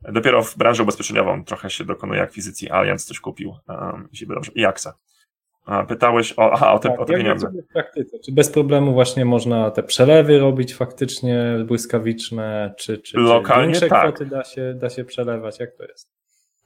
Dopiero 0.02 0.44
w 0.44 0.58
branży 0.58 0.84
ubezpieczeniową 0.84 1.44
trochę 1.44 1.70
się 1.70 1.86
dokonuje 1.86 2.22
akwizycji. 2.22 2.70
Allianz 2.70 3.06
coś 3.06 3.20
kupił, 3.20 3.56
um, 3.68 4.08
jeśli 4.12 4.28
dobrze. 4.28 4.52
I 4.56 4.66
AXA. 4.66 4.98
A, 5.66 5.84
pytałeś 5.84 6.34
o, 6.38 6.54
aha, 6.54 6.74
o 6.74 6.80
te, 6.80 6.90
tak, 6.90 7.00
o 7.00 7.06
te 7.06 7.14
pieniądze. 7.14 7.48
W 7.70 7.74
praktyce? 7.74 8.20
Czy 8.26 8.32
bez 8.32 8.52
problemu 8.52 8.94
właśnie 8.94 9.26
można 9.26 9.72
te 9.72 9.84
przelewy 9.84 10.40
robić 10.40 10.76
faktycznie 10.76 11.44
błyskawiczne, 11.66 12.74
czy, 12.78 12.98
czy, 12.98 13.18
Lokalnie, 13.18 13.74
czy 13.74 13.90
tak. 13.90 14.04
kwoty 14.04 14.26
da 14.26 14.44
się, 14.44 14.74
da 14.74 14.90
się 14.90 15.06
przelewać? 15.06 15.60
Jak 15.60 15.76
to 15.78 15.84
jest? 15.84 16.12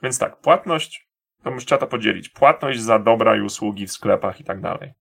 Więc 0.04 0.20
tak, 0.20 0.38
płatność, 0.38 1.08
to 1.44 1.52
już 1.52 1.66
trzeba 1.66 1.80
to 1.80 1.88
podzielić. 1.88 2.30
Płatność 2.30 2.82
za 2.82 3.00
dobra 3.00 3.36
i 3.36 3.42
usługi 3.42 3.88
w 3.88 3.92
sklepach 3.92 4.40
i 4.40 4.44
tak 4.44 4.62
dalej. 4.62 4.94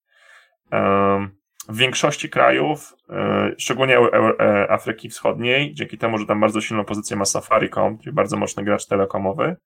W 1.69 1.77
większości 1.77 2.31
krajów, 2.31 2.95
e, 3.11 3.53
szczególnie 3.59 3.99
e, 3.99 4.71
Afryki 4.71 5.09
Wschodniej, 5.09 5.75
dzięki 5.75 5.99
temu, 5.99 6.19
że 6.19 6.27
tam 6.27 6.41
bardzo 6.41 6.61
silną 6.61 6.85
pozycję 6.85 7.17
ma 7.17 7.25
Safaricom, 7.25 7.99
czyli 7.99 8.13
bardzo 8.13 8.37
mocny 8.37 8.65
gracz 8.65 8.87
telekomowy, 8.87 9.57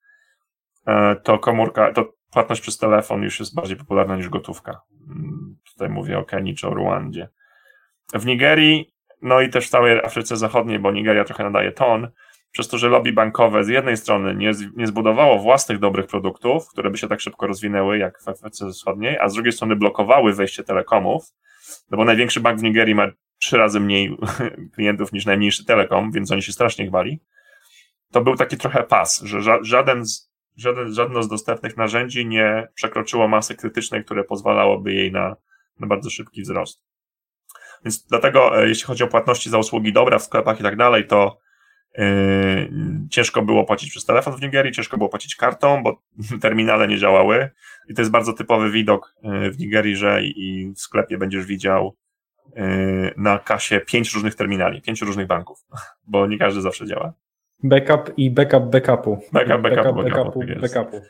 e, 0.87 1.17
to 1.17 1.39
komórka, 1.39 1.93
to 1.93 2.13
płatność 2.33 2.61
przez 2.61 2.79
telefon 2.79 3.23
już 3.23 3.41
jest 3.41 3.55
bardziej 3.55 3.77
popularna 3.77 4.17
niż 4.17 4.29
gotówka. 4.29 4.81
Mm, 5.09 5.57
tutaj 5.73 5.89
mówię 5.89 6.19
o 6.19 6.25
Kenii 6.25 6.55
czy 6.55 6.69
o 6.69 6.75
Ruandzie. 6.75 7.29
W 8.15 8.27
Nigerii, 8.27 8.93
no 9.23 9.41
i 9.41 9.49
też 9.49 9.67
w 9.67 9.71
całej 9.71 10.01
Afryce 10.01 10.37
Zachodniej, 10.37 10.79
bo 10.79 10.93
Nigeria 10.93 11.25
trochę 11.25 11.45
nadaje 11.45 11.73
ton, 11.73 12.09
przez 12.51 12.69
to, 12.69 12.79
że 12.79 12.89
lobby 12.89 13.13
bankowe 13.13 13.65
z 13.65 13.69
jednej 13.69 13.97
strony 13.97 14.35
nie, 14.35 14.53
nie 14.77 14.87
zbudowało 14.87 15.39
własnych 15.39 15.79
dobrych 15.79 16.07
produktów, 16.07 16.69
które 16.69 16.91
by 16.91 16.99
się 16.99 17.09
tak 17.09 17.21
szybko 17.21 17.47
rozwinęły 17.47 17.99
jak 17.99 18.23
w 18.23 18.29
Afryce 18.29 18.71
Wschodniej, 18.71 19.19
a 19.19 19.29
z 19.29 19.35
drugiej 19.35 19.53
strony 19.53 19.77
blokowały 19.77 20.35
wejście 20.35 20.65
telekomów, 20.65 21.25
no 21.91 21.97
bo 21.97 22.05
największy 22.05 22.41
bank 22.41 22.61
w 22.61 22.63
Nigerii 22.63 22.95
ma 22.95 23.09
trzy 23.39 23.57
razy 23.57 23.81
mniej 23.81 24.17
klientów 24.75 25.13
niż 25.13 25.27
najmniejszy 25.27 25.65
telekom, 25.65 26.13
więc 26.13 26.33
oni 26.33 26.43
się 26.43 26.53
strasznie 26.53 26.89
chwali. 26.89 27.21
To 28.13 28.21
był 28.21 28.37
taki 28.37 28.57
trochę 28.57 28.83
pas, 28.83 29.21
że 29.23 29.59
żaden 29.63 30.07
z, 30.07 30.28
żaden, 30.59 30.95
żadne 30.95 31.23
z 31.23 31.29
dostępnych 31.29 31.77
narzędzi 31.77 32.27
nie 32.27 32.69
przekroczyło 32.75 33.29
masy 33.29 33.55
krytycznej, 33.55 34.05
które 34.05 34.25
pozwalałoby 34.25 34.93
jej 34.93 35.13
na, 35.13 35.37
na 35.81 35.87
bardzo 35.87 36.11
szybki 36.11 36.43
wzrost. 36.43 36.83
Więc 37.85 38.07
dlatego, 38.07 38.63
e, 38.63 38.69
jeśli 38.69 38.85
chodzi 38.85 39.05
o 39.05 39.09
płatności 39.09 39.51
za 39.51 39.59
usługi 39.59 39.93
dobra 39.93 40.19
w 40.19 40.23
sklepach 40.23 40.61
i 40.61 40.63
tak 40.63 40.77
dalej, 40.77 41.07
to 41.07 41.39
Yy, 41.99 42.71
ciężko 43.11 43.43
było 43.43 43.65
płacić 43.65 43.91
przez 43.91 44.05
telefon 44.05 44.37
w 44.37 44.43
Nigerii, 44.43 44.73
ciężko 44.73 44.97
było 44.97 45.09
płacić 45.09 45.37
kartą, 45.37 45.83
bo 45.83 46.03
terminale 46.43 46.89
nie 46.89 46.99
działały. 46.99 47.51
I 47.89 47.95
to 47.95 48.03
jest 48.03 48.11
bardzo 48.11 48.33
typowy 48.33 48.71
widok 48.71 49.15
yy, 49.23 49.51
w 49.51 49.59
Nigerii, 49.59 49.97
że 49.97 50.23
i 50.25 50.73
w 50.77 50.81
sklepie 50.81 51.19
będziesz 51.19 51.47
widział 51.47 51.97
na 53.17 53.39
kasie 53.39 53.81
pięć 53.81 54.15
różnych 54.15 54.35
terminali, 54.35 54.83
pięć 54.83 55.03
różnych 55.03 55.27
banków, 55.27 55.59
bo 56.13 56.27
nie 56.27 56.39
każdy 56.39 56.61
zawsze 56.61 56.87
działa. 56.87 57.13
Backup 57.63 58.13
i 58.17 58.31
backup 58.31 58.65
backupu. 58.65 59.19
Backup, 59.33 59.63
backupu, 59.63 59.95
backup, 59.95 60.05
backupu, 60.05 60.41
backupu, 60.41 60.61
backupu. 60.61 61.01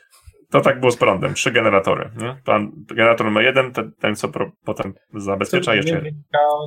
To 0.51 0.61
tak 0.61 0.79
było 0.79 0.91
z 0.91 0.97
prądem. 0.97 1.33
Trzy 1.33 1.51
generatory. 1.51 2.09
Nie? 2.17 2.35
Plan, 2.45 2.71
generator 2.75 3.25
numer 3.25 3.43
jeden, 3.43 3.71
ten, 3.71 3.91
ten 3.99 4.15
co 4.15 4.27
pro, 4.27 4.51
potem 4.65 4.93
zabezpiecza 5.13 5.75
jeszcze 5.75 5.95
jeden. 5.95 6.23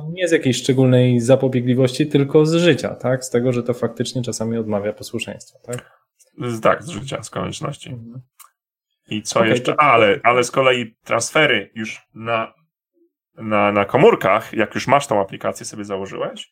Nie 0.09 0.27
z 0.27 0.31
jakiejś 0.31 0.57
szczególnej 0.57 1.19
zapobiegliwości, 1.19 2.07
tylko 2.07 2.45
z 2.45 2.55
życia, 2.55 2.95
tak? 2.95 3.25
Z 3.25 3.29
tego, 3.29 3.53
że 3.53 3.63
to 3.63 3.73
faktycznie 3.73 4.21
czasami 4.21 4.57
odmawia 4.57 4.93
posłuszeństwa, 4.93 5.59
tak? 5.63 5.91
Z, 6.37 6.61
tak, 6.61 6.83
z 6.83 6.89
życia, 6.89 7.23
z 7.23 7.29
konieczności. 7.29 7.89
Mhm. 7.89 8.21
I 9.09 9.21
co 9.21 9.39
okay, 9.39 9.49
jeszcze? 9.49 9.73
To... 9.73 9.81
Ale, 9.81 10.19
ale 10.23 10.43
z 10.43 10.51
kolei 10.51 10.95
transfery 11.03 11.71
już 11.75 12.01
na, 12.15 12.53
na, 13.37 13.71
na 13.71 13.85
komórkach, 13.85 14.53
jak 14.53 14.75
już 14.75 14.87
masz 14.87 15.07
tą 15.07 15.21
aplikację, 15.21 15.65
sobie 15.65 15.85
założyłeś, 15.85 16.49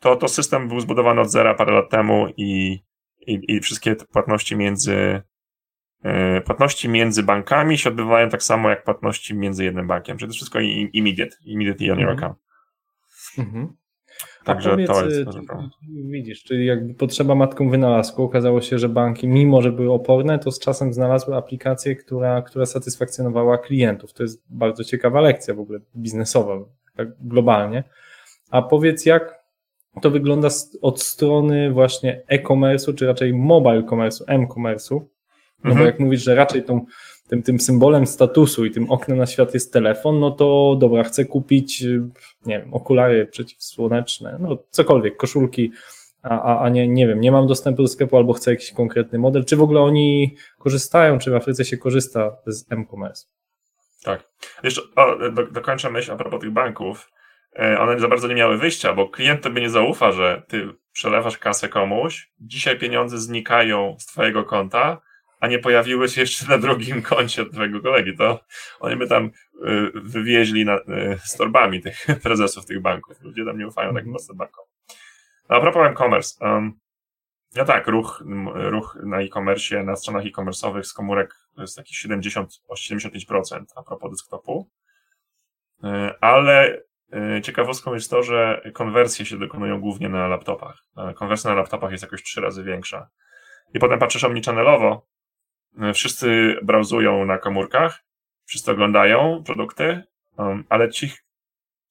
to, 0.00 0.16
to 0.16 0.28
system 0.28 0.68
był 0.68 0.80
zbudowany 0.80 1.20
od 1.20 1.30
zera 1.30 1.54
parę 1.54 1.72
lat 1.72 1.90
temu 1.90 2.26
i, 2.36 2.80
i, 3.26 3.40
i 3.48 3.60
wszystkie 3.60 3.96
płatności 3.96 4.56
między 4.56 5.22
E, 6.06 6.40
płatności 6.40 6.88
między 6.88 7.22
bankami 7.22 7.78
się 7.78 7.90
odbywają 7.90 8.28
tak 8.28 8.42
samo 8.42 8.70
jak 8.70 8.84
płatności 8.84 9.34
między 9.34 9.64
jednym 9.64 9.86
bankiem, 9.86 10.18
czyli 10.18 10.30
to 10.30 10.34
wszystko 10.34 10.60
immediate, 10.92 11.36
immediately 11.44 11.92
on 11.92 11.98
your 11.98 12.10
mhm. 12.10 12.18
account. 12.18 12.38
Mhm. 13.38 13.76
Także 14.44 14.70
powiedz, 14.70 14.88
to 14.88 15.08
jest. 15.08 15.30
Czy, 15.30 15.40
widzisz, 16.10 16.42
czyli 16.42 16.66
jakby 16.66 16.94
potrzeba 16.94 17.34
matką 17.34 17.70
wynalazku. 17.70 18.22
Okazało 18.22 18.60
się, 18.60 18.78
że 18.78 18.88
banki, 18.88 19.28
mimo 19.28 19.62
że 19.62 19.72
były 19.72 19.92
oporne, 19.92 20.38
to 20.38 20.52
z 20.52 20.58
czasem 20.58 20.92
znalazły 20.92 21.36
aplikację, 21.36 21.96
która, 21.96 22.42
która 22.42 22.66
satysfakcjonowała 22.66 23.58
klientów. 23.58 24.12
To 24.12 24.22
jest 24.22 24.44
bardzo 24.50 24.84
ciekawa 24.84 25.20
lekcja 25.20 25.54
w 25.54 25.60
ogóle 25.60 25.78
biznesowa, 25.96 26.64
tak 26.96 27.08
globalnie. 27.20 27.84
A 28.50 28.62
powiedz, 28.62 29.06
jak 29.06 29.35
to 30.02 30.10
wygląda 30.10 30.48
od 30.82 31.02
strony 31.02 31.70
właśnie 31.70 32.22
e-commerce'u, 32.28 32.94
czy 32.94 33.06
raczej 33.06 33.34
mobile 33.34 33.82
commerce'u, 33.82 34.24
m-commerce'u, 34.26 35.00
no 35.64 35.70
mhm. 35.70 35.78
bo 35.78 35.84
jak 35.84 36.00
mówisz, 36.00 36.22
że 36.22 36.34
raczej 36.34 36.62
tą, 36.62 36.86
tym, 37.28 37.42
tym 37.42 37.60
symbolem 37.60 38.06
statusu 38.06 38.64
i 38.64 38.70
tym 38.70 38.90
oknem 38.90 39.18
na 39.18 39.26
świat 39.26 39.54
jest 39.54 39.72
telefon, 39.72 40.20
no 40.20 40.30
to 40.30 40.76
dobra, 40.80 41.04
chcę 41.04 41.24
kupić, 41.24 41.84
nie 42.46 42.60
wiem, 42.60 42.74
okulary 42.74 43.26
przeciwsłoneczne, 43.26 44.36
no 44.40 44.58
cokolwiek, 44.70 45.16
koszulki, 45.16 45.72
a, 46.22 46.42
a, 46.42 46.64
a 46.64 46.68
nie, 46.68 46.88
nie 46.88 47.06
wiem, 47.06 47.20
nie 47.20 47.32
mam 47.32 47.46
dostępu 47.46 47.82
do 47.82 47.88
sklepu 47.88 48.16
albo 48.16 48.32
chcę 48.32 48.50
jakiś 48.50 48.72
konkretny 48.72 49.18
model. 49.18 49.44
Czy 49.44 49.56
w 49.56 49.62
ogóle 49.62 49.80
oni 49.80 50.36
korzystają, 50.58 51.18
czy 51.18 51.30
w 51.30 51.34
Afryce 51.34 51.64
się 51.64 51.76
korzysta 51.76 52.36
z 52.46 52.72
m-commerce? 52.72 53.26
Tak. 54.04 54.24
Jeszcze 54.62 54.82
o, 54.96 55.30
do, 55.30 55.46
dokończę 55.46 55.90
myśl 55.90 56.12
a 56.12 56.16
propos 56.16 56.40
tych 56.40 56.50
banków. 56.50 57.12
E, 57.58 57.78
one 57.78 58.00
za 58.00 58.08
bardzo 58.08 58.28
nie 58.28 58.34
miały 58.34 58.58
wyjścia, 58.58 58.92
bo 58.92 59.08
klient 59.08 59.42
tobie 59.42 59.60
nie 59.60 59.70
zaufa, 59.70 60.12
że 60.12 60.42
ty 60.48 60.68
przelewasz 60.92 61.38
kasę 61.38 61.68
komuś, 61.68 62.30
dzisiaj 62.40 62.78
pieniądze 62.78 63.18
znikają 63.18 63.96
z 63.98 64.06
twojego 64.06 64.44
konta, 64.44 65.00
a 65.40 65.46
nie 65.46 65.58
pojawiły 65.58 66.08
się 66.08 66.20
jeszcze 66.20 66.46
na 66.48 66.58
drugim 66.58 67.02
koncie 67.02 67.46
twojego 67.46 67.80
kolegi, 67.80 68.16
to 68.16 68.40
oni 68.80 68.96
by 68.96 69.08
tam 69.08 69.24
y, 69.26 69.30
wywieźli 69.94 70.64
na, 70.64 70.76
y, 70.76 71.18
z 71.24 71.36
torbami 71.36 71.82
tych 71.82 72.06
prezesów 72.22 72.66
tych 72.66 72.82
banków. 72.82 73.22
Ludzie 73.22 73.44
tam 73.44 73.58
nie 73.58 73.66
ufają 73.66 73.88
tak 73.88 73.98
mhm. 73.98 74.12
mocno 74.12 74.34
bankom. 74.34 74.64
No, 75.48 75.56
a 75.56 75.60
propos 75.60 75.90
e-commerce. 75.90 76.44
Um, 76.44 76.72
no 77.56 77.64
tak, 77.64 77.86
ruch, 77.86 78.24
ruch 78.54 78.98
na 79.02 79.20
e-commerce, 79.20 79.82
na 79.82 79.96
stronach 79.96 80.24
e-commerce'owych 80.26 80.82
z 80.82 80.92
komórek 80.92 81.34
to 81.54 81.62
jest 81.62 81.76
jakieś 81.76 82.06
70-75% 82.06 83.64
a 83.76 83.82
propos 83.82 84.10
desktopu. 84.10 84.70
Y, 85.84 85.88
ale 86.20 86.82
ciekawostką 87.42 87.94
jest 87.94 88.10
to, 88.10 88.22
że 88.22 88.70
konwersje 88.74 89.26
się 89.26 89.38
dokonują 89.38 89.80
głównie 89.80 90.08
na 90.08 90.28
laptopach. 90.28 90.84
Konwersja 91.14 91.50
na 91.50 91.56
laptopach 91.56 91.90
jest 91.90 92.02
jakoś 92.02 92.22
trzy 92.22 92.40
razy 92.40 92.64
większa. 92.64 93.08
I 93.74 93.78
potem 93.78 93.98
patrzysz 93.98 94.24
omnichannelowo, 94.24 95.06
E, 95.80 95.92
wszyscy 95.92 96.56
browsują 96.62 97.24
na 97.24 97.38
komórkach, 97.38 98.04
wszyscy 98.44 98.70
oglądają 98.70 99.42
produkty, 99.46 100.02
um, 100.38 100.64
ale 100.68 100.88
ci, 100.88 101.12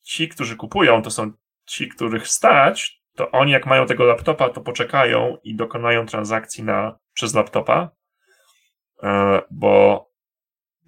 ci, 0.03 0.29
którzy 0.29 0.55
kupują, 0.55 1.01
to 1.01 1.11
są 1.11 1.31
ci, 1.65 1.89
których 1.89 2.27
stać, 2.27 3.01
to 3.15 3.31
oni 3.31 3.51
jak 3.51 3.65
mają 3.65 3.85
tego 3.85 4.03
laptopa, 4.03 4.49
to 4.49 4.61
poczekają 4.61 5.37
i 5.43 5.55
dokonają 5.55 6.05
transakcji 6.05 6.63
na, 6.63 6.97
przez 7.13 7.35
laptopa, 7.35 7.89
e, 9.03 9.41
bo 9.51 10.05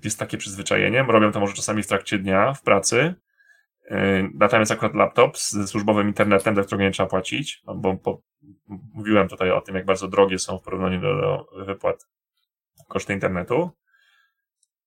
jest 0.03 0.19
takie 0.19 0.37
przyzwyczajenie, 0.37 1.03
robią 1.03 1.31
to 1.31 1.39
może 1.39 1.53
czasami 1.53 1.83
w 1.83 1.87
trakcie 1.87 2.17
dnia 2.17 2.53
w 2.53 2.61
pracy, 2.61 3.15
natomiast 4.33 4.71
akurat 4.71 4.95
laptop 4.95 5.37
ze 5.37 5.67
służbowym 5.67 6.07
internetem, 6.07 6.55
do 6.55 6.63
którego 6.63 6.83
nie 6.83 6.91
trzeba 6.91 7.09
płacić, 7.09 7.61
no 7.67 7.75
bo, 7.75 7.93
bo 7.93 8.21
mówiłem 8.93 9.27
tutaj 9.27 9.51
o 9.51 9.61
tym, 9.61 9.75
jak 9.75 9.85
bardzo 9.85 10.07
drogie 10.07 10.39
są 10.39 10.57
w 10.57 10.63
porównaniu 10.63 11.01
do, 11.01 11.15
do 11.15 11.65
wypłat 11.65 12.07
koszty 12.87 13.13
internetu, 13.13 13.71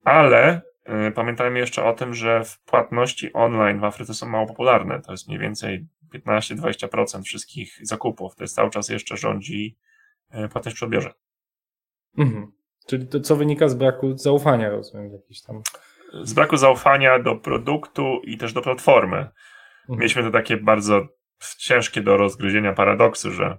ale 0.05 0.63
y, 1.09 1.13
pamiętajmy 1.13 1.59
jeszcze 1.59 1.85
o 1.85 1.93
tym, 1.93 2.15
że 2.15 2.43
płatności 2.67 3.33
online 3.33 3.81
w 3.81 3.85
Afryce 3.85 4.15
są 4.15 4.29
mało 4.29 4.47
popularne. 4.47 5.01
To 5.01 5.13
jest 5.13 5.29
mniej 5.29 5.41
więcej 5.41 5.87
15-20% 6.15 7.23
wszystkich 7.23 7.79
zakupów. 7.83 8.37
To 8.37 8.45
jest 8.45 8.55
cały 8.55 8.71
czas 8.71 8.89
jeszcze 8.89 9.17
rządzi 9.17 9.79
y, 10.35 10.49
płatność 10.49 10.75
przy 10.75 10.85
odbiorze. 10.85 11.13
Mhm. 12.19 12.53
Czyli 12.87 13.07
to 13.07 13.21
co 13.21 13.37
wynika 13.37 13.69
z 13.69 13.75
braku 13.75 14.19
zaufania, 14.19 14.71
rozumiem, 14.71 15.13
jakiś 15.13 15.43
tam. 15.43 15.63
Z 16.23 16.33
braku 16.33 16.57
zaufania 16.57 17.19
do 17.19 17.37
produktu 17.37 18.21
i 18.25 18.39
też 18.39 18.53
do 18.53 18.63
platformy. 18.63 19.17
Mhm. 19.17 19.99
Mieliśmy 19.99 20.23
to 20.23 20.31
takie 20.31 20.57
bardzo 20.57 21.09
ciężkie 21.59 22.01
do 22.01 22.17
rozgryzienia 22.17 22.73
paradoksy, 22.73 23.31
że 23.31 23.59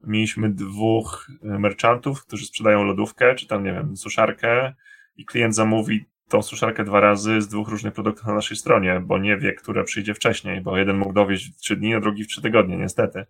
mieliśmy 0.00 0.50
dwóch 0.50 1.26
e, 1.42 1.58
merchantów, 1.58 2.26
którzy 2.26 2.46
sprzedają 2.46 2.84
lodówkę, 2.84 3.34
czy 3.34 3.46
tam, 3.46 3.64
nie 3.64 3.72
wiem, 3.72 3.96
suszarkę 3.96 4.74
i 5.16 5.24
klient 5.24 5.54
zamówi 5.54 6.04
tą 6.28 6.42
suszarkę 6.42 6.84
dwa 6.84 7.00
razy 7.00 7.40
z 7.40 7.48
dwóch 7.48 7.68
różnych 7.68 7.94
produktów 7.94 8.26
na 8.26 8.34
naszej 8.34 8.56
stronie, 8.56 9.00
bo 9.04 9.18
nie 9.18 9.36
wie, 9.36 9.52
które 9.52 9.84
przyjdzie 9.84 10.14
wcześniej, 10.14 10.60
bo 10.60 10.76
jeden 10.76 10.96
mógł 10.96 11.12
dowieść 11.12 11.52
w 11.52 11.56
trzy 11.56 11.76
dni, 11.76 11.94
a 11.94 12.00
drugi 12.00 12.24
w 12.24 12.26
trzy 12.26 12.42
tygodnie, 12.42 12.76
niestety. 12.76 13.26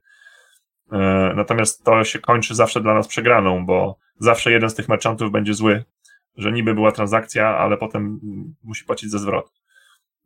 E, 0.92 1.32
natomiast 1.36 1.84
to 1.84 2.04
się 2.04 2.18
kończy 2.18 2.54
zawsze 2.54 2.80
dla 2.80 2.94
nas 2.94 3.08
przegraną, 3.08 3.66
bo 3.66 3.98
zawsze 4.18 4.52
jeden 4.52 4.70
z 4.70 4.74
tych 4.74 4.88
merchantów 4.88 5.30
będzie 5.30 5.54
zły, 5.54 5.84
że 6.40 6.52
niby 6.52 6.74
była 6.74 6.92
transakcja, 6.92 7.46
ale 7.46 7.76
potem 7.76 8.20
musi 8.62 8.84
płacić 8.84 9.10
za 9.10 9.18
zwrot. 9.18 9.52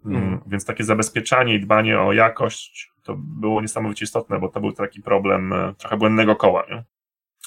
Mm. 0.04 0.22
mm. 0.22 0.40
Więc 0.46 0.64
takie 0.64 0.84
zabezpieczanie 0.84 1.54
i 1.54 1.60
dbanie 1.60 2.00
o 2.00 2.12
jakość 2.12 2.92
to 3.02 3.16
było 3.18 3.62
niesamowicie 3.62 4.04
istotne, 4.04 4.40
bo 4.40 4.48
to 4.48 4.60
był 4.60 4.72
taki 4.72 5.02
problem 5.02 5.52
e, 5.52 5.74
trochę 5.78 5.96
błędnego 5.96 6.36
koła, 6.36 6.64
nie? 6.70 6.84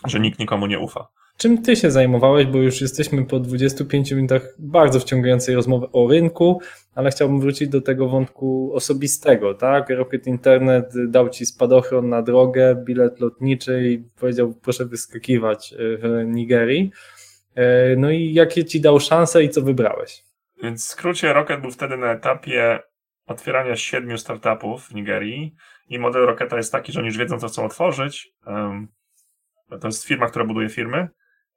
że 0.05 0.19
nikt 0.19 0.39
nikomu 0.39 0.67
nie 0.67 0.79
ufa. 0.79 1.07
Czym 1.37 1.61
ty 1.61 1.75
się 1.75 1.91
zajmowałeś, 1.91 2.45
bo 2.45 2.57
już 2.57 2.81
jesteśmy 2.81 3.25
po 3.25 3.39
25 3.39 4.11
minutach 4.11 4.55
bardzo 4.59 4.99
wciągającej 4.99 5.55
rozmowy 5.55 5.87
o 5.91 6.07
rynku, 6.07 6.61
ale 6.95 7.11
chciałbym 7.11 7.39
wrócić 7.39 7.69
do 7.69 7.81
tego 7.81 8.09
wątku 8.09 8.71
osobistego, 8.73 9.53
tak? 9.53 9.89
Rocket 9.89 10.27
Internet 10.27 10.93
dał 11.07 11.29
ci 11.29 11.45
spadochron 11.45 12.09
na 12.09 12.21
drogę, 12.21 12.83
bilet 12.85 13.19
lotniczy 13.19 13.89
i 13.89 14.03
powiedział 14.19 14.53
proszę 14.53 14.85
wyskakiwać 14.85 15.75
w 15.77 16.23
Nigerii. 16.25 16.91
E, 17.57 17.95
no 17.95 18.09
i 18.09 18.33
jakie 18.33 18.65
ci 18.65 18.81
dał 18.81 18.99
szanse 18.99 19.43
i 19.43 19.49
co 19.49 19.61
wybrałeś? 19.61 20.23
Więc 20.63 20.85
w 20.85 20.89
skrócie 20.89 21.33
Rocket 21.33 21.61
był 21.61 21.71
wtedy 21.71 21.97
na 21.97 22.11
etapie 22.11 22.79
otwierania 23.25 23.75
siedmiu 23.75 24.17
startupów 24.17 24.87
w 24.87 24.93
Nigerii 24.93 25.55
i 25.89 25.99
model 25.99 26.25
Rocketa 26.25 26.57
jest 26.57 26.71
taki, 26.71 26.91
że 26.91 26.99
oni 26.99 27.07
już 27.07 27.17
wiedzą, 27.17 27.39
co 27.39 27.47
chcą 27.47 27.65
otworzyć. 27.65 28.31
To 29.81 29.87
jest 29.87 30.05
firma, 30.05 30.27
która 30.27 30.45
buduje 30.45 30.69
firmy 30.69 31.09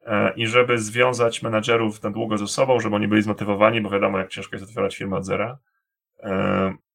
e, 0.07 0.33
i 0.37 0.47
żeby 0.47 0.79
związać 0.79 1.43
menadżerów 1.43 2.03
na 2.03 2.11
długo 2.11 2.39
ze 2.39 2.47
sobą, 2.47 2.81
żeby 2.81 2.97
oni 2.97 3.09
byli 3.09 3.23
zmotywowani, 3.23 3.81
bo 3.81 3.91
wiadomo, 3.91 4.19
jak 4.19 4.29
ciężko 4.29 4.57
jest 4.57 4.69
otwierać 4.69 4.97
firmę 4.97 5.17
od 5.17 5.25
zera. 5.25 5.59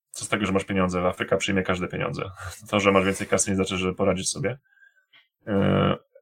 Co 0.10 0.26
z 0.26 0.30
tego, 0.30 0.46
że 0.46 0.52
masz 0.52 0.66
pieniądze? 0.66 1.02
Afryka 1.08 1.38
przyjmie 1.38 1.64
każde 1.64 1.88
pieniądze. 1.88 2.24
To, 2.70 2.80
że 2.80 2.92
masz 2.92 3.06
więcej 3.06 3.28
kasy 3.28 3.50
nie 3.50 3.56
znaczy, 3.56 3.78
że 3.78 3.94
poradzisz 3.94 4.28
sobie. 4.28 4.58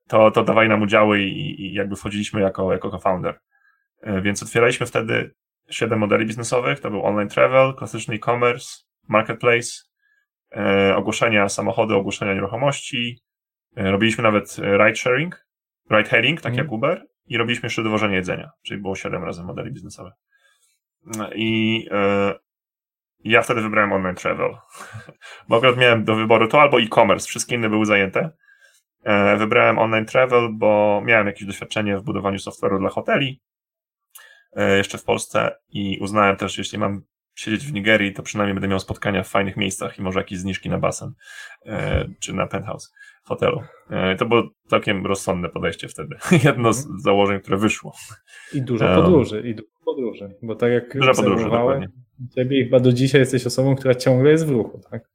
E, 0.08 0.10
to, 0.10 0.32
to 0.32 0.44
dawali 0.44 0.70
nam 0.70 0.82
udziały 0.82 1.22
i, 1.22 1.62
i 1.62 1.74
jakby 1.74 1.96
wchodziliśmy 1.96 2.42
jako, 2.42 2.74
jako 2.74 2.90
co-founder. 2.90 3.40
E, 4.02 4.22
więc 4.22 4.44
otwieraliśmy 4.44 4.86
wtedy 4.86 5.34
siedem 5.70 6.00
modeli 6.00 6.26
biznesowych. 6.26 6.80
To 6.80 6.92
był 6.92 7.06
online 7.06 7.30
travel, 7.30 7.74
klasyczny 7.76 8.16
e-commerce, 8.16 8.68
marketplace, 9.08 9.70
ogłoszenia 10.96 11.50
samochody, 11.50 11.96
ogłoszenia 11.96 12.34
nieruchomości, 12.34 13.24
E, 13.76 13.92
robiliśmy 13.92 14.24
nawet 14.24 14.58
ride 14.58 14.96
sharing, 14.96 15.46
ride 15.92 16.10
hailing, 16.10 16.42
tak 16.42 16.54
mm. 16.54 16.64
jak 16.66 16.72
Uber, 16.72 17.06
i 17.28 17.38
robiliśmy 17.38 17.66
jeszcze 17.68 17.84
dowożenie 17.84 18.16
jedzenia, 18.16 18.52
czyli 18.64 18.82
było 18.82 18.96
7 18.96 19.24
razy 19.24 19.44
modeli 19.44 19.72
biznesowych. 19.72 20.14
No 21.06 21.30
I 21.36 21.88
e, 21.92 22.34
ja 23.24 23.42
wtedy 23.42 23.62
wybrałem 23.62 23.94
online 23.94 24.16
travel, 24.16 24.58
bo 25.50 25.58
akurat 25.58 25.78
miałem 25.78 26.04
do 26.04 26.16
wyboru 26.16 26.48
to 26.48 26.62
albo 26.62 26.82
e-commerce, 26.82 27.28
wszystkie 27.28 27.56
inne 27.56 27.70
były 27.70 27.86
zajęte. 27.86 28.32
E, 29.04 29.38
wybrałem 29.38 29.80
online 29.80 30.06
travel, 30.06 30.50
bo 30.52 31.02
miałem 31.06 31.28
jakieś 31.28 31.48
doświadczenie 31.48 31.98
w 31.98 32.04
budowaniu 32.04 32.38
software'u 32.38 32.80
dla 32.80 32.90
hoteli, 32.90 33.42
e, 34.56 34.78
jeszcze 34.78 34.98
w 34.98 35.04
Polsce 35.04 35.56
i 35.70 36.00
uznałem 36.02 36.36
też, 36.36 36.58
jeśli 36.58 36.78
mam 36.78 37.02
siedzieć 37.36 37.66
w 37.66 37.74
Nigerii, 37.74 38.14
to 38.14 38.24
przynajmniej 38.24 38.54
będę 38.54 38.68
miał 38.68 38.80
spotkania 38.80 39.24
w 39.24 39.28
fajnych 39.28 39.58
miejscach 39.58 40.00
i 40.00 40.02
może 40.02 40.20
jakieś 40.20 40.40
zniżki 40.40 40.70
na 40.70 40.78
basen 40.78 41.14
e, 41.66 42.06
czy 42.20 42.34
na 42.34 42.48
penthouse 42.48 42.94
hotelu. 43.24 43.62
E, 43.90 44.16
to 44.16 44.26
było 44.26 44.44
całkiem 44.68 45.06
rozsądne 45.06 45.50
podejście 45.50 45.88
wtedy. 45.88 46.16
Jedno 46.46 46.74
z 46.74 46.82
mhm. 46.82 47.00
założeń, 47.00 47.40
które 47.40 47.58
wyszło. 47.58 47.94
I 48.54 48.62
dużo 48.62 48.96
podróży, 48.96 49.42
i 49.46 49.56
dużo 49.56 49.70
podróży, 49.86 50.36
bo 50.42 50.56
tak 50.56 50.72
jak 50.72 50.98
dużo 50.98 51.14
podróży, 51.14 51.44
dokładnie. 51.44 51.90
ciebie 52.36 52.64
chyba 52.64 52.80
do 52.80 52.94
dzisiaj 52.94 53.22
jesteś 53.22 53.48
osobą, 53.48 53.76
która 53.76 53.96
ciągle 53.96 54.32
jest 54.32 54.48
w 54.48 54.50
ruchu, 54.50 54.82
tak? 54.92 55.10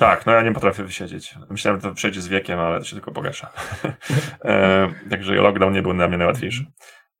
Tak, 0.00 0.26
no 0.26 0.32
ja 0.32 0.42
nie 0.42 0.52
potrafię 0.52 0.84
wysiedzieć. 0.84 1.34
Myślałem, 1.50 1.80
że 1.80 1.88
to 1.88 1.94
przejdzie 1.94 2.20
z 2.20 2.28
wiekiem, 2.28 2.58
ale 2.58 2.78
to 2.78 2.84
się 2.84 2.96
tylko 2.96 3.12
pogarsza. 3.12 3.50
e, 4.44 4.88
także 5.10 5.34
lockdown 5.34 5.72
nie 5.72 5.82
był 5.82 5.94
dla 5.94 6.08
mnie 6.08 6.18
najłatwiejszy. 6.18 6.64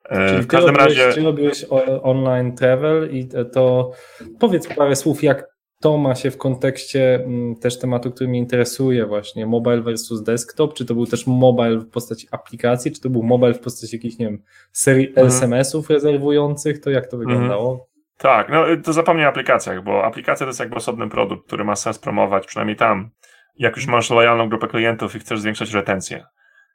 E, 0.09 0.29
Czyli 0.29 0.43
w 0.43 0.47
każdym 0.47 0.77
robiłeś, 0.77 0.99
razie. 0.99 1.15
Ty 1.15 1.23
robiłeś 1.23 1.67
online 2.03 2.55
travel 2.57 3.11
i 3.11 3.29
to 3.53 3.93
powiedz 4.39 4.75
parę 4.75 4.97
słów, 4.97 5.23
jak 5.23 5.47
to 5.81 5.99
ma 5.99 6.15
się 6.15 6.31
w 6.31 6.37
kontekście 6.37 7.15
mm, 7.15 7.57
też 7.57 7.79
tematu, 7.79 8.11
który 8.11 8.31
mnie 8.31 8.39
interesuje, 8.39 9.07
właśnie 9.07 9.47
mobile 9.47 9.81
versus 9.81 10.23
desktop. 10.23 10.75
Czy 10.75 10.85
to 10.87 10.95
był 10.95 11.07
też 11.07 11.27
mobile 11.27 11.79
w 11.79 11.91
postaci 11.91 12.29
aplikacji, 12.31 12.93
czy 12.93 13.01
to 13.01 13.11
był 13.11 13.23
mobile 13.23 13.55
w 13.55 13.61
postaci 13.61 13.97
jakichś, 13.97 14.19
nie 14.19 14.27
wiem, 14.27 14.43
serii 14.73 15.09
mhm. 15.09 15.27
SMS-ów 15.27 15.91
rezerwujących? 15.91 16.81
To 16.81 16.91
jak 16.91 17.07
to 17.07 17.17
mhm. 17.17 17.29
wyglądało? 17.29 17.90
Tak, 18.23 18.49
no 18.49 18.65
to 18.85 18.93
zapomnij 18.93 19.27
o 19.27 19.29
aplikacjach, 19.29 19.83
bo 19.85 20.05
aplikacja 20.05 20.47
to 20.47 20.49
jest 20.49 20.61
jakby 20.61 20.77
osobny 20.77 21.09
produkt, 21.09 21.47
który 21.47 21.65
ma 21.65 21.77
sens 21.77 21.99
promować, 21.99 22.47
przynajmniej 22.47 22.77
tam. 22.77 23.11
Jak 23.59 23.77
już 23.77 23.87
masz 23.87 24.11
lojalną 24.11 24.49
grupę 24.49 24.69
klientów 24.69 25.17
i 25.17 25.19
chcesz 25.19 25.41
zwiększać 25.41 25.73
retencję. 25.73 26.27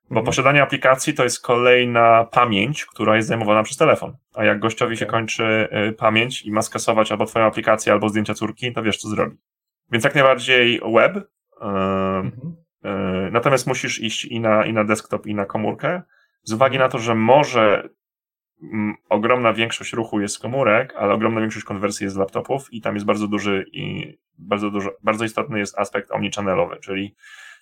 Bo 0.10 0.20
mhm. 0.20 0.26
posiadanie 0.26 0.64
aplikacji 0.64 1.14
to 1.14 1.24
jest 1.24 1.42
kolejna 1.42 2.24
pamięć, 2.32 2.86
która 2.86 3.16
jest 3.16 3.28
zajmowana 3.28 3.64
przez 3.64 3.78
telefon. 3.78 4.18
A 4.36 4.46
jak 4.46 4.60
gościowi 4.60 4.98
się 4.98 5.06
kończy 5.06 5.68
y, 5.90 5.94
pamięć 5.94 6.42
i 6.46 6.52
ma 6.52 6.62
skasować 6.62 7.12
albo 7.12 7.26
twoją 7.26 7.46
aplikację, 7.46 7.94
albo 7.94 8.10
zdjęcia 8.10 8.34
córki, 8.34 8.74
to 8.74 8.84
wiesz, 8.84 8.98
co 8.98 9.10
zrobi. 9.10 9.38
Więc 9.92 10.04
jak 10.04 10.16
najbardziej 10.16 10.82
web. 10.94 11.16
Y, 11.18 11.22
mhm. 11.62 12.56
y, 12.86 13.32
natomiast 13.32 13.68
musisz 13.68 14.00
iść 14.00 14.26
i 14.26 14.40
na, 14.40 14.66
i 14.66 14.74
na 14.74 14.84
desktop, 14.84 15.26
i 15.26 15.36
na 15.36 15.46
komórkę. 15.46 16.02
Z 16.44 16.54
uwagi 16.54 16.78
na 16.78 16.90
to, 16.90 17.00
że 17.00 17.16
może 17.16 17.90
ogromna 19.10 19.54
większość 19.54 19.94
ruchu 19.94 20.22
jest 20.22 20.36
z 20.36 20.40
komórek, 20.40 20.94
ale 20.98 21.14
ogromna 21.14 21.42
większość 21.42 21.66
konwersji 21.66 22.04
jest 22.04 22.16
z 22.16 22.20
laptopów 22.20 22.74
i 22.74 22.82
tam 22.82 22.96
jest 22.96 23.06
bardzo 23.06 23.28
duży 23.28 23.66
i 23.72 24.18
bardzo 24.38 24.72
bardzo 25.04 25.26
istotny 25.26 25.60
jest 25.60 25.80
aspekt 25.80 26.12
omnichannel'owy, 26.12 26.80
czyli 26.80 27.16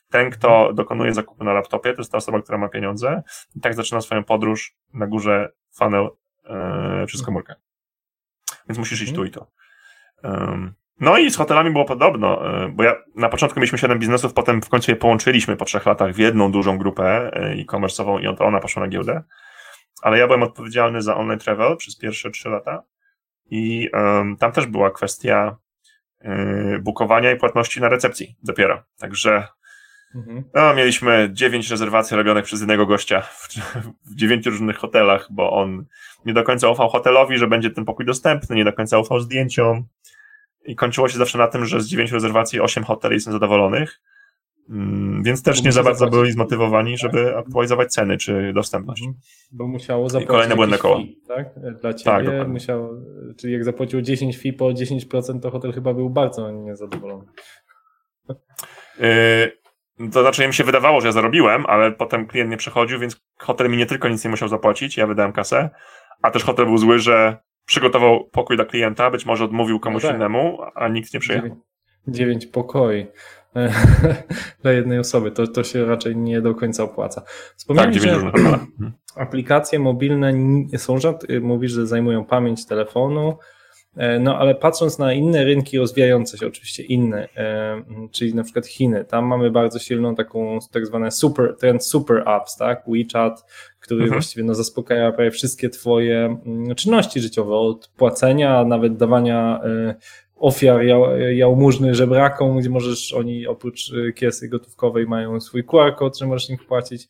ten, 0.10 0.29
kto 0.29 0.73
dokonuje 0.73 1.13
zakupu 1.13 1.43
na 1.43 1.53
laptopie, 1.53 1.93
to 1.93 2.01
jest 2.01 2.12
ta 2.12 2.17
osoba, 2.17 2.41
która 2.41 2.58
ma 2.58 2.69
pieniądze 2.69 3.23
i 3.56 3.60
tak 3.60 3.73
zaczyna 3.73 4.01
swoją 4.01 4.23
podróż 4.23 4.75
na 4.93 5.08
górze 5.08 5.51
funnel 5.75 6.10
e, 6.45 7.06
przez 7.06 7.23
komórkę. 7.23 7.56
Więc 8.69 8.77
musisz 8.77 9.01
iść 9.01 9.13
tu 9.13 9.25
i 9.25 9.32
to. 9.32 9.47
Um, 10.23 10.73
no 10.99 11.17
i 11.17 11.32
z 11.32 11.38
hotelami 11.38 11.71
było 11.71 11.86
podobno, 11.86 12.63
e, 12.63 12.69
bo 12.69 12.84
ja 12.84 12.95
na 13.15 13.29
początku 13.29 13.60
mieliśmy 13.60 13.77
7 13.77 13.99
biznesów, 13.99 14.34
potem 14.34 14.62
w 14.62 14.69
końcu 14.69 14.91
je 14.91 14.95
połączyliśmy 14.95 15.56
po 15.56 15.65
trzech 15.65 15.86
latach 15.86 16.13
w 16.13 16.17
jedną 16.17 16.51
dużą 16.51 16.77
grupę 16.77 17.32
e, 17.34 17.56
e-commerce'ową 17.56 18.21
i 18.21 18.27
ona 18.27 18.60
poszła 18.60 18.82
na 18.82 18.88
giełdę. 18.88 19.23
Ale 20.03 20.17
ja 20.17 20.27
byłem 20.27 20.43
odpowiedzialny 20.43 21.01
za 21.01 21.15
online 21.15 21.39
travel 21.39 21.77
przez 21.77 21.97
pierwsze 21.97 22.31
3 22.31 22.49
lata 22.49 22.83
i 23.45 23.89
um, 23.93 24.37
tam 24.37 24.51
też 24.51 24.65
była 24.65 24.91
kwestia 24.91 25.57
yy, 26.21 26.79
bukowania 26.79 27.31
i 27.31 27.37
płatności 27.37 27.81
na 27.81 27.89
recepcji 27.89 28.35
dopiero. 28.43 28.83
Także 28.99 29.47
Mhm. 30.15 30.43
No, 30.53 30.73
mieliśmy 30.73 31.29
dziewięć 31.31 31.69
rezerwacji 31.69 32.17
robionych 32.17 32.45
przez 32.45 32.59
jednego 32.59 32.85
gościa 32.85 33.21
w, 33.21 33.47
w 34.05 34.15
dziewięciu 34.15 34.49
różnych 34.49 34.77
hotelach, 34.77 35.27
bo 35.31 35.51
on 35.51 35.85
nie 36.25 36.33
do 36.33 36.43
końca 36.43 36.69
ufał 36.69 36.89
hotelowi, 36.89 37.37
że 37.37 37.47
będzie 37.47 37.69
ten 37.69 37.85
pokój 37.85 38.05
dostępny, 38.05 38.55
nie 38.55 38.65
do 38.65 38.73
końca 38.73 38.97
ufał 38.99 39.19
zdjęciom. 39.19 39.87
I 40.65 40.75
kończyło 40.75 41.09
się 41.09 41.17
zawsze 41.17 41.37
na 41.37 41.47
tym, 41.47 41.65
że 41.65 41.81
z 41.81 41.87
dziewięciu 41.87 42.13
rezerwacji 42.13 42.59
osiem 42.59 42.83
hoteli 42.83 43.19
są 43.19 43.31
zadowolonych. 43.31 44.01
Mm, 44.69 45.23
więc 45.23 45.43
też 45.43 45.63
nie 45.63 45.71
za 45.71 45.84
bardzo 45.84 46.08
byli 46.08 46.32
zmotywowani, 46.32 46.97
żeby 46.97 47.26
tak. 47.26 47.36
aktualizować 47.36 47.91
ceny 47.91 48.17
czy 48.17 48.52
dostępność. 48.54 49.02
Mhm. 49.02 49.21
Bo 49.52 49.67
musiało 49.67 50.10
zapłacić. 50.10 50.26
I 50.26 50.32
kolejne 50.32 50.56
błędne 50.56 50.78
koło. 50.78 50.97
Fee, 50.97 51.17
tak? 51.28 51.47
Dla 51.82 51.93
ciebie 51.93 52.39
tak, 52.39 52.47
musiał, 52.47 52.89
czyli 53.38 53.54
jak 53.54 53.63
zapłacił 53.63 54.02
10 54.02 54.38
fee 54.38 54.54
po 54.54 54.65
10%, 54.65 55.39
to 55.39 55.52
hotel 55.52 55.73
chyba 55.73 55.93
był 55.93 56.10
bardzo 56.10 56.52
niezadowolony. 56.52 57.26
Yy, 58.99 60.10
to 60.12 60.21
znaczy, 60.21 60.47
mi 60.47 60.54
się 60.54 60.63
wydawało, 60.63 61.02
że 61.02 61.08
ja 61.08 61.12
zarobiłem, 61.12 61.65
ale 61.65 61.91
potem 61.91 62.28
klient 62.28 62.49
nie 62.49 62.58
przechodził, 62.58 62.99
więc 62.99 63.21
hotel 63.38 63.69
mi 63.69 63.78
nie 63.78 63.86
tylko 63.86 64.10
nic 64.10 64.23
nie 64.23 64.30
musiał 64.30 64.47
zapłacić, 64.47 64.97
ja 64.97 65.08
wydałem 65.08 65.34
kasę, 65.34 65.69
a 66.21 66.32
też 66.32 66.43
hotel 66.43 66.65
był 66.65 66.78
zły, 66.78 66.99
że 66.99 67.38
przygotował 67.65 68.30
pokój 68.30 68.56
dla 68.56 68.65
klienta, 68.65 69.12
być 69.12 69.26
może 69.26 69.45
odmówił 69.45 69.80
komuś 69.80 70.04
no 70.04 70.10
tak. 70.10 70.17
innemu, 70.17 70.60
a 70.76 70.88
nikt 70.88 71.13
nie 71.13 71.19
przyjechał. 71.19 71.49
Dziewięć, 71.49 71.63
dziewięć 72.08 72.45
pokoi 72.45 73.08
dla 74.61 74.71
jednej 74.71 74.99
osoby. 74.99 75.31
To, 75.31 75.47
to 75.47 75.63
się 75.63 75.85
raczej 75.85 76.15
nie 76.15 76.41
do 76.41 76.55
końca 76.55 76.83
opłaca. 76.83 77.23
Wspomniałem, 77.57 77.93
tak, 77.93 78.01
że 78.01 78.11
mhm. 78.11 78.67
aplikacje 79.15 79.79
mobilne 79.79 80.33
są 80.77 80.97
rzad, 80.97 81.23
mówisz, 81.41 81.71
że 81.71 81.87
zajmują 81.87 82.25
pamięć 82.25 82.65
telefonu, 82.65 83.37
E, 83.97 84.19
no 84.19 84.37
ale 84.37 84.55
patrząc 84.55 84.99
na 84.99 85.13
inne 85.13 85.43
rynki 85.43 85.77
rozwijające 85.77 86.37
się, 86.37 86.47
oczywiście 86.47 86.83
inne, 86.83 87.29
e, 87.37 87.81
czyli 88.11 88.35
na 88.35 88.43
przykład 88.43 88.67
Chiny, 88.67 89.05
tam 89.05 89.25
mamy 89.25 89.51
bardzo 89.51 89.79
silną 89.79 90.15
taką 90.15 90.59
tak 90.71 90.85
zwane 90.85 91.11
super, 91.11 91.55
trend 91.59 91.85
super 91.85 92.23
apps, 92.29 92.57
tak? 92.57 92.83
WeChat, 92.87 93.45
który 93.79 94.03
mhm. 94.03 94.19
właściwie 94.19 94.43
no, 94.43 94.55
zaspokaja 94.55 95.11
prawie 95.11 95.31
wszystkie 95.31 95.69
twoje 95.69 96.37
czynności 96.75 97.21
życiowe, 97.21 97.55
od 97.55 97.87
płacenia, 97.97 98.65
nawet 98.65 98.97
dawania 98.97 99.61
e, 100.43 100.47
ofiar 100.47 100.82
jałmużny 101.34 101.95
żebrakom, 101.95 102.60
gdzie 102.60 102.69
możesz, 102.69 103.13
oni 103.13 103.47
oprócz 103.47 103.91
kiesy 104.15 104.49
gotówkowej 104.49 105.08
mają 105.08 105.41
swój 105.41 105.63
QR 105.63 105.95
kod, 105.95 106.17
że 106.17 106.27
możesz 106.27 106.49
im 106.49 106.58
płacić, 106.58 107.10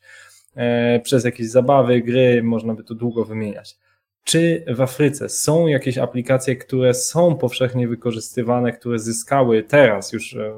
przez 1.04 1.26
jakieś 1.26 1.50
zabawy, 1.50 2.02
gry, 2.02 2.44
można 2.44 2.74
by 2.74 2.84
tu 2.84 2.96
długo 2.96 3.26
wymieniać. 3.26 3.78
Czy 4.24 4.66
w 4.68 4.82
Afryce 4.82 5.30
są 5.30 5.68
jakieś 5.68 5.98
aplikacje, 5.98 6.56
które 6.56 6.94
są 6.94 7.36
powszechnie 7.36 7.88
wykorzystywane, 7.88 8.72
które 8.72 9.00
zyskały 9.00 9.64
teraz, 9.64 10.14
już 10.14 10.36
e, 10.36 10.54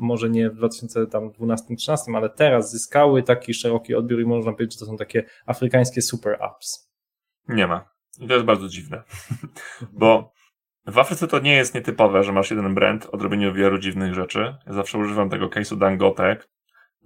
może 0.00 0.30
nie 0.30 0.50
w 0.50 0.58
2012-2013, 0.58 1.96
ale 2.16 2.30
teraz 2.30 2.70
zyskały 2.70 3.22
taki 3.22 3.54
szeroki 3.54 3.94
odbiór 3.94 4.20
i 4.20 4.26
można 4.26 4.52
powiedzieć, 4.52 4.74
że 4.74 4.80
to 4.80 4.86
są 4.86 4.96
takie 4.96 5.24
afrykańskie 5.46 6.02
super 6.02 6.38
apps? 6.40 6.90
Nie 7.48 7.66
ma. 7.66 7.84
I 8.20 8.28
to 8.28 8.34
jest 8.34 8.46
bardzo 8.46 8.68
dziwne, 8.68 9.02
bo 9.92 10.32
w 10.86 10.98
Afryce 10.98 11.28
to 11.28 11.38
nie 11.38 11.56
jest 11.56 11.74
nietypowe, 11.74 12.24
że 12.24 12.32
masz 12.32 12.50
jeden 12.50 12.74
brand 12.74 13.08
o 13.12 13.16
robieniu 13.16 13.54
wielu 13.54 13.78
dziwnych 13.78 14.14
rzeczy. 14.14 14.56
Ja 14.66 14.72
zawsze 14.72 14.98
używam 14.98 15.30
tego 15.30 15.48
case'u 15.48 15.78
Dangote, 15.78 16.36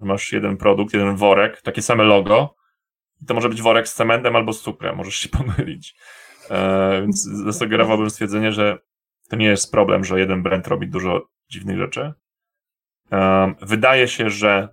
że 0.00 0.06
masz 0.06 0.32
jeden 0.32 0.56
produkt, 0.56 0.94
jeden 0.94 1.16
worek, 1.16 1.62
takie 1.62 1.82
same 1.82 2.04
logo. 2.04 2.56
I 3.22 3.26
to 3.26 3.34
może 3.34 3.48
być 3.48 3.62
worek 3.62 3.88
z 3.88 3.94
cementem 3.94 4.36
albo 4.36 4.52
z 4.52 4.62
cukrem, 4.62 4.96
możesz 4.96 5.14
się 5.14 5.28
pomylić. 5.38 5.96
E, 6.50 7.00
więc 7.00 7.22
zasugerowałbym 7.22 8.10
stwierdzenie, 8.10 8.52
że 8.52 8.78
to 9.28 9.36
nie 9.36 9.46
jest 9.46 9.72
problem, 9.72 10.04
że 10.04 10.20
jeden 10.20 10.42
brand 10.42 10.66
robi 10.66 10.88
dużo 10.88 11.28
dziwnych 11.48 11.78
rzeczy. 11.78 12.12
Um, 13.10 13.54
wydaje 13.60 14.08
się, 14.08 14.30
że 14.30 14.68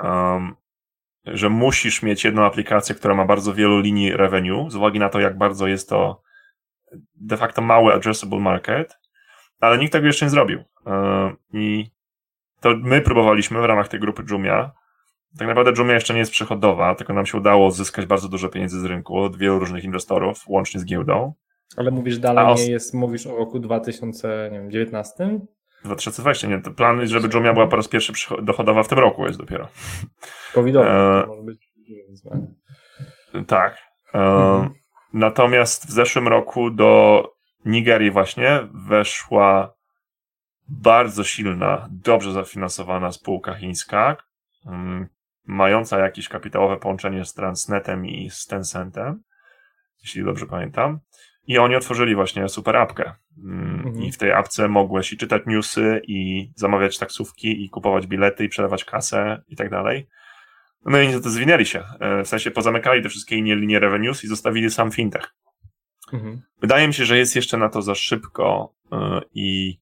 um, 0.00 0.54
że 1.24 1.48
musisz 1.48 2.02
mieć 2.02 2.24
jedną 2.24 2.44
aplikację, 2.44 2.94
która 2.94 3.14
ma 3.14 3.24
bardzo 3.24 3.54
wielu 3.54 3.80
linii 3.80 4.12
revenue, 4.12 4.70
z 4.70 4.76
uwagi 4.76 4.98
na 4.98 5.08
to, 5.08 5.20
jak 5.20 5.38
bardzo 5.38 5.66
jest 5.66 5.88
to 5.88 6.22
de 7.14 7.36
facto 7.36 7.62
mały 7.62 7.92
addressable 7.94 8.40
market, 8.40 8.98
ale 9.60 9.78
nikt 9.78 9.92
tego 9.92 10.06
jeszcze 10.06 10.26
nie 10.26 10.30
zrobił. 10.30 10.64
Um, 10.86 11.36
I 11.52 11.86
to 12.60 12.76
my 12.76 13.00
próbowaliśmy 13.00 13.60
w 13.60 13.64
ramach 13.64 13.88
tej 13.88 14.00
grupy 14.00 14.22
Jumia. 14.30 14.70
Tak 15.38 15.48
naprawdę 15.48 15.72
Jumia 15.78 15.94
jeszcze 15.94 16.14
nie 16.14 16.20
jest 16.20 16.32
przychodowa, 16.32 16.94
tylko 16.94 17.12
nam 17.12 17.26
się 17.26 17.38
udało 17.38 17.70
zyskać 17.70 18.06
bardzo 18.06 18.28
dużo 18.28 18.48
pieniędzy 18.48 18.80
z 18.80 18.84
rynku 18.84 19.18
od 19.18 19.36
wielu 19.36 19.58
różnych 19.58 19.84
inwestorów, 19.84 20.44
łącznie 20.46 20.80
z 20.80 20.84
giełdą. 20.84 21.34
Ale 21.76 21.90
mówisz 21.90 22.18
dalej, 22.18 22.46
os... 22.46 22.60
nie 22.60 22.70
jest, 22.70 22.94
mówisz 22.94 23.26
o 23.26 23.36
roku 23.36 23.58
2019? 23.58 25.40
2020, 25.84 26.48
nie. 26.48 26.58
Plan 26.58 27.00
jest, 27.00 27.12
żeby 27.12 27.28
Jumia 27.34 27.52
była 27.52 27.66
po 27.66 27.76
raz 27.76 27.88
pierwszy 27.88 28.12
dochodowa 28.42 28.82
w 28.82 28.88
tym 28.88 28.98
roku 28.98 29.26
jest 29.26 29.38
dopiero. 29.38 29.68
Covidowa, 30.54 31.22
e... 31.22 31.26
może 31.26 31.42
być. 31.42 31.72
Tak. 33.46 33.78
E... 34.14 34.18
Mhm. 34.18 34.83
Natomiast 35.14 35.86
w 35.86 35.90
zeszłym 35.90 36.28
roku 36.28 36.70
do 36.70 37.22
Nigerii 37.64 38.10
właśnie 38.10 38.68
weszła 38.88 39.74
bardzo 40.68 41.24
silna, 41.24 41.88
dobrze 41.90 42.32
zafinansowana 42.32 43.12
spółka 43.12 43.54
chińska, 43.54 44.16
um, 44.66 45.08
mająca 45.44 45.98
jakieś 45.98 46.28
kapitałowe 46.28 46.76
połączenie 46.76 47.24
z 47.24 47.34
Transnetem 47.34 48.06
i 48.06 48.30
z 48.30 48.46
Tencentem, 48.46 49.22
jeśli 50.02 50.24
dobrze 50.24 50.46
pamiętam. 50.46 51.00
I 51.46 51.58
oni 51.58 51.76
otworzyli 51.76 52.14
właśnie 52.14 52.48
super 52.48 52.76
apkę. 52.76 53.12
Mm, 53.44 53.74
mhm. 53.86 54.02
I 54.02 54.12
w 54.12 54.18
tej 54.18 54.32
apce 54.32 54.68
mogłeś 54.68 55.12
i 55.12 55.16
czytać 55.16 55.42
newsy, 55.46 56.00
i 56.06 56.50
zamawiać 56.56 56.98
taksówki, 56.98 57.64
i 57.64 57.70
kupować 57.70 58.06
bilety, 58.06 58.44
i 58.44 58.48
przelewać 58.48 58.84
kasę, 58.84 59.42
i 59.48 59.56
tak 59.56 59.70
dalej. 59.70 60.08
No 60.84 61.00
i 61.00 61.06
niestety 61.06 61.30
zwinęli 61.30 61.66
się. 61.66 61.84
E, 62.00 62.24
w 62.24 62.28
sensie 62.28 62.50
pozamykali 62.50 63.02
te 63.02 63.08
wszystkie 63.08 63.36
inne 63.36 63.56
linie 63.56 63.78
revenues 63.78 64.24
i 64.24 64.28
zostawili 64.28 64.70
sam 64.70 64.90
fintech. 64.90 65.34
Mhm. 66.12 66.42
Wydaje 66.60 66.88
mi 66.88 66.94
się, 66.94 67.04
że 67.04 67.18
jest 67.18 67.36
jeszcze 67.36 67.56
na 67.56 67.68
to 67.68 67.82
za 67.82 67.94
szybko 67.94 68.74
e, 68.92 69.20
i, 69.34 69.78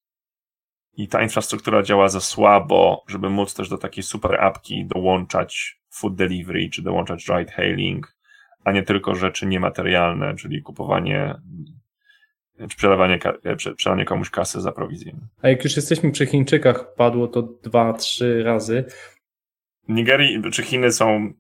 i 0.97 1.09
ta 1.09 1.23
infrastruktura 1.23 1.83
działa 1.83 2.09
za 2.09 2.21
słabo, 2.21 3.05
żeby 3.09 3.31
móc 3.31 3.55
też 3.55 3.69
do 3.69 3.79
takiej 3.79 4.03
super 4.03 4.41
apki 4.41 4.87
dołączać 4.87 5.81
food 5.91 6.15
delivery, 6.15 6.71
czy 6.71 6.83
dołączać 6.83 7.29
ride 7.29 7.53
hailing, 7.53 8.17
a 8.65 8.73
nie 8.73 8.83
tylko 8.83 9.15
rzeczy 9.15 9.47
niematerialne, 9.47 10.35
czyli 10.37 10.63
kupowanie 10.63 11.35
czy 12.69 12.77
przelewanie, 12.77 13.19
przelanie 13.77 14.05
komuś 14.05 14.31
kasy 14.31 14.61
za 14.61 14.73
prowizję. 14.73 15.17
A 15.43 15.49
jak 15.49 15.65
już 15.65 15.77
jesteśmy 15.77 16.13
przy 16.13 16.27
Chińczykach, 16.27 16.95
padło 16.95 17.29
to 17.29 17.43
dwa, 17.43 17.93
trzy 17.93 18.43
razy. 18.43 18.85
Nigerii 19.95 20.43
czy 20.53 20.63
Chiny 20.63 20.93
są 20.93 21.33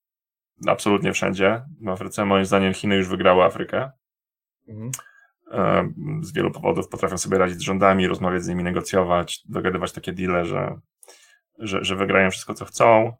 absolutnie 0.67 1.13
wszędzie. 1.13 1.63
W 1.81 1.89
Afryce 1.89 2.25
moim 2.25 2.45
zdaniem 2.45 2.75
Chiny 2.75 2.97
już 2.97 3.09
wygrały 3.09 3.45
Afrykę. 3.45 3.91
Mhm. 4.69 4.91
Z 6.23 6.33
wielu 6.33 6.51
powodów 6.51 6.89
potrafią 6.89 7.19
sobie 7.19 7.39
radzić 7.39 7.59
z 7.59 7.63
rządami, 7.63 8.09
rozmawiać 8.09 8.43
z 8.43 8.49
nimi, 8.49 8.65
negocjować, 8.65 9.43
dogadywać 9.49 9.93
takie 9.93 10.13
deale, 10.13 10.45
że, 10.45 10.79
że, 11.59 11.85
że 11.85 11.97
wygrają 11.97 12.31
wszystko, 12.31 12.55
co 12.55 12.65
chcą, 12.65 13.13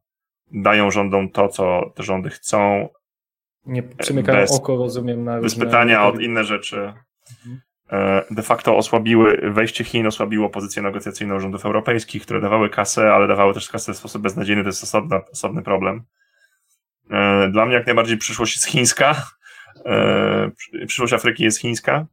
dają 0.53 0.91
rządom 0.91 1.31
to, 1.31 1.49
co 1.49 1.93
te 1.95 2.03
rządy 2.03 2.31
chcą, 2.31 2.89
nie 3.67 3.83
przymykają 3.83 4.41
bez, 4.41 4.53
oko, 4.53 4.77
rozumiem, 4.77 5.25
na 5.25 5.41
Bez 5.41 5.55
pytania 5.55 6.07
od 6.07 6.21
inne 6.21 6.45
rzeczy. 6.45 6.93
Mhm. 7.31 7.61
E, 7.93 8.25
de 8.31 8.43
facto 8.43 8.77
osłabiły, 8.77 9.51
wejście 9.51 9.85
Chin 9.85 10.07
osłabiło 10.07 10.51
pozycję 10.51 10.83
negocjacyjną 10.83 11.41
rządów 11.41 11.67
europejskich, 11.67 12.23
które 12.23 12.41
dawały 12.41 12.71
kasę, 12.71 13.13
ale 13.13 13.29
dawały 13.29 13.55
też 13.55 13.69
kasę 13.69 13.93
w 13.93 13.97
sposób 13.97 14.23
beznadziejny, 14.23 14.63
to 14.63 14.69
jest 14.69 14.83
osobna, 14.83 15.21
osobny 15.33 15.63
problem. 15.63 16.05
E, 17.11 17.49
dla 17.49 17.67
mnie 17.67 17.75
jak 17.75 17.87
najbardziej 17.87 18.17
przyszłość 18.17 18.57
jest 18.57 18.67
chińska. 18.67 19.27
E, 19.87 20.51
przyszłość 20.87 21.13
Afryki 21.13 21.45
jest 21.45 21.61
chińska. 21.61 22.07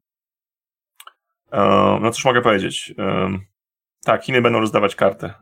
No 2.01 2.11
cóż 2.11 2.25
mogę 2.25 2.41
powiedzieć. 2.41 2.93
Tak, 4.03 4.23
Chiny 4.23 4.41
będą 4.41 4.59
rozdawać 4.59 4.95
kartę. 4.95 5.33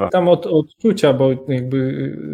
Yy, 0.00 0.10
Tam 0.12 0.28
od 0.28 0.46
odczucia, 0.46 1.12
bo 1.12 1.30
jakby 1.48 1.76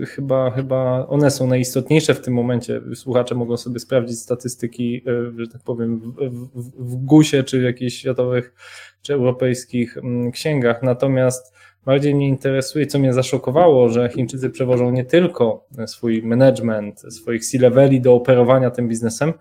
yy, 0.00 0.06
chyba, 0.06 0.50
chyba 0.50 1.06
one 1.06 1.30
są 1.30 1.46
najistotniejsze 1.46 2.14
w 2.14 2.20
tym 2.20 2.34
momencie. 2.34 2.80
Słuchacze 2.94 3.34
mogą 3.34 3.56
sobie 3.56 3.78
sprawdzić 3.78 4.18
statystyki, 4.18 4.92
yy, 4.92 5.34
że 5.38 5.46
tak 5.52 5.62
powiem, 5.62 6.00
w, 6.00 6.50
w, 6.54 6.92
w 6.92 6.96
GUS-ie 6.96 7.42
czy 7.42 7.60
w 7.60 7.62
jakichś 7.62 7.94
światowych 7.96 8.54
czy 9.02 9.14
europejskich 9.14 9.96
mm, 9.98 10.30
księgach. 10.30 10.82
Natomiast 10.82 11.54
bardziej 11.84 12.14
mnie 12.14 12.28
interesuje, 12.28 12.86
co 12.86 12.98
mnie 12.98 13.12
zaszokowało, 13.12 13.88
że 13.88 14.08
Chińczycy 14.08 14.50
przewożą 14.50 14.90
nie 14.90 15.04
tylko 15.04 15.66
swój 15.86 16.22
management, 16.22 17.00
swoich 17.00 17.44
C-leveli 17.44 18.00
do 18.00 18.14
operowania 18.14 18.70
tym 18.70 18.88
biznesem, 18.88 19.32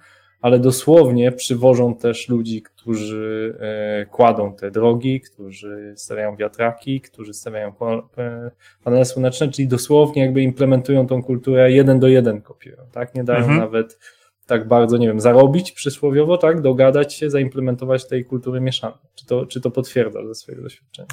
ale 0.42 0.60
dosłownie 0.60 1.32
przywożą 1.32 1.96
też 1.96 2.30
ludzi, 2.30 2.62
którzy 2.62 3.58
e, 3.60 4.06
kładą 4.06 4.56
te 4.56 4.72
drogi, 4.72 5.22
którzy 5.22 5.94
stawiają 5.96 6.36
wiatraki, 6.36 7.02
którzy 7.02 7.34
stawiają 7.34 7.74
e, 8.18 8.52
panele 8.84 9.06
słoneczne, 9.06 9.50
czyli 9.50 9.68
dosłownie 9.68 10.22
jakby 10.22 10.42
implementują 10.42 11.08
tą 11.08 11.24
kulturę 11.24 11.72
jeden 11.72 12.00
do 12.00 12.08
jeden 12.08 12.42
kopiują, 12.42 12.78
tak? 12.92 13.16
Nie 13.16 13.24
dają 13.24 13.40
mhm. 13.40 13.60
nawet 13.60 14.00
tak 14.46 14.68
bardzo, 14.68 14.98
nie 14.98 15.08
wiem, 15.08 15.20
zarobić 15.20 15.72
przysłowiowo, 15.72 16.38
tak? 16.38 16.62
Dogadać 16.62 17.14
się, 17.14 17.30
zaimplementować 17.30 18.08
tej 18.08 18.26
kultury 18.26 18.62
mieszanej. 18.62 19.00
Czy 19.16 19.26
to, 19.26 19.46
czy 19.46 19.62
to 19.62 19.72
potwierdza 19.72 20.28
ze 20.28 20.36
swojego 20.36 20.64
doświadczenia? 20.64 21.08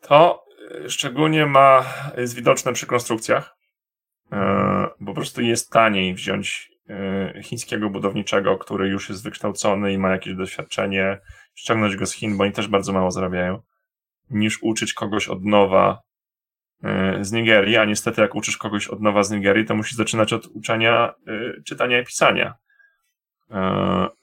To 0.00 0.44
e, 0.84 0.90
szczególnie 0.90 1.46
ma, 1.46 1.84
jest 2.16 2.34
widoczne 2.34 2.72
przy 2.72 2.86
konstrukcjach, 2.86 3.58
bo 5.00 5.06
po 5.06 5.14
prostu 5.14 5.42
jest 5.42 5.70
taniej 5.70 6.14
wziąć 6.14 6.77
chińskiego 7.42 7.90
budowniczego, 7.90 8.58
który 8.58 8.88
już 8.88 9.08
jest 9.08 9.24
wykształcony 9.24 9.92
i 9.92 9.98
ma 9.98 10.10
jakieś 10.10 10.34
doświadczenie, 10.34 11.18
ściągnąć 11.54 11.96
go 11.96 12.06
z 12.06 12.12
Chin, 12.12 12.36
bo 12.36 12.44
oni 12.44 12.52
też 12.52 12.68
bardzo 12.68 12.92
mało 12.92 13.10
zarabiają, 13.10 13.62
niż 14.30 14.62
uczyć 14.62 14.92
kogoś 14.92 15.28
od 15.28 15.44
nowa 15.44 16.00
y, 17.20 17.24
z 17.24 17.32
Nigerii, 17.32 17.76
a 17.76 17.84
niestety 17.84 18.20
jak 18.20 18.34
uczysz 18.34 18.56
kogoś 18.56 18.88
od 18.88 19.00
nowa 19.00 19.22
z 19.22 19.30
Nigerii, 19.30 19.64
to 19.64 19.74
musisz 19.74 19.96
zaczynać 19.96 20.32
od 20.32 20.46
uczenia 20.46 21.14
y, 21.28 21.62
czytania 21.66 22.00
i 22.00 22.04
pisania. 22.04 22.54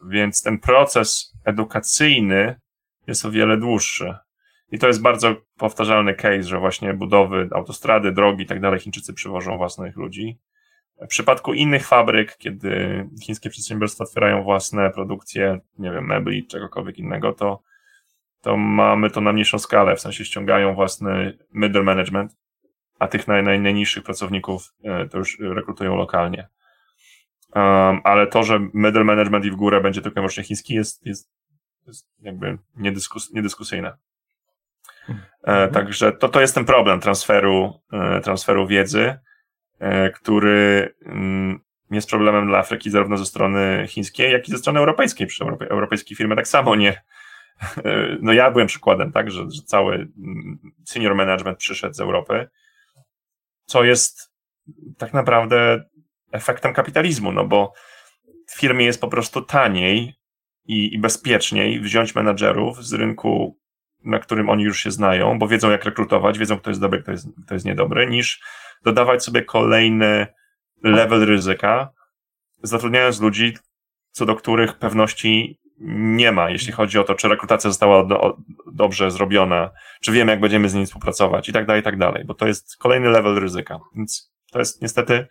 Więc 0.10 0.42
ten 0.42 0.60
proces 0.60 1.34
edukacyjny 1.46 2.60
jest 3.08 3.26
o 3.26 3.32
wiele 3.32 3.58
dłuższy. 3.58 4.16
I 4.72 4.80
to 4.80 4.88
jest 4.88 5.02
bardzo 5.02 5.36
powtarzalny 5.58 6.14
case, 6.14 6.44
że 6.44 6.60
właśnie 6.60 6.94
budowy 6.94 7.50
autostrady, 7.52 8.12
drogi 8.12 8.44
i 8.44 8.46
tak 8.46 8.62
dalej 8.62 8.80
Chińczycy 8.80 9.14
przywożą 9.14 9.58
własnych 9.58 9.98
ludzi. 9.98 10.40
W 11.02 11.08
przypadku 11.08 11.54
innych 11.54 11.88
fabryk, 11.88 12.38
kiedy 12.38 13.06
chińskie 13.24 13.50
przedsiębiorstwa 13.50 14.04
otwierają 14.04 14.44
własne 14.44 14.92
produkcje, 14.92 15.60
nie 15.80 15.92
wiem, 15.92 16.06
mebli, 16.06 16.48
czegokolwiek 16.48 16.98
innego, 16.98 17.34
to, 17.34 17.62
to 18.42 18.58
mamy 18.58 19.10
to 19.10 19.22
na 19.22 19.34
mniejszą 19.34 19.60
skalę, 19.60 19.96
w 19.96 20.02
sensie 20.02 20.26
ściągają 20.26 20.76
własny 20.76 21.38
middle 21.54 21.84
management, 21.84 22.36
a 23.00 23.08
tych 23.08 23.28
naj, 23.28 23.44
naj, 23.44 23.60
najniższych 23.60 24.04
pracowników 24.04 24.74
e, 24.84 25.08
to 25.10 25.18
już 25.18 25.40
rekrutują 25.40 25.96
lokalnie. 25.96 26.48
Um, 27.56 28.02
ale 28.04 28.28
to, 28.28 28.44
że 28.44 28.60
middle 28.74 29.04
management 29.04 29.46
i 29.46 29.52
w 29.52 29.56
górę 29.56 29.82
będzie 29.82 30.02
tylko 30.02 30.20
i 30.20 30.22
wyłącznie 30.22 30.44
chiński, 30.44 30.74
jest, 30.74 31.06
jest, 31.06 31.30
jest 31.88 32.08
jakby 32.20 32.58
niedyskus, 32.76 33.34
niedyskusyjne. 33.34 33.98
E, 35.10 35.14
mhm. 35.44 35.72
Także 35.72 36.12
to, 36.12 36.30
to 36.30 36.42
jest 36.42 36.56
ten 36.56 36.66
problem 36.66 37.00
transferu, 37.00 37.74
e, 37.94 38.22
transferu 38.22 38.68
wiedzy. 38.68 39.18
E, 39.80 40.10
który 40.10 40.94
mm, 41.06 41.60
jest 41.92 42.10
problemem 42.10 42.48
dla 42.48 42.58
Afryki 42.58 42.90
zarówno 42.90 43.18
ze 43.18 43.26
strony 43.26 43.86
chińskiej, 43.88 44.32
jak 44.32 44.48
i 44.48 44.52
ze 44.52 44.58
strony 44.58 44.80
europejskiej. 44.80 45.28
Przy 45.28 45.46
europejskie 45.70 46.16
firmy 46.16 46.36
tak 46.36 46.48
samo 46.48 46.76
nie. 46.76 47.02
E, 47.86 48.18
no 48.22 48.34
ja 48.34 48.52
byłem 48.52 48.68
przykładem, 48.68 49.12
tak, 49.12 49.32
że, 49.32 49.52
że 49.52 49.62
cały 49.62 49.96
mm, 49.96 50.60
senior 50.86 51.16
management 51.16 51.58
przyszedł 51.58 51.94
z 51.94 52.00
Europy, 52.00 52.48
co 53.66 53.84
jest 53.84 54.34
tak 54.98 55.14
naprawdę 55.14 55.84
efektem 56.32 56.74
kapitalizmu, 56.74 57.32
no 57.32 57.46
bo 57.46 57.74
w 58.48 58.60
firmie 58.60 58.86
jest 58.86 59.02
po 59.02 59.08
prostu 59.08 59.42
taniej 59.42 60.16
i, 60.66 60.94
i 60.94 61.00
bezpieczniej 61.00 61.80
wziąć 61.80 62.16
menadżerów 62.16 62.86
z 62.86 62.94
rynku, 62.94 63.60
na 64.06 64.20
którym 64.20 64.50
oni 64.50 64.64
już 64.64 64.80
się 64.80 64.92
znają, 64.92 65.40
bo 65.40 65.48
wiedzą 65.48 65.72
jak 65.72 65.86
rekrutować, 65.86 66.40
wiedzą 66.40 66.60
kto 66.60 66.70
jest 66.70 66.82
dobry, 66.82 67.02
kto 67.02 67.12
jest, 67.12 67.28
kto 67.46 67.54
jest 67.54 67.66
niedobry, 67.66 68.08
niż 68.08 68.42
dodawać 68.84 69.24
sobie 69.24 69.42
kolejny 69.42 70.28
level 70.84 71.26
ryzyka, 71.26 71.90
zatrudniając 72.64 73.22
ludzi, 73.22 73.58
co 74.12 74.26
do 74.26 74.36
których 74.36 74.74
pewności 74.74 75.60
nie 75.80 76.32
ma, 76.32 76.50
jeśli 76.50 76.74
chodzi 76.74 77.00
o 77.00 77.04
to, 77.04 77.16
czy 77.16 77.28
rekrutacja 77.28 77.70
została 77.70 78.06
do, 78.06 78.38
dobrze 78.72 79.12
zrobiona, 79.12 79.72
czy 80.02 80.12
wiemy, 80.12 80.32
jak 80.32 80.42
będziemy 80.42 80.70
z 80.70 80.74
nimi 80.74 80.86
współpracować 80.86 81.50
i 81.50 81.54
tak 81.54 81.66
dalej, 81.66 81.82
i 81.82 81.84
tak 81.84 81.98
dalej, 81.98 82.26
bo 82.26 82.34
to 82.34 82.48
jest 82.48 82.78
kolejny 82.78 83.10
level 83.10 83.40
ryzyka. 83.40 83.80
Więc 83.96 84.34
to 84.52 84.60
jest 84.60 84.82
niestety 84.82 85.28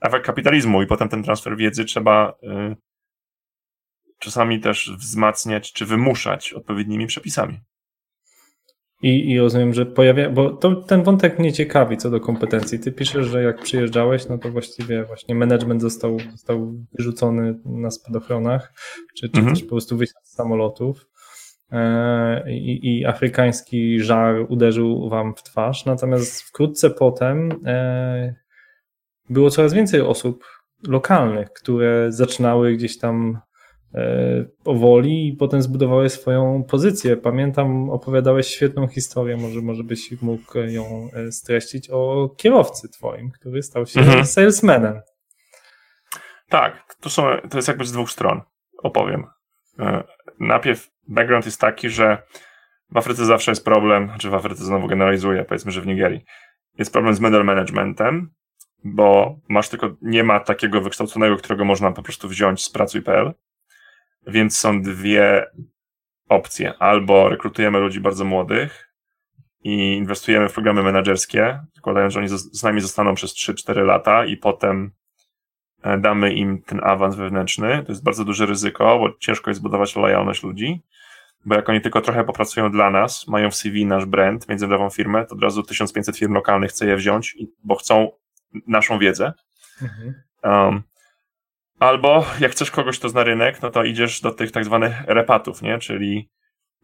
efekt 0.00 0.26
kapitalizmu 0.26 0.82
i 0.82 0.86
potem 0.86 1.08
ten 1.08 1.22
transfer 1.22 1.56
wiedzy 1.56 1.84
trzeba 1.84 2.34
y, 2.42 2.76
czasami 4.18 4.60
też 4.60 4.90
wzmacniać 4.98 5.72
czy 5.72 5.86
wymuszać 5.86 6.52
odpowiednimi 6.52 7.06
przepisami. 7.06 7.60
I, 9.02 9.30
I 9.30 9.38
rozumiem, 9.38 9.74
że 9.74 9.86
pojawia, 9.86 10.30
bo 10.30 10.50
to, 10.50 10.74
ten 10.76 11.02
wątek 11.02 11.38
mnie 11.38 11.52
ciekawi 11.52 11.96
co 11.96 12.10
do 12.10 12.20
kompetencji. 12.20 12.80
Ty 12.80 12.92
piszesz, 12.92 13.26
że 13.26 13.42
jak 13.42 13.62
przyjeżdżałeś, 13.62 14.28
no 14.28 14.38
to 14.38 14.50
właściwie 14.50 15.04
właśnie 15.04 15.34
management 15.34 15.82
został, 15.82 16.16
został 16.32 16.74
wyrzucony 16.92 17.58
na 17.64 17.90
spadochronach, 17.90 18.72
czy, 19.16 19.28
czy 19.28 19.38
mhm. 19.38 19.54
też 19.54 19.64
po 19.64 19.70
prostu 19.70 19.96
wysiadł 19.96 20.24
z 20.24 20.32
samolotów. 20.32 21.06
E, 21.72 22.52
I, 22.52 22.98
I, 22.98 23.06
afrykański 23.06 24.00
żar 24.00 24.46
uderzył 24.48 25.08
wam 25.08 25.34
w 25.34 25.42
twarz. 25.42 25.84
Natomiast 25.84 26.42
wkrótce 26.42 26.90
potem 26.90 27.50
e, 27.66 28.34
było 29.30 29.50
coraz 29.50 29.74
więcej 29.74 30.00
osób 30.00 30.44
lokalnych, 30.88 31.52
które 31.52 32.12
zaczynały 32.12 32.72
gdzieś 32.72 32.98
tam 32.98 33.38
powoli 34.64 35.28
i 35.28 35.32
potem 35.32 35.62
zbudowały 35.62 36.08
swoją 36.08 36.64
pozycję. 36.64 37.16
Pamiętam, 37.16 37.90
opowiadałeś 37.90 38.46
świetną 38.46 38.88
historię, 38.88 39.36
może, 39.36 39.60
może 39.60 39.84
byś 39.84 40.22
mógł 40.22 40.58
ją 40.58 41.08
e, 41.12 41.32
streścić, 41.32 41.90
o 41.90 42.30
kierowcy 42.36 42.88
twoim, 42.88 43.30
który 43.30 43.62
stał 43.62 43.86
się 43.86 44.00
mhm. 44.00 44.26
salesmanem. 44.26 45.00
Tak, 46.48 46.96
to, 47.00 47.10
są, 47.10 47.22
to 47.50 47.58
jest 47.58 47.68
jakby 47.68 47.84
z 47.84 47.92
dwóch 47.92 48.10
stron, 48.10 48.40
opowiem. 48.82 49.26
E, 49.78 50.04
najpierw 50.40 50.90
background 51.08 51.44
jest 51.46 51.60
taki, 51.60 51.90
że 51.90 52.22
w 52.90 52.96
Afryce 52.96 53.24
zawsze 53.24 53.50
jest 53.50 53.64
problem, 53.64 54.10
czy 54.18 54.30
w 54.30 54.34
Afryce 54.34 54.64
znowu 54.64 54.86
generalizuję, 54.86 55.44
powiedzmy, 55.44 55.72
że 55.72 55.80
w 55.80 55.86
Nigerii, 55.86 56.24
jest 56.78 56.92
problem 56.92 57.14
z 57.14 57.20
middle 57.20 57.44
managementem, 57.44 58.30
bo 58.84 59.38
masz 59.48 59.68
tylko, 59.68 59.96
nie 60.02 60.24
ma 60.24 60.40
takiego 60.40 60.80
wykształconego, 60.80 61.36
którego 61.36 61.64
można 61.64 61.92
po 61.92 62.02
prostu 62.02 62.28
wziąć 62.28 62.64
z 62.64 62.70
pracuj.pl, 62.70 63.34
więc 64.28 64.58
są 64.58 64.82
dwie 64.82 65.46
opcje. 66.28 66.74
Albo 66.78 67.28
rekrutujemy 67.28 67.78
ludzi 67.78 68.00
bardzo 68.00 68.24
młodych 68.24 68.88
i 69.64 69.92
inwestujemy 69.92 70.48
w 70.48 70.52
programy 70.52 70.82
menedżerskie, 70.82 71.60
zakładając, 71.74 72.14
że 72.14 72.20
oni 72.20 72.28
z 72.28 72.62
nami 72.62 72.80
zostaną 72.80 73.14
przez 73.14 73.34
3-4 73.34 73.84
lata 73.84 74.24
i 74.24 74.36
potem 74.36 74.90
e, 75.82 75.98
damy 75.98 76.32
im 76.32 76.62
ten 76.62 76.80
awans 76.84 77.16
wewnętrzny. 77.16 77.82
To 77.86 77.92
jest 77.92 78.04
bardzo 78.04 78.24
duże 78.24 78.46
ryzyko, 78.46 78.98
bo 78.98 79.18
ciężko 79.18 79.50
jest 79.50 79.62
budować 79.62 79.96
lojalność 79.96 80.42
ludzi, 80.42 80.82
bo 81.44 81.54
jak 81.54 81.68
oni 81.68 81.80
tylko 81.80 82.00
trochę 82.00 82.24
popracują 82.24 82.70
dla 82.70 82.90
nas, 82.90 83.28
mają 83.28 83.50
w 83.50 83.54
CV 83.54 83.86
nasz 83.86 84.06
brand, 84.06 84.48
międzynarodową 84.48 84.90
firmę, 84.90 85.26
to 85.26 85.34
od 85.34 85.42
razu 85.42 85.62
1500 85.62 86.18
firm 86.18 86.32
lokalnych 86.32 86.70
chce 86.70 86.86
je 86.86 86.96
wziąć, 86.96 87.36
bo 87.64 87.74
chcą 87.74 88.10
naszą 88.66 88.98
wiedzę. 88.98 89.32
Mhm. 89.82 90.14
Um, 90.44 90.82
Albo 91.78 92.24
jak 92.40 92.52
chcesz 92.52 92.70
kogoś, 92.70 92.98
kto 92.98 93.08
zna 93.08 93.24
rynek, 93.24 93.62
no 93.62 93.70
to 93.70 93.84
idziesz 93.84 94.20
do 94.20 94.30
tych 94.30 94.50
tak 94.52 94.64
zwanych 94.64 95.04
repatów, 95.06 95.62
nie? 95.62 95.78
Czyli 95.78 96.30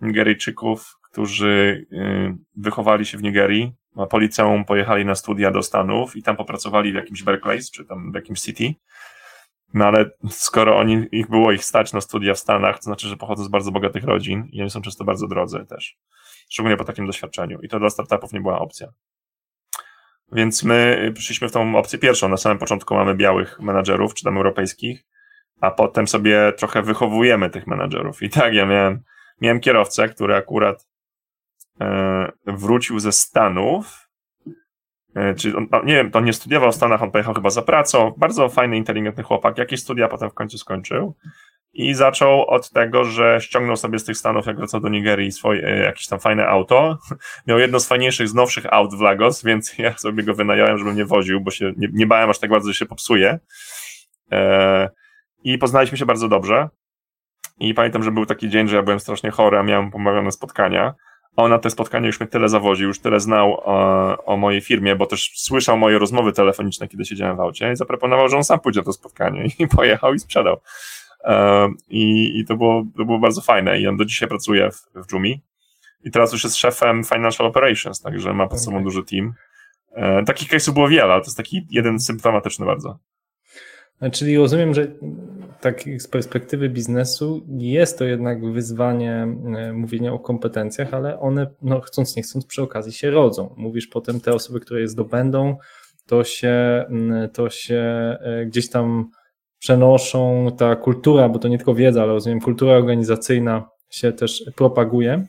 Nigeryjczyków, 0.00 0.98
którzy 1.10 1.86
y, 1.92 2.36
wychowali 2.56 3.06
się 3.06 3.18
w 3.18 3.22
Nigerii, 3.22 3.72
a 3.96 4.06
po 4.06 4.18
liceum 4.18 4.64
pojechali 4.64 5.04
na 5.04 5.14
studia 5.14 5.50
do 5.50 5.62
Stanów 5.62 6.16
i 6.16 6.22
tam 6.22 6.36
popracowali 6.36 6.92
w 6.92 6.94
jakimś 6.94 7.22
Berkeley, 7.22 7.60
czy 7.72 7.84
tam 7.84 8.12
w 8.12 8.14
jakimś 8.14 8.40
City. 8.40 8.74
No 9.74 9.84
ale 9.84 10.10
skoro 10.30 10.78
oni, 10.78 11.06
ich 11.12 11.28
było 11.30 11.52
ich 11.52 11.64
stać 11.64 11.92
na 11.92 12.00
studia 12.00 12.34
w 12.34 12.38
Stanach, 12.38 12.76
to 12.76 12.82
znaczy, 12.82 13.08
że 13.08 13.16
pochodzą 13.16 13.44
z 13.44 13.48
bardzo 13.48 13.70
bogatych 13.70 14.04
rodzin 14.04 14.48
i 14.52 14.60
oni 14.60 14.70
są 14.70 14.82
często 14.82 15.04
bardzo 15.04 15.28
drodzy 15.28 15.66
też. 15.68 15.96
Szczególnie 16.50 16.76
po 16.76 16.84
takim 16.84 17.06
doświadczeniu. 17.06 17.60
I 17.62 17.68
to 17.68 17.78
dla 17.78 17.90
startupów 17.90 18.32
nie 18.32 18.40
była 18.40 18.58
opcja. 18.58 18.88
Więc 20.32 20.64
my 20.64 21.10
przyszliśmy 21.14 21.48
w 21.48 21.52
tą 21.52 21.76
opcję 21.76 21.98
pierwszą. 21.98 22.28
Na 22.28 22.36
samym 22.36 22.58
początku 22.58 22.94
mamy 22.94 23.14
białych 23.14 23.60
menadżerów, 23.60 24.14
czy 24.14 24.24
tam 24.24 24.36
europejskich, 24.36 25.04
a 25.60 25.70
potem 25.70 26.08
sobie 26.08 26.52
trochę 26.56 26.82
wychowujemy 26.82 27.50
tych 27.50 27.66
menadżerów. 27.66 28.22
I 28.22 28.30
tak, 28.30 28.54
ja 28.54 28.66
miałem, 28.66 29.02
miałem 29.40 29.60
kierowcę, 29.60 30.08
który 30.08 30.36
akurat 30.36 30.86
e, 31.80 32.32
wrócił 32.46 32.98
ze 32.98 33.12
Stanów, 33.12 34.08
e, 35.14 35.34
czy 35.34 35.56
on, 35.56 35.68
nie 35.84 35.94
wiem, 35.94 36.10
to 36.10 36.20
nie 36.20 36.32
studiował 36.32 36.72
w 36.72 36.74
Stanach, 36.74 37.02
on 37.02 37.10
pojechał 37.10 37.34
chyba 37.34 37.50
za 37.50 37.62
pracą. 37.62 38.14
Bardzo 38.16 38.48
fajny, 38.48 38.76
inteligentny 38.76 39.22
chłopak. 39.22 39.58
Jakieś 39.58 39.80
studia 39.80 40.08
potem 40.08 40.30
w 40.30 40.34
końcu 40.34 40.58
skończył. 40.58 41.14
I 41.74 41.94
zaczął 41.94 42.46
od 42.46 42.70
tego, 42.70 43.04
że 43.04 43.38
ściągnął 43.40 43.76
sobie 43.76 43.98
z 43.98 44.04
tych 44.04 44.16
Stanów, 44.16 44.46
jak 44.46 44.56
wracał 44.56 44.80
do 44.80 44.88
Nigerii, 44.88 45.32
swoje, 45.32 45.66
e, 45.66 45.78
jakieś 45.78 46.06
tam 46.06 46.20
fajne 46.20 46.46
auto. 46.46 46.98
Miał 47.46 47.58
jedno 47.58 47.80
z 47.80 47.88
fajniejszych, 47.88 48.28
z 48.28 48.34
nowszych 48.34 48.72
aut 48.72 48.94
w 48.94 49.00
Lagos, 49.00 49.44
więc 49.44 49.74
ja 49.78 49.98
sobie 49.98 50.22
go 50.22 50.34
wynająłem, 50.34 50.78
żeby 50.78 50.92
mnie 50.92 51.04
woził, 51.04 51.40
bo 51.40 51.50
się 51.50 51.72
nie, 51.76 51.88
nie 51.92 52.06
bałem 52.06 52.30
aż 52.30 52.38
tak 52.38 52.50
bardzo, 52.50 52.68
że 52.68 52.74
się 52.74 52.86
popsuje. 52.86 53.38
E, 54.32 54.90
I 55.44 55.58
poznaliśmy 55.58 55.98
się 55.98 56.06
bardzo 56.06 56.28
dobrze. 56.28 56.68
I 57.58 57.74
pamiętam, 57.74 58.02
że 58.02 58.10
był 58.10 58.26
taki 58.26 58.48
dzień, 58.48 58.68
że 58.68 58.76
ja 58.76 58.82
byłem 58.82 59.00
strasznie 59.00 59.30
chory, 59.30 59.58
a 59.58 59.62
miałem 59.62 59.90
pomawiane 59.90 60.32
spotkania. 60.32 60.94
On 61.36 61.50
na 61.50 61.58
te 61.58 61.70
spotkanie 61.70 62.06
już 62.06 62.20
mnie 62.20 62.28
tyle 62.28 62.48
zawoził, 62.48 62.88
już 62.88 63.00
tyle 63.00 63.20
znał 63.20 63.60
o, 63.64 64.24
o, 64.24 64.36
mojej 64.36 64.60
firmie, 64.60 64.96
bo 64.96 65.06
też 65.06 65.32
słyszał 65.36 65.78
moje 65.78 65.98
rozmowy 65.98 66.32
telefoniczne, 66.32 66.88
kiedy 66.88 67.04
siedziałem 67.04 67.36
w 67.36 67.40
aucie 67.40 67.72
i 67.72 67.76
zaproponował, 67.76 68.28
że 68.28 68.36
on 68.36 68.44
sam 68.44 68.60
pójdzie 68.60 68.80
na 68.80 68.84
to 68.84 68.92
spotkanie 68.92 69.44
i 69.58 69.68
pojechał 69.68 70.14
i 70.14 70.18
sprzedał. 70.18 70.56
I, 71.88 72.32
i 72.38 72.44
to, 72.44 72.56
było, 72.56 72.84
to 72.96 73.04
było 73.04 73.18
bardzo 73.18 73.40
fajne 73.40 73.80
i 73.80 73.86
on 73.86 73.96
do 73.96 74.04
dzisiaj 74.04 74.28
pracuje 74.28 74.70
w, 74.70 75.06
w 75.08 75.12
Jumi 75.12 75.42
i 76.04 76.10
teraz 76.10 76.32
już 76.32 76.44
jest 76.44 76.56
szefem 76.56 77.04
Financial 77.04 77.46
Operations, 77.46 78.00
także 78.00 78.34
ma 78.34 78.46
pod 78.46 78.60
sobą 78.60 78.76
okay. 78.76 78.84
duży 78.84 79.04
team. 79.04 79.34
Takich 80.26 80.48
case'ów 80.48 80.72
było 80.72 80.88
wiele, 80.88 81.12
ale 81.12 81.20
to 81.20 81.26
jest 81.26 81.36
taki 81.36 81.66
jeden 81.70 82.00
symptomatyczny 82.00 82.66
bardzo. 82.66 82.98
Czyli 84.12 84.36
rozumiem, 84.36 84.74
że 84.74 84.86
tak 85.60 85.84
z 85.98 86.08
perspektywy 86.08 86.68
biznesu 86.68 87.46
jest 87.48 87.98
to 87.98 88.04
jednak 88.04 88.52
wyzwanie 88.52 89.12
e, 89.56 89.72
mówienia 89.72 90.12
o 90.12 90.18
kompetencjach, 90.18 90.94
ale 90.94 91.20
one 91.20 91.46
no, 91.62 91.80
chcąc 91.80 92.16
nie 92.16 92.22
chcąc 92.22 92.46
przy 92.46 92.62
okazji 92.62 92.92
się 92.92 93.10
rodzą. 93.10 93.54
Mówisz 93.56 93.86
potem 93.86 94.20
te 94.20 94.32
osoby, 94.32 94.60
które 94.60 94.80
je 94.80 94.88
zdobędą, 94.88 95.56
to 96.06 96.24
się, 96.24 96.84
to 97.32 97.50
się 97.50 97.82
e, 98.20 98.46
gdzieś 98.46 98.70
tam 98.70 99.10
przenoszą, 99.64 100.46
ta 100.58 100.76
kultura, 100.76 101.28
bo 101.28 101.38
to 101.38 101.48
nie 101.48 101.56
tylko 101.58 101.74
wiedza, 101.74 102.02
ale 102.02 102.12
rozumiem, 102.12 102.40
kultura 102.40 102.72
organizacyjna 102.72 103.68
się 103.90 104.12
też 104.12 104.44
propaguje. 104.56 105.26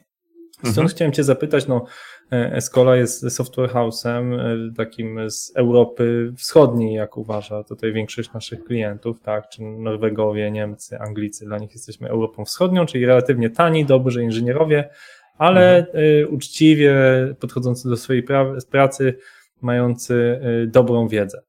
Stąd 0.52 0.78
mhm. 0.78 0.88
chciałem 0.88 1.12
Cię 1.12 1.24
zapytać, 1.24 1.68
no, 1.68 1.86
e, 2.32 2.54
Escola 2.54 2.96
jest 2.96 3.32
software 3.32 3.70
house'em 3.70 4.40
e, 4.40 4.74
takim 4.74 5.30
z 5.30 5.52
Europy 5.56 6.34
Wschodniej, 6.38 6.94
jak 6.94 7.18
uważa 7.18 7.64
tutaj 7.64 7.94
większość 7.94 8.34
naszych 8.34 8.64
klientów, 8.64 9.22
tak, 9.22 9.50
czy 9.50 9.64
Norwegowie, 9.64 10.52
Niemcy, 10.52 11.00
Anglicy, 11.00 11.46
dla 11.46 11.58
nich 11.58 11.72
jesteśmy 11.72 12.10
Europą 12.10 12.46
Wschodnią, 12.46 12.86
czyli 12.86 13.06
relatywnie 13.06 13.50
tani, 13.50 13.86
dobrzy 13.86 14.24
inżynierowie, 14.24 14.90
ale 15.38 15.78
mhm. 15.78 16.06
E, 16.24 16.28
uczciwie 16.28 16.96
podchodzący 17.40 17.90
do 17.90 17.98
swojej 17.98 18.24
pracy, 18.72 19.18
mający 19.62 20.40
dobrą 20.68 21.08
wiedzę. 21.08 21.42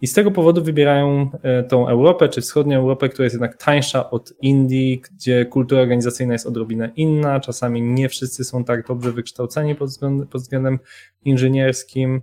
I 0.00 0.06
z 0.06 0.12
tego 0.12 0.30
powodu 0.30 0.62
wybierają 0.62 1.30
e, 1.42 1.62
tą 1.62 1.88
Europę, 1.88 2.28
czy 2.28 2.40
wschodnią 2.40 2.78
Europę, 2.78 3.08
która 3.08 3.24
jest 3.24 3.34
jednak 3.34 3.56
tańsza 3.56 4.10
od 4.10 4.32
Indii, 4.42 5.02
gdzie 5.12 5.44
kultura 5.44 5.80
organizacyjna 5.80 6.32
jest 6.32 6.46
odrobinę 6.46 6.90
inna. 6.96 7.40
Czasami 7.40 7.82
nie 7.82 8.08
wszyscy 8.08 8.44
są 8.44 8.64
tak 8.64 8.86
dobrze 8.86 9.12
wykształceni 9.12 9.74
pod 9.74 9.88
względem, 9.88 10.26
pod 10.26 10.40
względem 10.40 10.78
inżynierskim. 11.24 12.22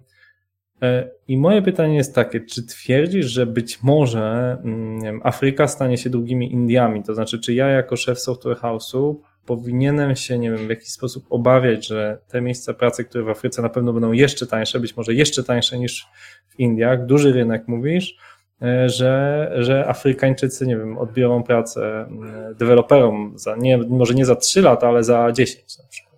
E, 0.81 1.09
I 1.27 1.37
moje 1.37 1.61
pytanie 1.61 1.95
jest 1.95 2.15
takie, 2.15 2.39
czy 2.41 2.67
twierdzisz, 2.67 3.25
że 3.25 3.45
być 3.45 3.83
może 3.83 4.57
mm, 4.63 5.01
wiem, 5.01 5.21
Afryka 5.23 5.67
stanie 5.67 5.97
się 5.97 6.09
drugimi 6.09 6.53
Indiami? 6.53 7.03
To 7.03 7.15
znaczy, 7.15 7.39
czy 7.39 7.53
ja 7.53 7.67
jako 7.67 7.95
szef 7.95 8.19
software 8.19 8.57
house'u 8.57 9.15
powinienem 9.47 10.15
się, 10.15 10.39
nie 10.39 10.51
wiem, 10.51 10.67
w 10.67 10.69
jakiś 10.69 10.89
sposób 10.89 11.25
obawiać, 11.29 11.87
że 11.87 12.17
te 12.27 12.41
miejsca 12.41 12.73
pracy, 12.73 13.05
które 13.05 13.23
w 13.23 13.29
Afryce 13.29 13.61
na 13.61 13.69
pewno 13.69 13.93
będą 13.93 14.11
jeszcze 14.11 14.47
tańsze, 14.47 14.79
być 14.79 14.97
może 14.97 15.13
jeszcze 15.13 15.43
tańsze 15.43 15.79
niż 15.79 16.07
w 16.47 16.59
Indiach, 16.59 17.05
duży 17.05 17.33
rynek 17.33 17.67
mówisz, 17.67 18.17
e, 18.61 18.89
że, 18.89 19.51
że 19.59 19.87
Afrykańczycy, 19.87 20.67
nie 20.67 20.77
wiem, 20.77 20.97
odbiorą 20.97 21.43
pracę 21.43 21.81
e, 21.81 22.55
deweloperom 22.55 23.33
za, 23.35 23.55
nie, 23.55 23.77
może 23.77 24.13
nie 24.13 24.25
za 24.25 24.35
3 24.35 24.61
lata, 24.61 24.87
ale 24.87 25.03
za 25.03 25.31
10 25.31 25.77
na 25.77 25.87
przykład. 25.89 26.17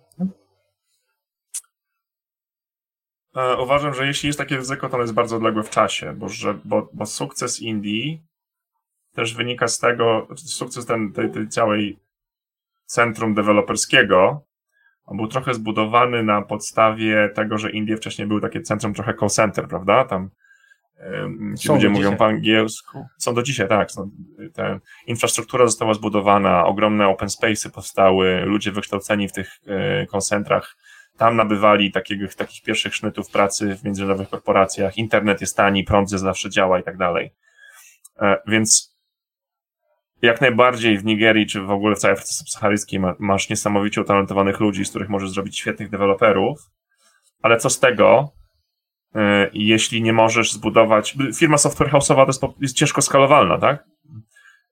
E, 3.36 3.62
uważam, 3.62 3.94
że 3.94 4.06
jeśli 4.06 4.26
jest 4.26 4.38
takie 4.38 4.56
ryzyko, 4.56 4.88
to 4.88 4.94
ono 4.94 5.02
jest 5.02 5.14
bardzo 5.14 5.36
odległe 5.36 5.62
w 5.62 5.70
czasie, 5.70 6.12
bo, 6.12 6.28
że, 6.28 6.58
bo, 6.64 6.88
bo 6.92 7.06
sukces 7.06 7.60
Indii 7.60 8.22
też 9.14 9.34
wynika 9.34 9.68
z 9.68 9.78
tego, 9.78 10.28
sukces 10.36 10.86
ten, 10.86 11.12
tej, 11.12 11.30
tej 11.30 11.48
całej 11.48 11.98
centrum 12.90 13.34
deweloperskiego, 13.34 14.46
on 15.04 15.16
był 15.16 15.26
trochę 15.26 15.54
zbudowany 15.54 16.22
na 16.22 16.42
podstawie 16.42 17.30
tego, 17.34 17.58
że 17.58 17.70
Indie 17.70 17.96
wcześniej 17.96 18.28
były 18.28 18.40
takie 18.40 18.60
centrum 18.60 18.94
trochę 18.94 19.14
call 19.14 19.28
center, 19.28 19.68
prawda? 19.68 20.04
Tam 20.04 20.30
ci 21.58 21.68
ludzie 21.68 21.88
mówią 21.88 22.16
po 22.16 22.26
angielsku. 22.26 23.06
Są 23.18 23.34
do 23.34 23.42
dzisiaj, 23.42 23.68
tak. 23.68 23.92
Są, 23.92 24.10
infrastruktura 25.06 25.66
została 25.66 25.94
zbudowana, 25.94 26.66
ogromne 26.66 27.08
open 27.08 27.28
space'y 27.28 27.70
powstały, 27.70 28.40
ludzie 28.44 28.72
wykształceni 28.72 29.28
w 29.28 29.32
tych 29.32 29.60
e, 29.66 30.06
koncentrach 30.06 30.76
tam 31.16 31.36
nabywali 31.36 31.92
takich, 31.92 32.34
takich 32.34 32.62
pierwszych 32.62 32.94
sznytów 32.94 33.30
pracy 33.30 33.76
w 33.76 33.84
międzynarodowych 33.84 34.28
korporacjach. 34.28 34.98
Internet 34.98 35.40
jest 35.40 35.56
tani, 35.56 35.84
prąd 35.84 36.10
zawsze 36.10 36.50
działa 36.50 36.78
i 36.78 36.82
tak 36.82 36.96
dalej. 36.96 37.34
E, 38.20 38.36
więc 38.46 38.89
jak 40.22 40.40
najbardziej 40.40 40.98
w 40.98 41.04
Nigerii, 41.04 41.46
czy 41.46 41.60
w 41.60 41.70
ogóle 41.70 41.96
w 41.96 41.98
całej 41.98 42.12
Afryce 42.12 42.34
Subsaharyjskiej 42.34 43.00
masz 43.18 43.50
niesamowicie 43.50 44.00
utalentowanych 44.00 44.60
ludzi, 44.60 44.84
z 44.84 44.90
których 44.90 45.08
możesz 45.08 45.30
zrobić 45.30 45.58
świetnych 45.58 45.90
deweloperów, 45.90 46.58
ale 47.42 47.56
co 47.56 47.70
z 47.70 47.80
tego, 47.80 48.32
e, 49.14 49.50
jeśli 49.52 50.02
nie 50.02 50.12
możesz 50.12 50.52
zbudować, 50.52 51.16
firma 51.38 51.58
software 51.58 51.90
house'owa 51.90 52.26
jest, 52.26 52.42
jest 52.60 52.76
ciężko 52.76 53.02
skalowalna, 53.02 53.58
tak? 53.58 53.84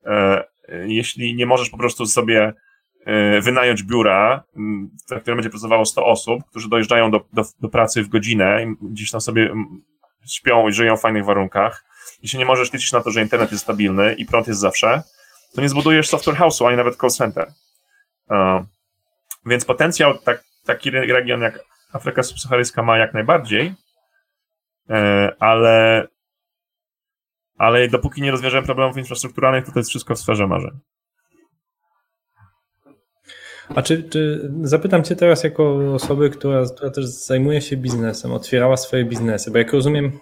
E, 0.04 0.44
jeśli 0.86 1.34
nie 1.34 1.46
możesz 1.46 1.70
po 1.70 1.78
prostu 1.78 2.06
sobie 2.06 2.52
wynająć 3.42 3.82
biura, 3.82 4.44
w 5.10 5.20
którym 5.20 5.36
będzie 5.36 5.50
pracowało 5.50 5.84
100 5.84 6.06
osób, 6.06 6.42
którzy 6.50 6.68
dojeżdżają 6.68 7.10
do, 7.10 7.20
do, 7.32 7.42
do 7.60 7.68
pracy 7.68 8.02
w 8.02 8.08
godzinę 8.08 8.64
i 8.64 8.92
gdzieś 8.92 9.10
tam 9.10 9.20
sobie 9.20 9.54
śpią 10.26 10.68
i 10.68 10.72
żyją 10.72 10.96
w 10.96 11.00
fajnych 11.00 11.24
warunkach, 11.24 11.84
jeśli 12.22 12.38
nie 12.38 12.44
możesz 12.44 12.72
liczyć 12.72 12.92
na 12.92 13.00
to, 13.00 13.10
że 13.10 13.22
internet 13.22 13.52
jest 13.52 13.64
stabilny 13.64 14.14
i 14.14 14.26
prąd 14.26 14.48
jest 14.48 14.60
zawsze, 14.60 15.02
to 15.54 15.60
nie 15.60 15.68
zbudujesz 15.68 16.08
software 16.08 16.36
house'u, 16.36 16.66
ani 16.66 16.76
nawet 16.76 16.96
call 16.96 17.10
center. 17.10 17.52
Uh, 18.30 18.64
więc 19.46 19.64
potencjał 19.64 20.18
tak, 20.18 20.44
taki 20.64 20.90
region 20.90 21.40
jak 21.40 21.68
Afryka 21.92 22.22
Subsaharyjska 22.22 22.82
ma 22.82 22.98
jak 22.98 23.14
najbardziej, 23.14 23.74
e, 24.90 25.32
ale, 25.38 26.06
ale 27.58 27.88
dopóki 27.88 28.22
nie 28.22 28.30
rozwiążemy 28.30 28.66
problemów 28.66 28.96
infrastrukturalnych, 28.96 29.64
to 29.64 29.72
to 29.72 29.78
jest 29.78 29.90
wszystko 29.90 30.14
w 30.14 30.18
sferze 30.18 30.46
marzeń. 30.46 30.78
A 33.74 33.82
czy, 33.82 34.02
czy 34.02 34.50
zapytam 34.62 35.04
Cię 35.04 35.16
teraz 35.16 35.44
jako 35.44 35.94
osoby, 35.94 36.30
która, 36.30 36.64
która 36.76 36.90
też 36.90 37.04
zajmuje 37.04 37.60
się 37.60 37.76
biznesem, 37.76 38.32
otwierała 38.32 38.76
swoje 38.76 39.04
biznesy, 39.04 39.50
bo 39.50 39.58
jak 39.58 39.72
rozumiem, 39.72 40.20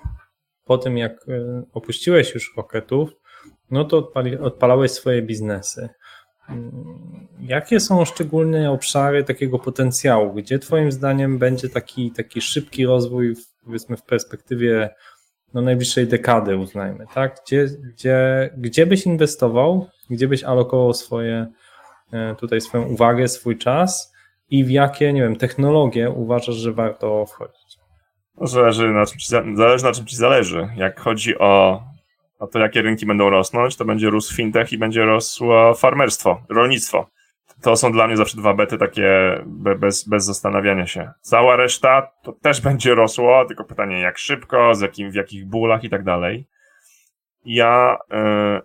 po 0.64 0.78
tym 0.78 0.98
jak 0.98 1.12
e, 1.28 1.62
opuściłeś 1.72 2.34
już 2.34 2.54
Rocketów, 2.56 3.10
no 3.70 3.84
to 3.84 3.98
odpali, 3.98 4.38
odpalałeś 4.38 4.90
swoje 4.90 5.22
biznesy. 5.22 5.88
Jakie 7.40 7.80
są 7.80 8.04
szczególne 8.04 8.70
obszary 8.70 9.24
takiego 9.24 9.58
potencjału? 9.58 10.32
Gdzie 10.32 10.58
Twoim 10.58 10.92
zdaniem 10.92 11.38
będzie 11.38 11.68
taki, 11.68 12.10
taki 12.10 12.40
szybki 12.40 12.86
rozwój, 12.86 13.34
powiedzmy, 13.64 13.96
w 13.96 14.02
perspektywie 14.02 14.94
no, 15.54 15.62
najbliższej 15.62 16.06
dekady, 16.06 16.56
uznajmy, 16.56 17.04
tak? 17.14 17.40
Gdzie, 17.46 17.66
gdzie, 17.94 18.50
gdzie 18.56 18.86
byś 18.86 19.06
inwestował, 19.06 19.88
gdzie 20.10 20.28
byś 20.28 20.44
alokował 20.44 20.94
swoje, 20.94 21.46
e, 22.12 22.34
tutaj 22.34 22.60
swoją 22.60 22.84
uwagę, 22.84 23.28
swój 23.28 23.58
czas 23.58 24.12
i 24.50 24.64
w 24.64 24.70
jakie, 24.70 25.12
nie 25.12 25.22
wiem, 25.22 25.36
technologie 25.36 26.10
uważasz, 26.10 26.54
że 26.54 26.72
warto 26.72 27.26
wchodzić? 27.26 27.78
Zależy 28.40 28.88
na 28.88 29.06
czym 29.06 29.18
ci, 29.18 29.28
zależy 29.56 29.84
na 29.84 29.92
czym 29.92 30.06
ci 30.06 30.16
zależy. 30.16 30.68
Jak 30.76 31.00
chodzi 31.00 31.38
o 31.38 31.82
a 32.40 32.46
to 32.46 32.58
jakie 32.58 32.82
rynki 32.82 33.06
będą 33.06 33.30
rosnąć, 33.30 33.76
to 33.76 33.84
będzie 33.84 34.10
rósł 34.10 34.34
fintech 34.34 34.72
i 34.72 34.78
będzie 34.78 35.04
rosło 35.04 35.74
farmerstwo, 35.74 36.42
rolnictwo. 36.48 37.10
To 37.62 37.76
są 37.76 37.92
dla 37.92 38.06
mnie 38.06 38.16
zawsze 38.16 38.36
dwa 38.36 38.54
bety 38.54 38.78
takie 38.78 39.10
bez, 39.46 40.08
bez 40.08 40.24
zastanawiania 40.24 40.86
się. 40.86 41.10
Cała 41.20 41.56
reszta 41.56 42.12
to 42.22 42.32
też 42.32 42.60
będzie 42.60 42.94
rosło, 42.94 43.44
tylko 43.44 43.64
pytanie 43.64 44.00
jak 44.00 44.18
szybko, 44.18 44.74
z 44.74 44.80
jakim, 44.80 45.10
w 45.10 45.14
jakich 45.14 45.46
bólach 45.46 45.84
i 45.84 45.90
tak 45.90 46.04
dalej. 46.04 46.48
Ja, 47.44 47.98
e, 48.10 48.60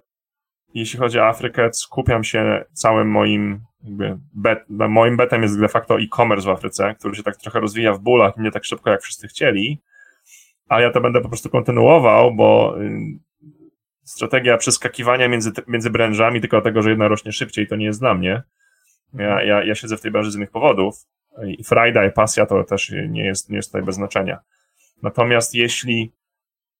jeśli 0.73 0.99
chodzi 0.99 1.19
o 1.19 1.27
Afrykę, 1.27 1.73
skupiam 1.73 2.23
się 2.23 2.65
całym 2.73 3.11
moim 3.11 3.61
jakby 3.83 4.17
bet, 4.33 4.59
moim 4.69 5.17
betem 5.17 5.41
jest 5.41 5.59
de 5.59 5.67
facto 5.67 5.99
e-commerce 5.99 6.45
w 6.45 6.49
Afryce, 6.49 6.95
który 6.99 7.15
się 7.15 7.23
tak 7.23 7.37
trochę 7.37 7.59
rozwija 7.59 7.93
w 7.93 7.99
bólach 7.99 8.37
i 8.37 8.41
nie 8.41 8.51
tak 8.51 8.65
szybko 8.65 8.89
jak 8.89 9.01
wszyscy 9.01 9.27
chcieli, 9.27 9.81
ale 10.67 10.83
ja 10.83 10.91
to 10.91 11.01
będę 11.01 11.21
po 11.21 11.27
prostu 11.27 11.49
kontynuował, 11.49 12.35
bo 12.35 12.75
strategia 14.11 14.57
przeskakiwania 14.57 15.27
między, 15.27 15.51
między 15.67 15.89
branżami, 15.89 16.41
tylko 16.41 16.57
dlatego, 16.57 16.81
że 16.81 16.89
jedna 16.89 17.07
rośnie 17.07 17.31
szybciej, 17.31 17.67
to 17.67 17.75
nie 17.75 17.85
jest 17.85 17.99
dla 17.99 18.13
mnie. 18.13 18.43
Ja, 19.13 19.43
ja, 19.43 19.63
ja 19.63 19.75
siedzę 19.75 19.97
w 19.97 20.01
tej 20.01 20.11
branży 20.11 20.31
z 20.31 20.35
innych 20.35 20.51
powodów 20.51 20.95
i 21.57 21.63
frajda 21.63 22.05
i 22.05 22.11
pasja 22.11 22.45
to 22.45 22.63
też 22.63 22.93
nie 23.09 23.25
jest, 23.25 23.49
nie 23.49 23.55
jest 23.55 23.69
tutaj 23.69 23.83
bez 23.83 23.95
znaczenia. 23.95 24.39
Natomiast 25.03 25.55
jeśli, 25.55 26.11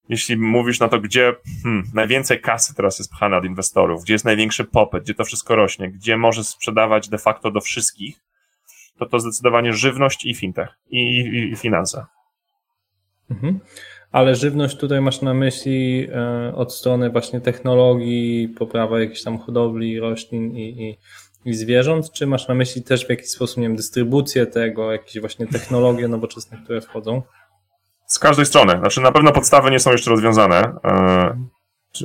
jeśli 0.08 0.36
mówisz 0.36 0.80
na 0.80 0.88
to, 0.88 1.00
gdzie 1.00 1.34
hmm, 1.62 1.84
najwięcej 1.94 2.40
kasy 2.40 2.74
teraz 2.74 2.98
jest 2.98 3.10
pchane 3.10 3.36
od 3.36 3.44
inwestorów, 3.44 4.02
gdzie 4.02 4.14
jest 4.14 4.24
największy 4.24 4.64
popyt, 4.64 5.04
gdzie 5.04 5.14
to 5.14 5.24
wszystko 5.24 5.56
rośnie, 5.56 5.90
gdzie 5.90 6.16
możesz 6.16 6.46
sprzedawać 6.46 7.08
de 7.08 7.18
facto 7.18 7.50
do 7.50 7.60
wszystkich, 7.60 8.20
to 8.98 9.06
to 9.06 9.20
zdecydowanie 9.20 9.72
żywność 9.72 10.24
i 10.24 10.34
fintech 10.34 10.68
i, 10.90 10.98
i, 10.98 11.52
i 11.52 11.56
finanse. 11.56 12.06
Mhm 13.30 13.60
ale 14.12 14.34
żywność 14.34 14.76
tutaj 14.76 15.00
masz 15.00 15.22
na 15.22 15.34
myśli 15.34 16.08
e, 16.12 16.52
od 16.54 16.74
strony 16.74 17.10
właśnie 17.10 17.40
technologii, 17.40 18.48
poprawa 18.48 19.00
jakiejś 19.00 19.22
tam 19.22 19.38
hodowli 19.38 20.00
roślin 20.00 20.56
i, 20.56 20.62
i, 20.62 20.98
i 21.50 21.54
zwierząt, 21.54 22.12
czy 22.12 22.26
masz 22.26 22.48
na 22.48 22.54
myśli 22.54 22.82
też 22.82 23.06
w 23.06 23.10
jakiś 23.10 23.30
sposób, 23.30 23.56
nie 23.56 23.62
wiem, 23.68 23.76
dystrybucję 23.76 24.46
tego, 24.46 24.92
jakieś 24.92 25.20
właśnie 25.20 25.46
technologie 25.46 26.08
nowoczesne, 26.08 26.58
które 26.64 26.80
wchodzą? 26.80 27.22
Z 28.06 28.18
każdej 28.18 28.46
strony. 28.46 28.72
Znaczy 28.78 29.00
na 29.00 29.12
pewno 29.12 29.32
podstawy 29.32 29.70
nie 29.70 29.80
są 29.80 29.92
jeszcze 29.92 30.10
rozwiązane. 30.10 30.74
E, 30.84 31.36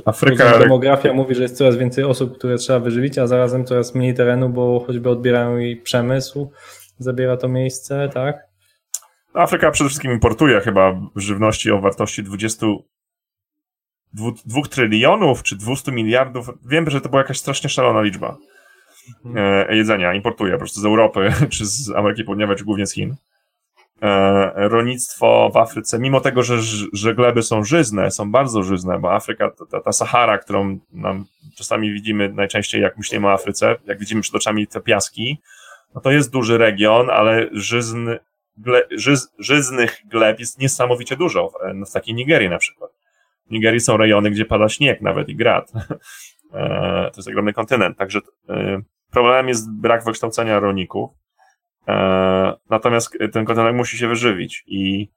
Afryka... 0.04 0.58
Demografia 0.58 1.12
mówi, 1.12 1.34
że 1.34 1.42
jest 1.42 1.56
coraz 1.56 1.76
więcej 1.76 2.04
osób, 2.04 2.38
które 2.38 2.56
trzeba 2.56 2.78
wyżywić, 2.78 3.18
a 3.18 3.26
zarazem 3.26 3.64
coraz 3.64 3.94
mniej 3.94 4.14
terenu, 4.14 4.48
bo 4.48 4.84
choćby 4.86 5.10
odbierają 5.10 5.56
jej 5.56 5.76
przemysł, 5.76 6.50
zabiera 6.98 7.36
to 7.36 7.48
miejsce, 7.48 8.10
tak? 8.14 8.47
Afryka 9.34 9.70
przede 9.70 9.88
wszystkim 9.88 10.12
importuje 10.12 10.60
chyba 10.60 11.00
żywności 11.16 11.70
o 11.70 11.80
wartości 11.80 12.22
22 12.22 14.30
2 14.44 14.62
trylionów 14.70 15.42
czy 15.42 15.56
200 15.56 15.92
miliardów. 15.92 16.50
Wiem, 16.66 16.90
że 16.90 17.00
to 17.00 17.08
była 17.08 17.22
jakaś 17.22 17.38
strasznie 17.38 17.70
szalona 17.70 18.02
liczba 18.02 18.36
mhm. 19.24 19.70
e, 19.70 19.76
jedzenia. 19.76 20.14
Importuje 20.14 20.52
po 20.52 20.58
prostu 20.58 20.80
z 20.80 20.84
Europy, 20.84 21.32
czy 21.54 21.66
z 21.66 21.90
Ameryki 21.90 22.24
Południowej, 22.24 22.56
czy 22.56 22.64
głównie 22.64 22.86
z 22.86 22.92
Chin. 22.92 23.16
E, 24.02 24.68
rolnictwo 24.68 25.50
w 25.54 25.56
Afryce, 25.56 25.98
mimo 25.98 26.20
tego, 26.20 26.42
że, 26.42 26.58
że 26.92 27.14
gleby 27.14 27.42
są 27.42 27.64
żyzne, 27.64 28.10
są 28.10 28.30
bardzo 28.30 28.62
żyzne, 28.62 28.98
bo 28.98 29.14
Afryka, 29.14 29.50
ta, 29.70 29.80
ta 29.80 29.92
Sahara, 29.92 30.38
którą 30.38 30.78
nam 30.92 31.24
czasami 31.56 31.92
widzimy 31.92 32.28
najczęściej, 32.28 32.82
jak 32.82 32.98
myślimy 32.98 33.26
o 33.26 33.32
Afryce, 33.32 33.76
jak 33.86 33.98
widzimy 33.98 34.22
przed 34.22 34.34
oczami 34.34 34.66
te 34.66 34.80
piaski, 34.80 35.38
no 35.94 36.00
to 36.00 36.10
jest 36.10 36.32
duży 36.32 36.58
region, 36.58 37.10
ale 37.10 37.48
żyzny, 37.52 38.18
gle, 38.58 38.82
żyz, 38.90 39.34
żyznych 39.38 40.00
gleb 40.04 40.40
jest 40.40 40.58
niesamowicie 40.58 41.16
dużo, 41.16 41.48
w, 41.48 41.88
w 41.88 41.92
takiej 41.92 42.14
Nigerii 42.14 42.48
na 42.48 42.58
przykład. 42.58 42.90
W 43.46 43.50
Nigerii 43.50 43.80
są 43.80 43.96
rejony, 43.96 44.30
gdzie 44.30 44.44
pada 44.44 44.68
śnieg 44.68 45.00
nawet 45.00 45.28
i 45.28 45.36
grad. 45.36 45.72
E, 46.54 47.10
to 47.12 47.18
jest 47.18 47.28
ogromny 47.28 47.52
kontynent, 47.52 47.98
także 47.98 48.20
e, 48.48 48.80
problemem 49.10 49.48
jest 49.48 49.72
brak 49.72 50.04
wykształcenia 50.04 50.60
rolników, 50.60 51.10
e, 51.88 52.54
natomiast 52.70 53.18
ten 53.32 53.44
kontynent 53.44 53.76
musi 53.76 53.98
się 53.98 54.08
wyżywić 54.08 54.64
i 54.66 55.08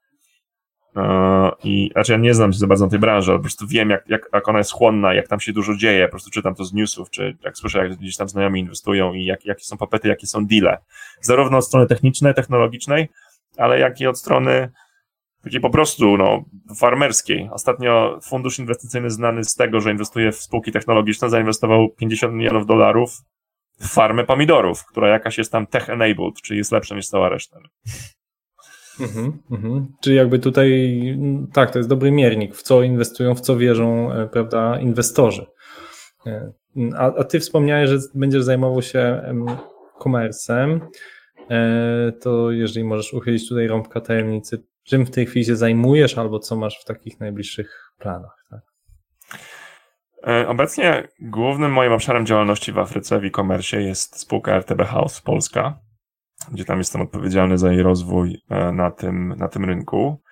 i 1.64 1.90
znaczy 1.92 2.12
ja 2.12 2.18
nie 2.18 2.34
znam 2.34 2.52
się 2.52 2.58
za 2.58 2.66
bardzo 2.66 2.84
na 2.84 2.90
tej 2.90 2.98
branży, 2.98 3.30
ale 3.30 3.38
po 3.38 3.42
prostu 3.42 3.66
wiem, 3.66 3.90
jak, 3.90 4.08
jak, 4.08 4.28
jak 4.32 4.48
ona 4.48 4.58
jest 4.58 4.72
chłonna, 4.72 5.14
jak 5.14 5.28
tam 5.28 5.40
się 5.40 5.52
dużo 5.52 5.74
dzieje, 5.74 6.04
po 6.04 6.10
prostu 6.10 6.30
czytam 6.30 6.54
to 6.54 6.64
z 6.64 6.72
newsów, 6.72 7.10
czy 7.10 7.36
jak 7.44 7.56
słyszę, 7.56 7.78
jak 7.78 7.96
gdzieś 7.96 8.16
tam 8.16 8.28
znajomi 8.28 8.60
inwestują 8.60 9.12
i 9.12 9.24
jak, 9.24 9.44
jakie 9.44 9.64
są 9.64 9.76
popety, 9.76 10.08
jakie 10.08 10.26
są 10.26 10.46
deale. 10.46 10.78
Zarówno 11.20 11.58
od 11.58 11.64
strony 11.64 11.86
technicznej, 11.86 12.34
technologicznej, 12.34 13.08
ale 13.56 13.78
jak 13.78 14.00
i 14.00 14.06
od 14.06 14.18
strony 14.18 14.68
po 15.62 15.70
prostu 15.70 16.16
no, 16.16 16.44
farmerskiej. 16.76 17.48
Ostatnio 17.52 18.18
fundusz 18.22 18.58
inwestycyjny 18.58 19.10
znany 19.10 19.44
z 19.44 19.54
tego, 19.54 19.80
że 19.80 19.90
inwestuje 19.90 20.32
w 20.32 20.36
spółki 20.36 20.72
technologiczne, 20.72 21.30
zainwestował 21.30 21.88
50 21.88 22.34
milionów 22.34 22.66
dolarów 22.66 23.12
w 23.80 23.88
farmę 23.88 24.24
pomidorów, 24.24 24.86
która 24.86 25.08
jakaś 25.08 25.38
jest 25.38 25.52
tam 25.52 25.66
tech-enabled, 25.66 26.32
czyli 26.42 26.58
jest 26.58 26.72
lepsza 26.72 26.94
niż 26.94 27.06
cała 27.06 27.28
reszta. 27.28 27.58
Mhm, 29.00 29.38
mhm. 29.50 29.86
Czyli 30.00 30.16
jakby 30.16 30.38
tutaj, 30.38 31.02
tak, 31.52 31.70
to 31.70 31.78
jest 31.78 31.88
dobry 31.88 32.10
miernik, 32.10 32.54
w 32.54 32.62
co 32.62 32.82
inwestują, 32.82 33.34
w 33.34 33.40
co 33.40 33.56
wierzą, 33.56 34.12
e, 34.12 34.28
prawda, 34.28 34.80
inwestorzy. 34.80 35.46
E, 36.26 36.52
a, 36.96 37.14
a 37.14 37.24
ty 37.24 37.40
wspomniałeś, 37.40 37.90
że 37.90 37.98
będziesz 38.14 38.42
zajmował 38.42 38.82
się 38.82 39.22
komersem. 39.98 40.80
E, 41.50 42.12
to 42.20 42.50
jeżeli 42.50 42.84
możesz 42.84 43.14
uchylić 43.14 43.48
tutaj 43.48 43.66
rąbka 43.66 44.00
tajemnicy, 44.00 44.64
czym 44.84 45.06
w 45.06 45.10
tej 45.10 45.26
chwili 45.26 45.44
się 45.44 45.56
zajmujesz 45.56 46.18
albo 46.18 46.38
co 46.38 46.56
masz 46.56 46.80
w 46.80 46.84
takich 46.84 47.20
najbliższych 47.20 47.92
planach? 47.98 48.44
Tak? 48.50 48.60
E, 50.26 50.48
obecnie 50.48 51.08
głównym 51.20 51.72
moim 51.72 51.92
obszarem 51.92 52.26
działalności 52.26 52.72
w 52.72 52.78
Afryce 52.78 53.20
w 53.20 53.24
e-commerce 53.24 53.82
jest 53.82 54.20
spółka 54.20 54.56
RTB 54.56 54.82
House 54.82 55.20
Polska, 55.20 55.78
gdzie 56.52 56.64
tam 56.64 56.78
jestem 56.78 57.00
odpowiedzialny 57.00 57.58
za 57.58 57.72
jej 57.72 57.82
rozwój 57.82 58.42
e, 58.50 58.72
na 58.72 58.90
tym, 58.90 59.34
na 59.38 59.48
tym 59.48 59.64
rynku. 59.64 60.22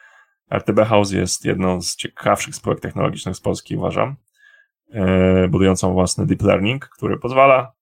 RTB 0.54 0.80
House 0.86 1.12
jest 1.12 1.44
jedną 1.44 1.82
z 1.82 1.96
ciekawszych 1.96 2.54
spółek 2.54 2.80
technologicznych 2.80 3.36
z 3.36 3.40
Polski, 3.40 3.76
uważam, 3.76 4.16
budującą 5.48 5.92
własny 5.92 6.26
deep 6.26 6.42
learning, 6.42 6.88
który 6.88 7.18
pozwala 7.18 7.72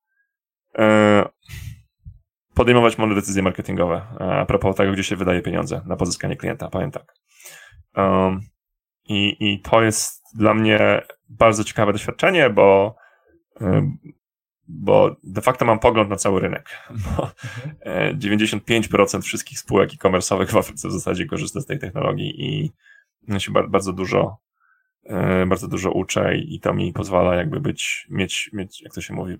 podejmować 2.58 2.98
mądre 2.98 3.16
decyzje 3.16 3.42
marketingowe 3.42 4.02
a 4.18 4.46
propos 4.46 4.76
tego, 4.76 4.92
gdzie 4.92 5.04
się 5.04 5.16
wydaje 5.16 5.42
pieniądze 5.42 5.82
na 5.86 5.96
pozyskanie 5.96 6.36
klienta, 6.36 6.68
powiem 6.68 6.90
tak. 6.90 7.14
Um, 7.96 8.40
i, 9.08 9.36
I 9.40 9.60
to 9.60 9.82
jest 9.82 10.22
dla 10.34 10.54
mnie 10.54 11.02
bardzo 11.28 11.64
ciekawe 11.64 11.92
doświadczenie, 11.92 12.50
bo, 12.50 12.96
bo 14.68 15.16
de 15.24 15.40
facto 15.40 15.64
mam 15.64 15.78
pogląd 15.78 16.10
na 16.10 16.16
cały 16.16 16.40
rynek. 16.40 16.68
Bo 17.16 17.30
95% 18.14 19.22
wszystkich 19.22 19.58
spółek 19.58 19.90
e-commerce'owych 19.92 20.50
w 20.50 20.56
Afryce 20.56 20.88
w 20.88 20.92
zasadzie 20.92 21.26
korzysta 21.26 21.60
z 21.60 21.66
tej 21.66 21.78
technologii 21.78 22.44
i 22.44 22.70
ja 23.28 23.40
się 23.40 23.52
bardzo 23.68 23.92
dużo 23.92 24.38
e, 25.04 25.46
bardzo 25.46 25.68
dużo 25.68 25.92
uczę 25.92 26.36
i 26.36 26.60
to 26.60 26.74
mi 26.74 26.92
pozwala 26.92 27.34
jakby 27.34 27.60
być, 27.60 28.06
mieć, 28.10 28.50
mieć 28.52 28.82
jak 28.82 28.94
to 28.94 29.00
się 29.00 29.14
mówi, 29.14 29.36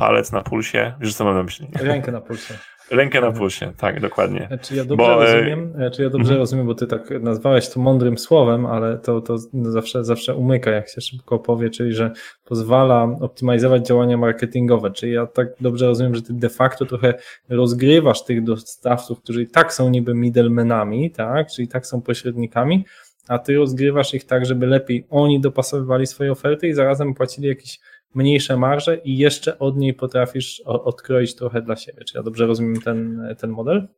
palec 0.00 0.32
na 0.32 0.42
pulsie. 0.42 0.92
Wiesz, 1.00 1.14
co 1.14 1.24
mam 1.24 1.34
na 1.34 1.42
myśli? 1.42 1.68
Rękę 1.82 2.12
na 2.12 2.20
pulsie. 2.20 2.54
Rękę 2.90 3.20
na 3.20 3.32
pulsie, 3.32 3.72
tak, 3.76 4.00
dokładnie. 4.00 4.48
E, 4.50 4.58
czy 4.58 4.76
ja 4.76 4.84
dobrze 4.84 5.06
bo, 5.06 5.24
e, 5.24 5.34
rozumiem, 5.34 5.72
e, 5.78 5.90
czy 5.90 6.02
ja 6.02 6.10
dobrze 6.10 6.30
mm. 6.30 6.38
rozumiem, 6.38 6.66
bo 6.66 6.74
ty 6.74 6.86
tak 6.86 7.10
nazwałeś 7.20 7.68
to 7.68 7.80
mądrym 7.80 8.18
słowem, 8.18 8.66
ale 8.66 8.98
to, 8.98 9.20
to 9.20 9.36
zawsze, 9.62 10.04
zawsze 10.04 10.34
umyka, 10.34 10.70
jak 10.70 10.88
się 10.88 11.00
szybko 11.00 11.38
powie, 11.38 11.70
czyli 11.70 11.94
że 11.94 12.10
pozwala 12.44 13.02
optymalizować 13.20 13.86
działania 13.86 14.16
marketingowe. 14.16 14.90
Czyli 14.90 15.12
ja 15.12 15.26
tak 15.26 15.48
dobrze 15.60 15.86
rozumiem, 15.86 16.14
że 16.14 16.22
ty 16.22 16.32
de 16.32 16.48
facto 16.48 16.86
trochę 16.86 17.14
rozgrywasz 17.48 18.24
tych 18.24 18.44
dostawców, 18.44 19.20
którzy 19.20 19.42
i 19.42 19.46
tak 19.46 19.72
są 19.72 19.90
niby 19.90 20.14
middlemenami, 20.14 21.10
tak, 21.10 21.50
czyli 21.50 21.68
tak 21.68 21.86
są 21.86 22.02
pośrednikami, 22.02 22.84
a 23.28 23.38
ty 23.38 23.54
rozgrywasz 23.54 24.14
ich 24.14 24.24
tak, 24.24 24.46
żeby 24.46 24.66
lepiej 24.66 25.06
oni 25.10 25.40
dopasowywali 25.40 26.06
swoje 26.06 26.32
oferty 26.32 26.68
i 26.68 26.74
zarazem 26.74 27.14
płacili 27.14 27.48
jakiś 27.48 27.80
mniejsze 28.14 28.56
marże 28.56 28.96
i 28.96 29.16
jeszcze 29.16 29.58
od 29.58 29.76
niej 29.76 29.94
potrafisz 29.94 30.60
odkroić 30.64 31.34
trochę 31.34 31.62
dla 31.62 31.76
siebie. 31.76 32.04
Czy 32.04 32.16
ja 32.16 32.22
dobrze 32.22 32.46
rozumiem 32.46 32.82
ten, 32.82 33.28
ten 33.38 33.50
model? 33.50 33.88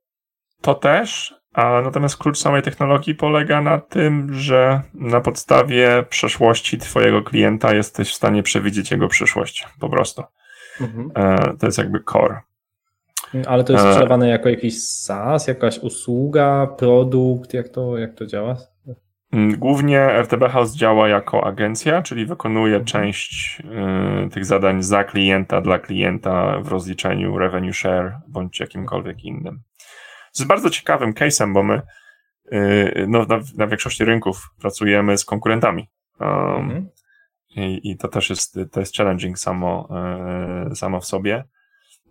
To 0.60 0.74
też, 0.74 1.34
a 1.52 1.80
natomiast 1.84 2.16
klucz 2.16 2.38
samej 2.38 2.62
technologii 2.62 3.14
polega 3.14 3.60
na 3.60 3.78
tym, 3.78 4.34
że 4.34 4.82
na 4.94 5.20
podstawie 5.20 6.04
przeszłości 6.08 6.78
Twojego 6.78 7.22
klienta 7.22 7.74
jesteś 7.74 8.10
w 8.10 8.14
stanie 8.14 8.42
przewidzieć 8.42 8.90
jego 8.90 9.08
przyszłość. 9.08 9.68
Po 9.80 9.88
prostu. 9.88 10.22
Mhm. 10.80 11.10
E, 11.14 11.56
to 11.58 11.66
jest 11.66 11.78
jakby 11.78 12.00
core. 12.12 12.40
Ale 13.46 13.64
to 13.64 13.72
jest 13.72 13.84
e, 13.84 13.88
sprzedawane 13.88 14.28
jako 14.28 14.48
jakiś 14.48 14.82
SaaS, 14.82 15.46
jakaś 15.46 15.78
usługa, 15.78 16.66
produkt, 16.78 17.54
jak 17.54 17.68
to, 17.68 17.98
jak 17.98 18.14
to 18.14 18.26
działa? 18.26 18.56
Mm, 19.32 19.56
głównie 19.58 20.00
RTB 20.00 20.48
House 20.50 20.74
działa 20.74 21.08
jako 21.08 21.46
agencja, 21.46 22.02
czyli 22.02 22.26
wykonuje 22.26 22.76
mhm. 22.76 22.84
część 22.84 23.62
y, 24.26 24.30
tych 24.30 24.44
zadań 24.44 24.82
za 24.82 25.04
klienta, 25.04 25.60
dla 25.60 25.78
klienta 25.78 26.60
w 26.60 26.68
rozliczeniu 26.68 27.38
revenue 27.38 27.72
share 27.72 28.18
bądź 28.28 28.60
jakimkolwiek 28.60 29.24
innym. 29.24 29.62
To 30.34 30.42
jest 30.42 30.48
bardzo 30.48 30.70
ciekawym 30.70 31.12
case'em, 31.12 31.52
bo 31.52 31.62
my 31.62 31.82
y, 32.52 33.06
no, 33.08 33.24
na, 33.24 33.40
na, 33.56 33.66
większości 33.66 34.04
rynków 34.04 34.50
pracujemy 34.60 35.18
z 35.18 35.24
konkurentami. 35.24 35.88
Um, 36.20 36.30
mhm. 36.30 36.88
i, 37.56 37.90
i, 37.90 37.96
to 37.96 38.08
też 38.08 38.30
jest, 38.30 38.58
to 38.72 38.80
jest 38.80 38.96
challenging 38.96 39.38
samo, 39.38 39.88
y, 40.72 40.76
samo 40.76 41.00
w 41.00 41.04
sobie. 41.04 41.44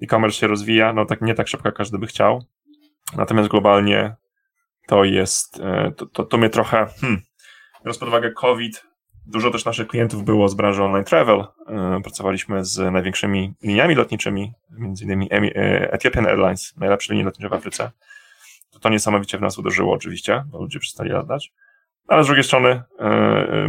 E-commerce 0.04 0.38
się 0.38 0.48
rozwija, 0.48 0.94
no 0.94 1.06
tak 1.06 1.22
nie 1.22 1.34
tak 1.34 1.48
szybko, 1.48 1.68
jak 1.68 1.76
każdy 1.76 1.98
by 1.98 2.08
chciał. 2.08 2.44
Natomiast 3.18 3.50
globalnie 3.50 4.16
to 4.88 5.04
jest, 5.04 5.60
e, 5.60 5.92
to, 5.92 6.06
to, 6.06 6.24
to 6.24 6.38
mnie 6.38 6.50
trochę, 6.50 6.86
hmm, 7.02 7.22
biorąc 7.80 7.98
pod 7.98 8.08
uwagę 8.08 8.32
COVID, 8.32 8.84
dużo 9.26 9.52
też 9.52 9.66
naszych 9.66 9.88
klientów 9.88 10.24
było 10.24 10.50
z 10.50 10.54
branży 10.54 10.84
online 10.84 11.06
travel. 11.06 11.46
E, 11.68 12.00
pracowaliśmy 12.04 12.66
z 12.66 12.94
największymi 12.94 13.54
liniami 13.64 13.96
lotniczymi, 13.96 14.54
między 14.70 15.04
innymi 15.04 15.34
e, 15.34 15.38
Ethiopian 15.94 16.28
Airlines, 16.28 16.74
najlepsze 16.78 17.14
linie 17.14 17.26
lotnicze 17.26 17.50
w 17.50 17.54
Afryce. 17.54 17.92
To, 18.72 18.80
to 18.80 18.90
niesamowicie 18.90 19.38
w 19.38 19.42
nas 19.42 19.58
uderzyło 19.58 19.94
oczywiście, 19.94 20.44
bo 20.48 20.62
ludzie 20.62 20.80
przestali 20.80 21.10
latać. 21.10 21.54
Ale 22.08 22.24
z 22.24 22.28
drugiej 22.28 22.44
strony 22.44 22.84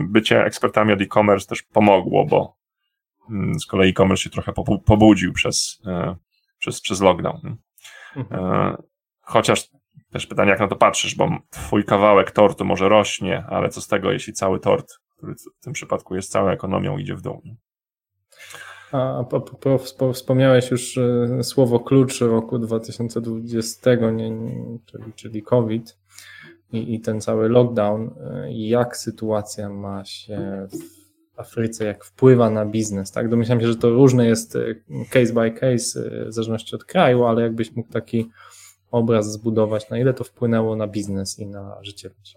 bycie 0.08 0.44
ekspertami 0.44 0.92
od 0.92 1.00
e-commerce 1.00 1.46
też 1.46 1.62
pomogło, 1.62 2.26
bo 2.26 2.56
mm, 3.30 3.60
z 3.60 3.66
kolei 3.66 3.90
e-commerce 3.90 4.22
się 4.22 4.30
trochę 4.30 4.52
pobudził 4.86 5.32
przez, 5.32 5.82
przez, 6.58 6.80
przez 6.80 7.00
lockdown. 7.00 7.56
Mhm. 8.16 8.76
Chociaż 9.20 9.68
też 10.12 10.26
pytanie, 10.26 10.50
jak 10.50 10.60
na 10.60 10.68
to 10.68 10.76
patrzysz, 10.76 11.14
bo 11.14 11.30
twój 11.50 11.84
kawałek 11.84 12.30
tortu 12.30 12.64
może 12.64 12.88
rośnie, 12.88 13.44
ale 13.48 13.68
co 13.68 13.80
z 13.80 13.88
tego, 13.88 14.12
jeśli 14.12 14.32
cały 14.32 14.60
tort, 14.60 14.92
który 15.16 15.34
w 15.34 15.64
tym 15.64 15.72
przypadku 15.72 16.14
jest 16.14 16.32
całą 16.32 16.48
ekonomią, 16.48 16.98
idzie 16.98 17.14
w 17.14 17.22
dół? 17.22 17.42
A, 18.92 19.24
wspomniałeś 20.12 20.70
już 20.70 20.98
e, 20.98 21.42
słowo 21.42 21.80
klucz 21.80 22.20
roku 22.20 22.58
2020, 22.58 23.94
nie, 23.94 24.30
nie, 24.30 24.78
czyli, 24.86 25.12
czyli 25.12 25.42
COVID 25.42 25.98
i, 26.72 26.94
i 26.94 27.00
ten 27.00 27.20
cały 27.20 27.48
lockdown. 27.48 28.10
E, 28.20 28.52
jak 28.52 28.96
sytuacja 28.96 29.68
ma 29.68 30.04
się 30.04 30.66
w 30.70 31.40
Afryce, 31.40 31.84
jak 31.84 32.04
wpływa 32.04 32.50
na 32.50 32.66
biznes? 32.66 33.12
Tak? 33.12 33.28
Domyślam 33.28 33.60
się, 33.60 33.66
że 33.66 33.76
to 33.76 33.90
różne 33.90 34.26
jest 34.26 34.56
e, 34.56 34.74
case 35.10 35.32
by 35.32 35.50
case, 35.50 36.10
w 36.26 36.32
zależności 36.32 36.76
od 36.76 36.84
kraju, 36.84 37.24
ale 37.24 37.42
jakbyś 37.42 37.76
mógł 37.76 37.92
taki 37.92 38.30
obraz 38.92 39.32
zbudować, 39.32 39.90
na 39.90 39.98
ile 39.98 40.14
to 40.14 40.24
wpłynęło 40.24 40.76
na 40.76 40.86
biznes 40.86 41.38
i 41.38 41.46
na 41.46 41.78
życie 41.82 42.08
ludzi? 42.08 42.36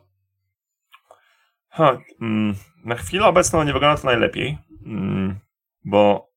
Ha, 1.70 1.98
mm, 2.22 2.56
na 2.86 2.96
chwilę 2.96 3.26
obecną 3.26 3.64
nie 3.64 3.74
wygląda 3.74 4.02
to 4.02 4.08
najlepiej, 4.08 4.58
mm, 4.86 5.40
bo 5.86 6.30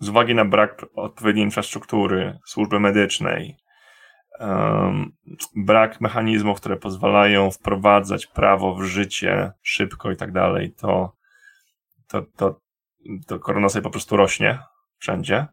z 0.00 0.08
uwagi 0.08 0.34
na 0.34 0.44
brak 0.44 0.86
odpowiedniej 0.94 1.44
infrastruktury, 1.44 2.38
służby 2.46 2.80
medycznej, 2.80 3.56
brak 5.56 6.00
mechanizmów, 6.00 6.60
które 6.60 6.76
pozwalają 6.76 7.50
wprowadzać 7.50 8.26
prawo 8.26 8.74
w 8.74 8.82
życie 8.82 9.52
szybko 9.62 10.10
i 10.10 10.16
tak 10.16 10.32
dalej, 10.32 10.72
to, 10.72 11.12
to, 12.08 12.22
to, 12.36 12.60
to 13.26 13.38
korona 13.38 13.68
sobie 13.68 13.82
po 13.82 13.90
prostu 13.90 14.16
rośnie 14.16 14.58
wszędzie. 14.98 15.46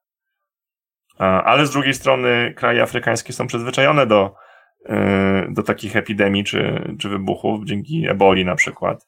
Ale 1.17 1.65
z 1.65 1.71
drugiej 1.71 1.93
strony 1.93 2.53
kraje 2.57 2.83
afrykańskie 2.83 3.33
są 3.33 3.47
przyzwyczajone 3.47 4.07
do, 4.07 4.33
e, 4.85 5.47
do 5.49 5.63
takich 5.63 5.95
epidemii 5.95 6.43
czy, 6.43 6.81
czy 6.99 7.09
wybuchów, 7.09 7.65
dzięki 7.65 8.07
eboli 8.09 8.45
na 8.45 8.55
przykład. 8.55 9.07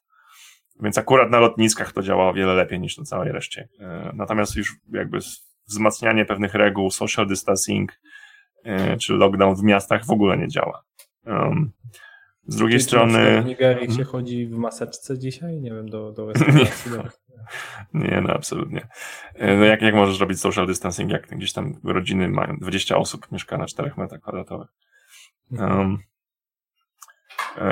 Więc 0.81 0.97
akurat 0.97 1.31
na 1.31 1.39
lotniskach 1.39 1.91
to 1.91 2.01
działa 2.01 2.29
o 2.29 2.33
wiele 2.33 2.53
lepiej 2.53 2.79
niż 2.79 2.97
na 2.97 3.03
całej 3.03 3.31
reszcie. 3.31 3.67
E, 3.79 4.11
natomiast 4.13 4.55
już 4.55 4.75
jakby 4.93 5.17
wzmacnianie 5.67 6.25
pewnych 6.25 6.53
reguł, 6.53 6.91
social 6.91 7.27
distancing 7.27 7.91
e, 8.63 8.97
czy 8.97 9.13
lockdown 9.13 9.55
w 9.55 9.63
miastach 9.63 10.05
w 10.05 10.11
ogóle 10.11 10.37
nie 10.37 10.47
działa. 10.47 10.83
Z 12.47 12.55
drugiej 12.55 12.79
Czyli 12.79 12.87
strony. 12.87 13.41
W 13.41 13.45
Nigerii 13.45 13.91
się 13.91 14.03
chodzi 14.03 14.47
w 14.47 14.57
maseczce 14.57 15.19
dzisiaj? 15.19 15.59
Nie 15.59 15.71
wiem, 15.71 15.89
do, 15.89 16.11
do 16.11 16.25
restauracji. 16.25 16.91
Nie, 17.93 18.21
no 18.21 18.33
absolutnie. 18.33 18.87
E, 19.35 19.57
no 19.57 19.65
jak, 19.65 19.81
jak 19.81 19.95
możesz 19.95 20.19
robić 20.19 20.39
social 20.39 20.67
distancing, 20.67 21.11
jak 21.11 21.27
gdzieś 21.27 21.53
tam 21.53 21.73
rodziny 21.83 22.27
mają 22.27 22.57
20 22.57 22.97
osób 22.97 23.31
mieszka 23.31 23.57
na 23.57 23.65
4 23.65 23.91
metrach 23.97 24.21
kwadratowych. 24.21 24.67
Um, 25.51 25.99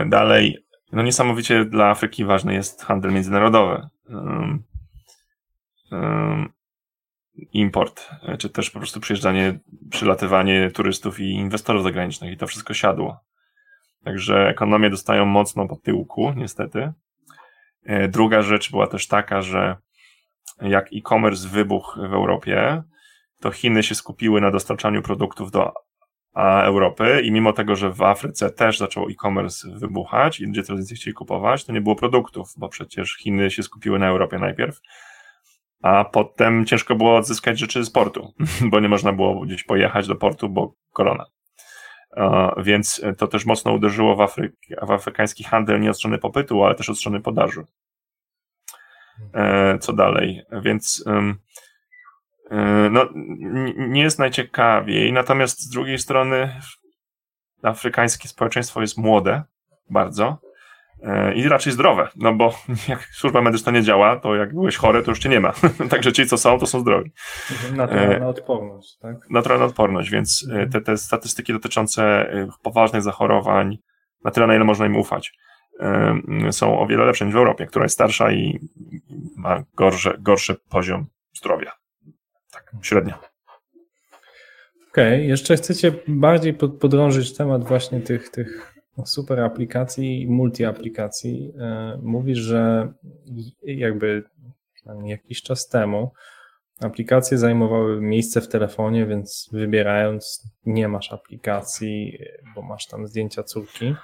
dalej, 0.09 0.65
no 0.91 1.03
niesamowicie 1.03 1.65
dla 1.65 1.89
Afryki 1.89 2.25
ważny 2.25 2.53
jest 2.53 2.83
handel 2.83 3.11
międzynarodowy. 3.11 3.87
Um, 4.09 4.63
um, 5.91 6.49
import, 7.53 8.09
e, 8.23 8.37
czy 8.37 8.49
też 8.49 8.69
po 8.69 8.79
prostu 8.79 8.99
przyjeżdżanie, 8.99 9.59
przylatywanie 9.89 10.71
turystów 10.71 11.19
i 11.19 11.31
inwestorów 11.31 11.83
zagranicznych 11.83 12.31
i 12.31 12.37
to 12.37 12.47
wszystko 12.47 12.73
siadło. 12.73 13.19
Także 14.03 14.47
ekonomie 14.49 14.89
dostają 14.89 15.25
mocno 15.25 15.67
po 15.67 15.75
tyłku, 15.75 16.33
niestety. 16.35 16.91
E, 17.83 18.07
druga 18.07 18.41
rzecz 18.41 18.71
była 18.71 18.87
też 18.87 19.07
taka, 19.07 19.41
że 19.41 19.77
jak 20.61 20.87
e-commerce 20.93 21.49
wybuchł 21.49 21.99
w 21.99 22.13
Europie, 22.13 22.83
to 23.39 23.51
Chiny 23.51 23.83
się 23.83 23.95
skupiły 23.95 24.41
na 24.41 24.51
dostarczaniu 24.51 25.01
produktów 25.01 25.51
do 25.51 25.73
Europy 26.35 27.21
i 27.23 27.31
mimo 27.31 27.53
tego, 27.53 27.75
że 27.75 27.91
w 27.91 28.01
Afryce 28.01 28.51
też 28.51 28.77
zaczął 28.77 29.09
e-commerce 29.09 29.67
wybuchać 29.69 30.39
i 30.39 30.45
ludzie 30.45 30.63
coraz 30.63 30.79
więcej 30.79 30.97
chcieli 30.97 31.13
kupować, 31.13 31.65
to 31.65 31.73
nie 31.73 31.81
było 31.81 31.95
produktów, 31.95 32.53
bo 32.57 32.69
przecież 32.69 33.17
Chiny 33.17 33.51
się 33.51 33.63
skupiły 33.63 33.99
na 33.99 34.07
Europie 34.07 34.37
najpierw, 34.37 34.79
a 35.81 36.05
potem 36.05 36.65
ciężko 36.65 36.95
było 36.95 37.15
odzyskać 37.15 37.59
rzeczy 37.59 37.83
z 37.83 37.89
portu, 37.89 38.33
bo 38.71 38.79
nie 38.79 38.89
można 38.89 39.13
było 39.13 39.45
gdzieś 39.45 39.63
pojechać 39.63 40.07
do 40.07 40.15
portu, 40.15 40.49
bo 40.49 40.73
korona. 40.93 41.25
Więc 42.57 43.01
to 43.17 43.27
też 43.27 43.45
mocno 43.45 43.73
uderzyło 43.73 44.27
w, 44.27 44.35
w 44.87 44.91
afrykański 44.91 45.43
handel 45.43 45.81
nie 45.81 45.89
od 45.89 45.97
strony 45.97 46.17
popytu, 46.17 46.63
ale 46.63 46.75
też 46.75 46.89
od 46.89 46.99
strony 46.99 47.21
podaży. 47.21 47.65
E, 49.33 49.77
co 49.79 49.93
dalej? 49.93 50.41
Więc 50.61 51.03
e, 51.07 52.89
no, 52.91 53.09
nie 53.77 54.01
jest 54.01 54.19
najciekawiej, 54.19 55.13
natomiast 55.13 55.61
z 55.61 55.69
drugiej 55.69 55.99
strony 55.99 56.59
afrykańskie 57.63 58.27
społeczeństwo 58.27 58.81
jest 58.81 58.97
młode 58.97 59.43
bardzo 59.89 60.37
E, 60.45 60.50
I 61.35 61.49
raczej 61.49 61.73
zdrowe, 61.73 62.07
no 62.15 62.33
bo 62.33 62.53
jak 62.87 63.03
służba 63.03 63.41
medyczna 63.41 63.71
nie 63.71 63.83
działa, 63.83 64.19
to 64.19 64.35
jak 64.35 64.53
byłeś 64.53 64.77
chory, 64.77 65.03
to 65.03 65.11
już 65.11 65.19
cię 65.19 65.29
nie 65.29 65.39
ma. 65.39 65.53
Także 65.89 66.13
ci, 66.13 66.25
co 66.25 66.37
są, 66.37 66.59
to 66.59 66.65
są 66.65 66.79
zdrowi. 66.79 67.11
Naturalna 67.75 68.27
odporność, 68.27 68.97
tak? 68.97 69.15
Naturalna 69.29 69.65
odporność, 69.65 70.09
więc 70.09 70.47
e, 70.53 70.67
te, 70.67 70.81
te 70.81 70.97
statystyki 70.97 71.53
dotyczące 71.53 72.03
e, 72.03 72.47
poważnych 72.63 73.01
zachorowań, 73.01 73.77
na 74.23 74.31
tyle, 74.31 74.47
na 74.47 74.55
ile 74.55 74.63
można 74.63 74.85
im 74.85 74.95
ufać, 74.95 75.33
są 76.51 76.79
o 76.79 76.87
wiele 76.87 77.05
lepsze 77.05 77.25
niż 77.25 77.33
w 77.33 77.37
Europie, 77.37 77.65
która 77.65 77.85
jest 77.85 77.93
starsza 77.93 78.31
i 78.31 78.59
ma 79.35 79.63
gorsze, 79.75 80.17
gorszy 80.19 80.55
poziom 80.69 81.05
zdrowia. 81.33 81.71
Tak, 82.51 82.71
średnio. 82.81 83.13
Okej, 84.91 85.15
okay. 85.15 85.25
jeszcze 85.25 85.55
chcecie 85.55 85.93
bardziej 86.07 86.53
podrążyć 86.53 87.37
temat 87.37 87.63
właśnie 87.63 88.01
tych, 88.01 88.29
tych 88.29 88.80
super 89.05 89.39
aplikacji 89.39 90.21
i 90.21 90.27
multi-aplikacji. 90.27 91.51
E, 91.59 91.99
mówisz, 92.01 92.37
że 92.37 92.93
jakby 93.63 94.23
jakiś 95.05 95.41
czas 95.41 95.67
temu 95.67 96.11
aplikacje 96.81 97.37
zajmowały 97.37 98.01
miejsce 98.01 98.41
w 98.41 98.47
telefonie, 98.47 99.05
więc 99.05 99.49
wybierając 99.51 100.51
nie 100.65 100.87
masz 100.87 101.13
aplikacji, 101.13 102.17
bo 102.55 102.61
masz 102.61 102.87
tam 102.87 103.07
zdjęcia 103.07 103.43
córki, 103.43 103.95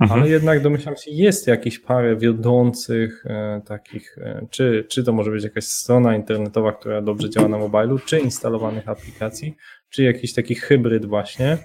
mhm. 0.00 0.20
ale 0.20 0.30
jednak 0.30 0.62
domyślam 0.62 0.96
się, 0.96 1.10
jest 1.10 1.46
jakieś 1.46 1.78
parę 1.78 2.16
wiodących 2.16 3.26
e, 3.26 3.62
takich, 3.66 4.18
e, 4.18 4.46
czy, 4.50 4.86
czy 4.90 5.04
to 5.04 5.12
może 5.12 5.30
być 5.30 5.44
jakaś 5.44 5.64
strona 5.64 6.16
internetowa, 6.16 6.72
która 6.72 7.02
dobrze 7.02 7.30
działa 7.30 7.48
na 7.48 7.58
mobilu, 7.58 7.98
czy 7.98 8.18
instalowanych 8.18 8.88
aplikacji, 8.88 9.56
czy 9.90 10.02
jakiś 10.02 10.34
taki 10.34 10.54
hybryd 10.54 11.06
właśnie, 11.06 11.58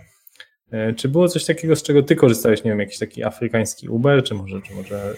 czy 0.96 1.10
było 1.10 1.28
coś 1.28 1.46
takiego, 1.46 1.76
z 1.76 1.84
czego 1.84 2.04
ty 2.04 2.16
korzystałeś, 2.16 2.64
nie 2.64 2.72
wiem, 2.72 2.80
jakiś 2.80 2.98
taki 2.98 3.24
afrykański 3.24 3.90
Uber, 3.90 4.24
czy 4.24 4.34
może, 4.34 4.62
czy 4.62 4.74
może 4.74 4.96
e, 4.98 5.16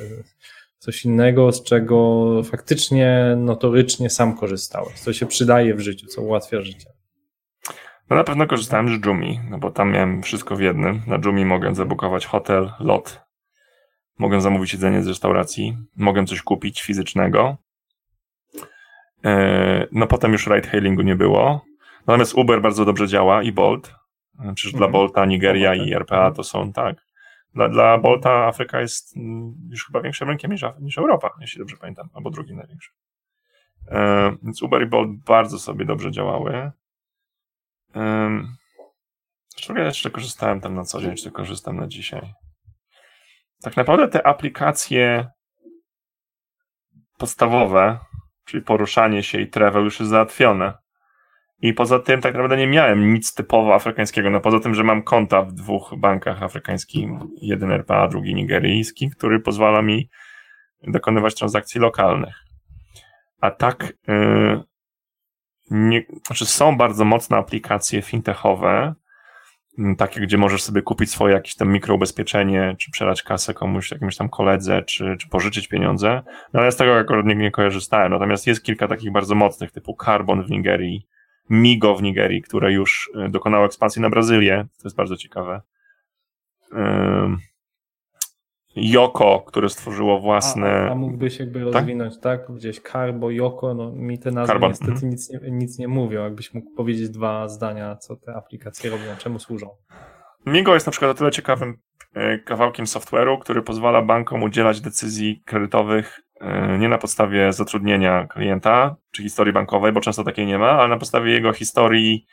coś 0.79 1.05
innego, 1.05 1.51
z 1.51 1.63
czego 1.63 2.41
faktycznie 2.43 3.35
notorycznie 3.37 4.09
sam 4.09 4.37
korzystałeś, 4.37 4.99
co 4.99 5.13
się 5.13 5.25
przydaje 5.25 5.75
w 5.75 5.79
życiu, 5.79 6.07
co 6.07 6.21
ułatwia 6.21 6.61
życie? 6.61 6.89
No 8.09 8.15
na 8.15 8.23
pewno 8.23 8.47
korzystałem 8.47 8.89
z 8.89 9.05
Jumi, 9.05 9.39
no 9.49 9.57
bo 9.57 9.71
tam 9.71 9.91
miałem 9.91 10.23
wszystko 10.23 10.55
w 10.55 10.61
jednym. 10.61 11.01
Na 11.07 11.19
Jumi 11.25 11.45
mogę 11.45 11.75
zabukować 11.75 12.25
hotel, 12.25 12.71
lot, 12.79 13.21
mogę 14.17 14.41
zamówić 14.41 14.73
jedzenie 14.73 15.03
z 15.03 15.07
restauracji, 15.07 15.77
mogę 15.95 16.25
coś 16.25 16.41
kupić 16.41 16.81
fizycznego. 16.81 17.57
E, 19.25 19.87
no 19.91 20.07
potem 20.07 20.31
już 20.31 20.47
ride 20.47 20.67
hailingu 20.67 21.01
nie 21.01 21.15
było. 21.15 21.65
Natomiast 22.07 22.33
Uber 22.33 22.61
bardzo 22.61 22.85
dobrze 22.85 23.07
działa 23.07 23.43
i 23.43 23.51
Bolt. 23.51 23.91
Przecież 24.37 24.73
mhm. 24.73 24.77
dla 24.77 24.87
Bolta 24.87 25.25
Nigeria 25.25 25.75
i 25.75 25.93
RPA 25.93 26.15
mhm. 26.15 26.33
to 26.33 26.43
są 26.43 26.73
tak. 26.73 27.07
Dla, 27.53 27.69
dla 27.69 27.97
Bolta 27.97 28.45
Afryka 28.45 28.81
jest 28.81 29.17
mm, 29.17 29.55
już 29.69 29.85
chyba 29.85 30.01
większym 30.01 30.29
rynkiem 30.29 30.51
niż, 30.51 30.61
niż 30.79 30.97
Europa, 30.97 31.29
jeśli 31.41 31.59
dobrze 31.59 31.77
pamiętam, 31.77 32.09
albo 32.13 32.29
drugi 32.29 32.55
największy. 32.55 32.91
E, 33.87 34.31
więc 34.43 34.61
Uber 34.61 34.83
i 34.83 34.85
Bolt 34.85 35.09
bardzo 35.25 35.59
sobie 35.59 35.85
dobrze 35.85 36.11
działały. 36.11 36.71
E, 37.95 38.29
czego 39.55 39.79
ja 39.79 39.85
jeszcze 39.85 40.11
korzystałem 40.11 40.61
tam 40.61 40.75
na 40.75 40.83
co 40.83 41.01
dzień, 41.01 41.15
czy 41.15 41.31
korzystam 41.31 41.75
na 41.75 41.87
dzisiaj? 41.87 42.33
Tak 43.61 43.77
naprawdę 43.77 44.07
te 44.07 44.27
aplikacje 44.27 45.29
podstawowe, 47.17 47.99
czyli 48.45 48.63
poruszanie 48.63 49.23
się 49.23 49.41
i 49.41 49.47
travel 49.47 49.83
już 49.83 49.99
jest 49.99 50.09
załatwione. 50.09 50.73
I 51.61 51.73
poza 51.73 51.99
tym 51.99 52.21
tak 52.21 52.33
naprawdę 52.33 52.57
nie 52.57 52.67
miałem 52.67 53.13
nic 53.13 53.33
typowo 53.33 53.75
afrykańskiego, 53.75 54.29
no 54.29 54.41
poza 54.41 54.59
tym, 54.59 54.75
że 54.75 54.83
mam 54.83 55.03
konta 55.03 55.41
w 55.41 55.53
dwóch 55.53 55.93
bankach 55.97 56.43
afrykańskich, 56.43 57.09
jeden 57.41 57.71
RPA, 57.71 58.07
drugi 58.07 58.35
nigeryjski, 58.35 59.09
który 59.09 59.39
pozwala 59.39 59.81
mi 59.81 60.09
dokonywać 60.87 61.35
transakcji 61.35 61.81
lokalnych. 61.81 62.35
A 63.41 63.51
tak, 63.51 63.93
yy, 64.07 64.63
nie, 65.71 66.03
znaczy 66.27 66.45
są 66.45 66.77
bardzo 66.77 67.05
mocne 67.05 67.37
aplikacje 67.37 68.01
fintechowe, 68.01 68.95
yy, 69.77 69.95
takie, 69.95 70.21
gdzie 70.21 70.37
możesz 70.37 70.63
sobie 70.63 70.81
kupić 70.81 71.11
swoje 71.11 71.33
jakieś 71.33 71.55
tam 71.55 71.71
mikroubezpieczenie, 71.71 72.75
czy 72.79 72.91
przelać 72.91 73.23
kasę 73.23 73.53
komuś, 73.53 73.91
jakimś 73.91 74.15
tam 74.15 74.29
koledze, 74.29 74.83
czy, 74.83 75.15
czy 75.19 75.29
pożyczyć 75.29 75.67
pieniądze. 75.67 76.21
No 76.53 76.59
ale 76.59 76.71
z 76.71 76.75
tego 76.75 76.97
akurat 76.97 77.25
nie, 77.25 77.35
nie 77.35 77.51
korzystałem. 77.51 78.11
Natomiast 78.11 78.47
jest 78.47 78.63
kilka 78.63 78.87
takich 78.87 79.11
bardzo 79.11 79.35
mocnych, 79.35 79.71
typu 79.71 79.97
Carbon 80.05 80.43
w 80.43 80.49
Nigerii, 80.49 81.07
Migo 81.49 81.95
w 81.95 82.03
Nigerii, 82.03 82.41
które 82.41 82.73
już 82.73 83.11
e, 83.15 83.29
dokonało 83.29 83.65
ekspansji 83.65 84.01
na 84.01 84.09
Brazylię, 84.09 84.65
to 84.77 84.87
jest 84.87 84.95
bardzo 84.95 85.17
ciekawe. 85.17 85.61
Joko, 88.75 89.43
które 89.47 89.69
stworzyło 89.69 90.19
własne. 90.19 90.69
A, 90.69 90.91
a 90.91 90.95
mógłbyś 90.95 91.39
jakby 91.39 91.65
tak? 91.65 91.73
rozwinąć, 91.73 92.19
tak? 92.19 92.51
Gdzieś 92.51 92.79
Carbo, 92.79 93.31
Joko, 93.31 93.73
no 93.73 93.91
mi 93.91 94.19
te 94.19 94.31
nazwy 94.31 94.53
Carbon. 94.53 94.69
niestety 94.69 94.91
mhm. 94.91 95.09
nic, 95.09 95.29
nie, 95.29 95.39
nic 95.51 95.79
nie 95.79 95.87
mówią. 95.87 96.23
Jakbyś 96.23 96.53
mógł 96.53 96.75
powiedzieć 96.75 97.09
dwa 97.09 97.47
zdania, 97.47 97.95
co 97.95 98.15
te 98.15 98.33
aplikacje 98.33 98.89
robią, 98.89 99.03
czemu 99.17 99.39
służą. 99.39 99.69
Migo 100.45 100.73
jest 100.73 100.85
na 100.85 100.91
przykład 100.91 101.11
o 101.11 101.13
tyle 101.13 101.31
ciekawym 101.31 101.77
e, 102.13 102.39
kawałkiem 102.39 102.85
software'u, 102.85 103.39
który 103.39 103.61
pozwala 103.61 104.01
bankom 104.01 104.43
udzielać 104.43 104.81
decyzji 104.81 105.41
kredytowych 105.45 106.19
nie 106.79 106.89
na 106.89 106.97
podstawie 106.97 107.53
zatrudnienia 107.53 108.27
klienta 108.27 108.95
czy 109.11 109.23
historii 109.23 109.53
bankowej, 109.53 109.91
bo 109.91 110.01
często 110.01 110.23
takiej 110.23 110.45
nie 110.45 110.57
ma, 110.57 110.69
ale 110.69 110.89
na 110.89 110.97
podstawie 110.97 111.31
jego 111.31 111.53
historii 111.53 112.25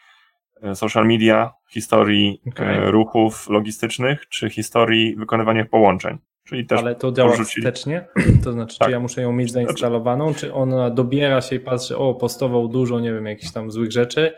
e, 0.63 0.75
social 0.75 1.07
media, 1.07 1.53
historii 1.71 2.41
e, 2.47 2.51
okay. 2.51 2.91
ruchów 2.91 3.49
logistycznych 3.49 4.29
czy 4.29 4.51
historii 4.51 5.17
wykonywania 5.17 5.65
połączeń. 5.65 6.19
Czyli 6.45 6.67
też 6.67 6.81
ale 6.81 6.95
to 6.95 7.13
działa 7.13 7.33
wstecznie? 7.33 8.05
To 8.45 8.53
znaczy, 8.53 8.79
tak. 8.79 8.89
czy 8.89 8.93
ja 8.93 9.01
muszę 9.01 9.23
ją 9.23 9.33
mieć 9.33 9.53
zainstalowaną, 9.53 10.35
czy 10.35 10.55
ona 10.55 10.91
dobiera 10.91 11.41
się 11.41 11.57
i 11.57 11.61
patrzy, 11.61 11.99
o, 11.99 12.15
postował 12.15 12.69
dużo, 12.69 13.01
nie 13.01 13.13
wiem, 13.13 13.27
jakichś 13.27 13.53
tam 13.53 13.71
złych 13.71 13.93
rzeczy, 13.93 14.33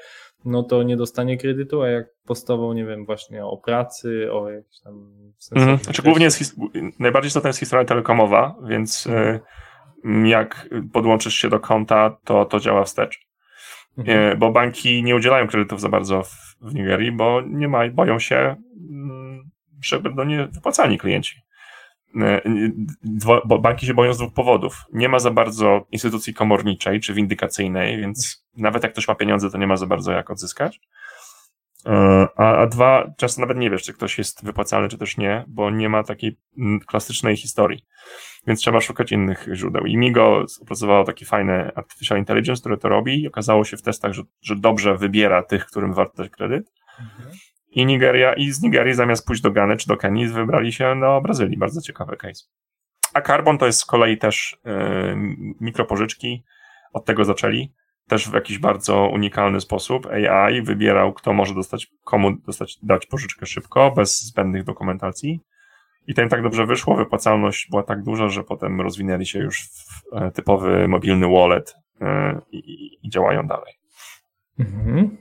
no 0.45 0.62
to 0.62 0.82
nie 0.82 0.97
dostanie 0.97 1.37
kredytu, 1.39 1.82
a 1.82 1.89
jak 1.89 2.07
postował, 2.26 2.72
nie 2.72 2.84
wiem, 2.84 3.07
właśnie 3.07 3.45
o 3.45 3.57
pracy, 3.57 4.28
o 4.32 4.51
jakieś 4.51 4.80
tam... 4.80 5.12
Mhm. 5.55 5.78
Znaczy, 5.78 6.03
głównie 6.03 6.24
jest, 6.24 6.57
najbardziej 6.99 7.28
istotna 7.28 7.49
jest 7.49 7.59
historia 7.59 7.84
telekomowa, 7.84 8.55
więc 8.68 9.07
mhm. 9.07 10.26
jak 10.26 10.68
podłączysz 10.93 11.34
się 11.34 11.49
do 11.49 11.61
konta, 11.61 12.16
to 12.24 12.45
to 12.45 12.61
działa 12.61 12.84
wstecz. 12.84 13.26
Mhm. 13.99 14.32
E, 14.32 14.37
bo 14.37 14.53
banki 14.53 15.03
nie 15.03 15.16
udzielają 15.16 15.47
kredytów 15.47 15.80
za 15.80 15.89
bardzo 15.89 16.22
w, 16.22 16.57
w 16.61 16.74
Nigerii, 16.74 17.12
bo 17.12 17.41
nie 17.47 17.68
ma, 17.68 17.89
boją 17.89 18.18
się, 18.18 18.57
mm, 18.91 19.51
że 19.82 20.01
będą 20.01 20.24
nie 20.24 20.47
wypłacani 20.47 20.99
klienci. 20.99 21.45
E, 22.21 22.43
banki 23.59 23.87
się 23.87 23.95
boją 23.95 24.12
z 24.12 24.19
dwóch 24.19 24.35
powodów. 24.35 24.85
Nie 24.93 25.09
ma 25.09 25.19
za 25.19 25.31
bardzo 25.31 25.87
instytucji 25.93 26.35
komorniczej 26.35 27.01
czy 27.01 27.14
windykacyjnej, 27.14 27.99
więc 27.99 28.47
nawet 28.57 28.83
jak 28.83 28.93
ktoś 28.93 29.09
ma 29.09 29.14
pieniądze, 29.14 29.51
to 29.51 29.59
nie 29.59 29.67
ma 29.67 29.77
za 29.77 29.87
bardzo 29.87 30.12
jak 30.12 30.31
odzyskać. 30.31 30.81
E, 31.87 32.27
a, 32.37 32.57
a 32.57 32.67
dwa, 32.67 33.14
często 33.17 33.41
nawet 33.41 33.59
nie 33.59 33.71
wiesz, 33.71 33.83
czy 33.83 33.93
ktoś 33.93 34.19
jest 34.19 34.45
wypłacalny, 34.45 34.89
czy 34.89 34.99
też 34.99 35.17
nie, 35.17 35.45
bo 35.49 35.71
nie 35.71 35.89
ma 35.89 36.03
takiej 36.03 36.39
klasycznej 36.87 37.37
historii. 37.37 37.85
Więc 38.47 38.61
trzeba 38.61 38.81
szukać 38.81 39.12
innych 39.12 39.49
źródeł. 39.53 39.87
I 39.87 39.97
Migo 39.97 40.45
opracowało 40.62 41.05
taki 41.05 41.25
fajny 41.25 41.75
artificial 41.75 42.19
intelligence, 42.19 42.61
który 42.61 42.77
to 42.77 42.89
robi 42.89 43.23
i 43.23 43.29
okazało 43.29 43.64
się 43.64 43.77
w 43.77 43.83
testach, 43.83 44.12
że, 44.12 44.23
że 44.43 44.57
dobrze 44.57 44.97
wybiera 44.97 45.43
tych, 45.43 45.67
którym 45.67 45.95
warto 45.95 46.23
dać 46.23 46.31
kredyt. 46.31 46.73
Mhm 47.01 47.37
i 47.77 47.87
Nigeria, 47.87 48.33
i 48.35 48.51
z 48.53 48.62
Nigerii 48.62 48.95
zamiast 48.95 49.27
pójść 49.27 49.43
do 49.43 49.51
Gany 49.51 49.77
czy 49.77 49.89
do 49.89 49.97
Kenii 49.97 50.29
wybrali 50.29 50.72
się 50.72 51.01
do 51.01 51.20
Brazylii. 51.20 51.59
Bardzo 51.59 51.81
ciekawy 51.81 52.16
case. 52.16 52.45
A 53.14 53.20
Carbon 53.20 53.59
to 53.59 53.66
jest 53.66 53.79
z 53.79 53.85
kolei 53.85 54.18
też 54.18 54.59
yy, 54.64 55.16
mikropożyczki, 55.61 56.45
od 56.93 57.05
tego 57.05 57.24
zaczęli, 57.24 57.72
też 58.09 58.29
w 58.31 58.35
jakiś 58.35 58.59
bardzo 58.59 59.09
unikalny 59.09 59.61
sposób. 59.61 60.07
AI 60.07 60.62
wybierał, 60.62 61.12
kto 61.12 61.33
może 61.33 61.55
dostać, 61.55 61.87
komu 62.05 62.37
dostać, 62.37 62.79
dać 62.83 63.07
pożyczkę 63.07 63.47
szybko, 63.47 63.91
bez 63.91 64.20
zbędnych 64.20 64.64
dokumentacji. 64.64 65.41
I 66.07 66.14
to 66.14 66.22
im 66.22 66.29
tak 66.29 66.43
dobrze 66.43 66.66
wyszło, 66.66 66.97
wypłacalność 66.97 67.68
była 67.70 67.83
tak 67.83 68.03
duża, 68.03 68.29
że 68.29 68.45
potem 68.45 68.81
rozwinęli 68.81 69.27
się 69.27 69.39
już 69.39 69.62
w 69.62 70.16
e, 70.16 70.31
typowy 70.31 70.89
mobilny 70.89 71.29
wallet 71.29 71.74
yy, 72.01 72.09
i, 72.53 72.99
i 73.03 73.11
działają 73.11 73.47
dalej. 73.47 73.74
Mhm. 74.59 75.16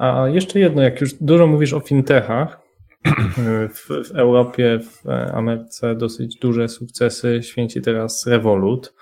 A 0.00 0.28
jeszcze 0.28 0.60
jedno, 0.60 0.82
jak 0.82 1.00
już 1.00 1.14
dużo 1.14 1.46
mówisz 1.46 1.72
o 1.72 1.80
fintechach, 1.80 2.60
w, 3.74 4.08
w, 4.08 4.10
Europie, 4.14 4.78
w 4.78 5.08
Ameryce 5.32 5.94
dosyć 5.94 6.38
duże 6.38 6.68
sukcesy 6.68 7.42
święci 7.42 7.80
teraz 7.82 8.26
Revolut, 8.26 8.94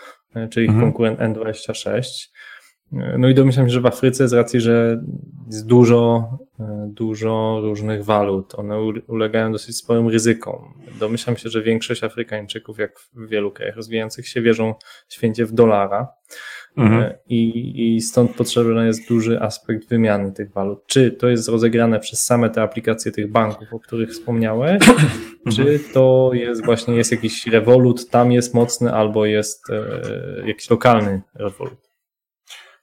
czyli 0.50 0.66
mhm. 0.66 0.84
konkurent 0.84 1.20
N26. 1.20 2.02
No 3.18 3.28
i 3.28 3.34
domyślam 3.34 3.66
się, 3.66 3.72
że 3.72 3.80
w 3.80 3.86
Afryce 3.86 4.28
z 4.28 4.32
racji, 4.32 4.60
że 4.60 5.02
jest 5.46 5.66
dużo, 5.66 6.28
dużo 6.86 7.60
różnych 7.62 8.04
walut, 8.04 8.54
one 8.54 8.80
ulegają 9.06 9.52
dosyć 9.52 9.76
sporym 9.76 10.08
ryzykom. 10.08 10.74
Domyślam 11.00 11.36
się, 11.36 11.48
że 11.48 11.62
większość 11.62 12.04
Afrykańczyków, 12.04 12.78
jak 12.78 12.98
w 12.98 13.28
wielu 13.28 13.50
krajach 13.50 13.76
rozwijających 13.76 14.28
się, 14.28 14.42
wierzą 14.42 14.74
święcie 15.08 15.46
w 15.46 15.52
dolara. 15.52 16.08
Mhm. 16.76 17.02
E, 17.02 17.18
I, 17.28 17.94
I 17.96 18.00
stąd 18.00 18.36
potrzebny 18.36 18.86
jest 18.86 19.08
duży 19.08 19.40
aspekt 19.40 19.88
wymiany 19.88 20.32
tych 20.32 20.52
walut. 20.52 20.86
Czy 20.86 21.10
to 21.10 21.28
jest 21.28 21.48
rozegrane 21.48 22.00
przez 22.00 22.24
same 22.24 22.50
te 22.50 22.62
aplikacje 22.62 23.12
tych 23.12 23.30
banków, 23.32 23.74
o 23.74 23.78
których 23.78 24.10
wspomniałeś, 24.10 24.82
czy 25.56 25.62
mhm. 25.62 25.78
to 25.92 26.30
jest 26.32 26.64
właśnie 26.64 26.94
jest 26.94 27.12
jakiś 27.12 27.46
rewolut, 27.46 28.10
tam 28.10 28.32
jest 28.32 28.54
mocny, 28.54 28.94
albo 28.94 29.26
jest 29.26 29.70
e, 29.70 30.46
jakiś 30.46 30.70
lokalny 30.70 31.22
rewolut? 31.34 31.88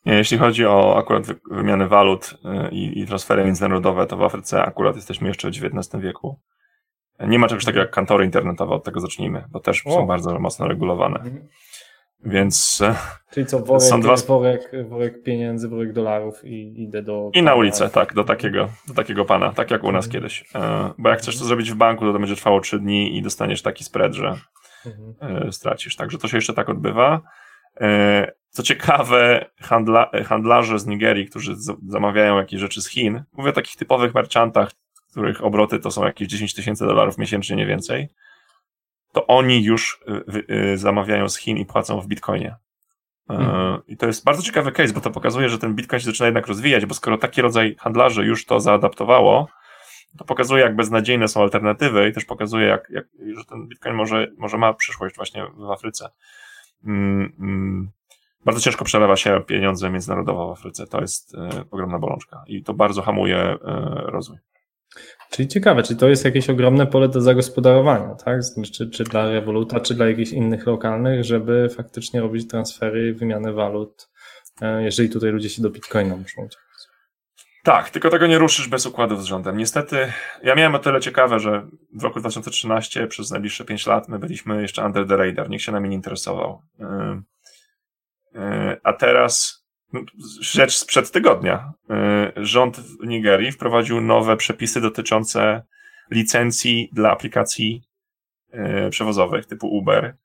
Nie, 0.05 0.13
jeśli 0.13 0.37
chodzi 0.37 0.65
o 0.65 0.97
akurat 0.97 1.25
wymianę 1.51 1.87
walut 1.87 2.37
e, 2.45 2.69
i, 2.71 2.99
i 2.99 3.07
transfery 3.07 3.45
międzynarodowe, 3.45 4.07
to 4.07 4.17
w 4.17 4.23
Afryce 4.23 4.63
akurat 4.63 4.95
jesteśmy 4.95 5.27
jeszcze 5.27 5.51
w 5.51 5.51
XIX 5.51 6.03
wieku. 6.03 6.39
Nie 7.19 7.39
ma 7.39 7.47
czegoś 7.47 7.65
takiego 7.65 7.81
jak 7.81 7.91
kantory 7.91 8.25
internetowe, 8.25 8.75
od 8.75 8.83
tego 8.83 8.99
zacznijmy, 8.99 9.43
bo 9.51 9.59
też 9.59 9.87
o. 9.87 9.91
są 9.91 10.07
bardzo 10.07 10.39
mocno 10.39 10.67
regulowane. 10.67 11.23
Więc. 12.23 12.81
E, 12.81 12.95
Czyli 13.31 13.45
co, 13.45 13.59
worek, 13.59 13.81
są 13.81 14.01
dwa... 14.01 14.15
worek, 14.15 14.71
worek 14.89 15.23
pieniędzy, 15.23 15.69
worek 15.69 15.93
dolarów 15.93 16.45
i 16.45 16.81
idę 16.83 17.03
do. 17.03 17.31
I 17.33 17.41
na 17.41 17.55
ulicę, 17.55 17.89
tak, 17.89 18.13
do 18.13 18.23
takiego, 18.23 18.69
do 18.87 18.93
takiego 18.93 19.25
pana, 19.25 19.53
tak 19.53 19.71
jak 19.71 19.83
u 19.83 19.91
nas 19.91 20.05
mhm. 20.05 20.11
kiedyś. 20.11 20.45
E, 20.55 20.91
bo 20.97 21.09
jak 21.09 21.19
chcesz 21.19 21.39
to 21.39 21.45
zrobić 21.45 21.71
w 21.71 21.75
banku, 21.75 22.05
to 22.05 22.13
to 22.13 22.19
będzie 22.19 22.35
trwało 22.35 22.61
trzy 22.61 22.79
dni 22.79 23.17
i 23.17 23.21
dostaniesz 23.21 23.61
taki 23.61 23.83
spread, 23.83 24.13
że 24.13 24.35
mhm. 25.21 25.51
stracisz. 25.51 25.95
Także 25.95 26.17
to 26.17 26.27
się 26.27 26.37
jeszcze 26.37 26.53
tak 26.53 26.69
odbywa. 26.69 27.21
Co 28.49 28.63
ciekawe, 28.63 29.45
handla, 29.61 30.09
handlarze 30.25 30.79
z 30.79 30.85
Nigerii, 30.85 31.25
którzy 31.25 31.55
zamawiają 31.87 32.37
jakieś 32.37 32.59
rzeczy 32.59 32.81
z 32.81 32.89
Chin, 32.89 33.23
mówię 33.33 33.49
o 33.49 33.53
takich 33.53 33.75
typowych 33.75 34.13
merchantach, 34.13 34.71
których 35.11 35.43
obroty 35.43 35.79
to 35.79 35.91
są 35.91 36.05
jakieś 36.05 36.27
10 36.27 36.53
tysięcy 36.53 36.85
dolarów 36.85 37.17
miesięcznie, 37.17 37.55
nie 37.55 37.65
więcej, 37.65 38.09
to 39.15 39.27
oni 39.27 39.63
już 39.63 40.03
y, 40.49 40.53
y, 40.53 40.77
zamawiają 40.77 41.29
z 41.29 41.37
Chin 41.37 41.57
i 41.57 41.65
płacą 41.65 42.01
w 42.01 42.07
bitcoinie. 42.07 42.55
Hmm. 43.27 43.81
I 43.87 43.97
to 43.97 44.07
jest 44.07 44.25
bardzo 44.25 44.43
ciekawy 44.43 44.71
case, 44.71 44.93
bo 44.93 45.01
to 45.01 45.11
pokazuje, 45.11 45.49
że 45.49 45.57
ten 45.57 45.75
bitcoin 45.75 45.99
się 45.99 46.05
zaczyna 46.05 46.27
jednak 46.27 46.47
rozwijać, 46.47 46.85
bo 46.85 46.93
skoro 46.93 47.17
taki 47.17 47.41
rodzaj 47.41 47.75
handlarzy 47.79 48.25
już 48.25 48.45
to 48.45 48.59
zaadaptowało, 48.59 49.47
to 50.17 50.25
pokazuje, 50.25 50.63
jak 50.63 50.75
beznadziejne 50.75 51.27
są 51.27 51.41
alternatywy 51.41 52.09
i 52.09 52.13
też 52.13 52.25
pokazuje, 52.25 52.67
jak, 52.67 52.89
jak, 52.89 53.05
że 53.37 53.45
ten 53.45 53.67
bitcoin 53.67 53.95
może, 53.95 54.27
może 54.37 54.57
ma 54.57 54.73
przyszłość 54.73 55.15
właśnie 55.15 55.45
w 55.57 55.71
Afryce. 55.71 56.09
Mm, 56.85 57.33
mm 57.39 57.91
bardzo 58.45 58.61
ciężko 58.61 58.85
przelewa 58.85 59.15
się 59.15 59.41
pieniądze 59.47 59.89
międzynarodowo 59.89 60.47
w 60.47 60.51
Afryce. 60.51 60.87
To 60.87 61.01
jest 61.01 61.35
e, 61.35 61.49
ogromna 61.71 61.99
bolączka 61.99 62.43
i 62.47 62.63
to 62.63 62.73
bardzo 62.73 63.01
hamuje 63.01 63.37
e, 63.37 63.57
rozwój. 64.05 64.37
Czyli 65.29 65.47
ciekawe, 65.47 65.83
czy 65.83 65.95
to 65.95 66.09
jest 66.09 66.25
jakieś 66.25 66.49
ogromne 66.49 66.87
pole 66.87 67.09
do 67.09 67.21
zagospodarowania, 67.21 68.15
tak? 68.15 68.39
Czy, 68.73 68.89
czy 68.89 69.03
dla 69.03 69.29
Revoluta, 69.29 69.79
czy 69.79 69.93
dla 69.93 70.07
jakichś 70.07 70.31
innych 70.31 70.65
lokalnych, 70.65 71.23
żeby 71.23 71.69
faktycznie 71.77 72.21
robić 72.21 72.47
transfery, 72.47 73.13
wymianę 73.13 73.53
walut, 73.53 74.09
e, 74.61 74.83
jeżeli 74.83 75.09
tutaj 75.09 75.31
ludzie 75.31 75.49
się 75.49 75.61
do 75.61 75.69
Bitcoina 75.69 76.15
muszą 76.15 76.41
uciekać. 76.41 76.65
Tak, 77.63 77.89
tylko 77.89 78.09
tego 78.09 78.27
nie 78.27 78.37
ruszysz 78.37 78.67
bez 78.67 78.85
układów 78.85 79.23
z 79.23 79.25
rządem. 79.25 79.57
Niestety, 79.57 80.13
ja 80.43 80.55
miałem 80.55 80.75
o 80.75 80.79
tyle 80.79 81.01
ciekawe, 81.01 81.39
że 81.39 81.67
w 81.93 82.03
roku 82.03 82.19
2013 82.19 83.07
przez 83.07 83.31
najbliższe 83.31 83.65
5 83.65 83.87
lat 83.87 84.09
my 84.09 84.19
byliśmy 84.19 84.61
jeszcze 84.61 84.85
under 84.85 85.07
the 85.07 85.17
radar, 85.17 85.49
nikt 85.49 85.63
się 85.63 85.71
nami 85.71 85.89
nie 85.89 85.95
interesował. 85.95 86.61
E, 88.35 88.77
a 88.83 88.93
teraz 88.93 89.64
rzecz 90.39 90.77
sprzed 90.77 91.11
tygodnia. 91.11 91.73
E, 91.89 92.31
rząd 92.35 92.77
w 92.77 93.07
Nigerii 93.07 93.51
wprowadził 93.51 94.01
nowe 94.01 94.37
przepisy 94.37 94.81
dotyczące 94.81 95.63
licencji 96.11 96.89
dla 96.93 97.11
aplikacji 97.11 97.81
e, 98.51 98.89
przewozowych 98.89 99.45
typu 99.45 99.67
Uber. 99.67 100.15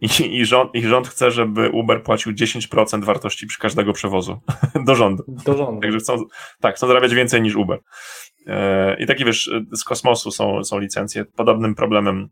I, 0.00 0.38
i, 0.38 0.44
rząd, 0.44 0.74
I 0.74 0.82
rząd 0.82 1.08
chce, 1.08 1.30
żeby 1.30 1.70
Uber 1.70 2.02
płacił 2.02 2.32
10% 2.32 3.04
wartości 3.04 3.46
przy 3.46 3.58
każdego 3.58 3.92
przewozu 3.92 4.40
do 4.86 4.94
rządu. 4.94 5.24
Do 5.28 5.56
rządu. 5.56 5.80
Także 5.80 5.98
chcą, 5.98 6.24
tak, 6.60 6.76
chcą 6.76 6.86
zarabiać 6.86 7.14
więcej 7.14 7.42
niż 7.42 7.56
Uber. 7.56 7.78
I 8.98 9.06
taki 9.06 9.24
wiesz, 9.24 9.50
z 9.72 9.84
kosmosu 9.84 10.30
są, 10.30 10.64
są 10.64 10.78
licencje. 10.78 11.24
Podobnym 11.24 11.74
problemem 11.74 12.28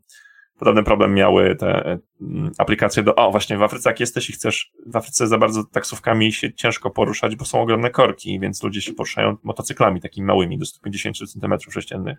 Podobny 0.61 0.83
problem 0.83 1.13
miały 1.13 1.55
te 1.55 1.99
mm, 2.21 2.51
aplikacje 2.57 3.03
do. 3.03 3.15
O, 3.15 3.31
właśnie 3.31 3.57
w 3.57 3.63
Afryce, 3.63 3.89
jak 3.89 3.99
jesteś 3.99 4.29
i 4.29 4.33
chcesz. 4.33 4.71
W 4.85 4.95
Afryce 4.95 5.27
za 5.27 5.37
bardzo 5.37 5.63
taksówkami 5.63 6.33
się 6.33 6.53
ciężko 6.53 6.89
poruszać, 6.89 7.35
bo 7.35 7.45
są 7.45 7.61
ogromne 7.61 7.89
korki, 7.89 8.39
więc 8.39 8.63
ludzie 8.63 8.81
się 8.81 8.93
poruszają 8.93 9.37
motocyklami 9.43 10.01
takimi 10.01 10.27
małymi, 10.27 10.57
do 10.57 10.65
150 10.65 11.17
cm 11.17 11.71
sześciennych. 11.71 12.17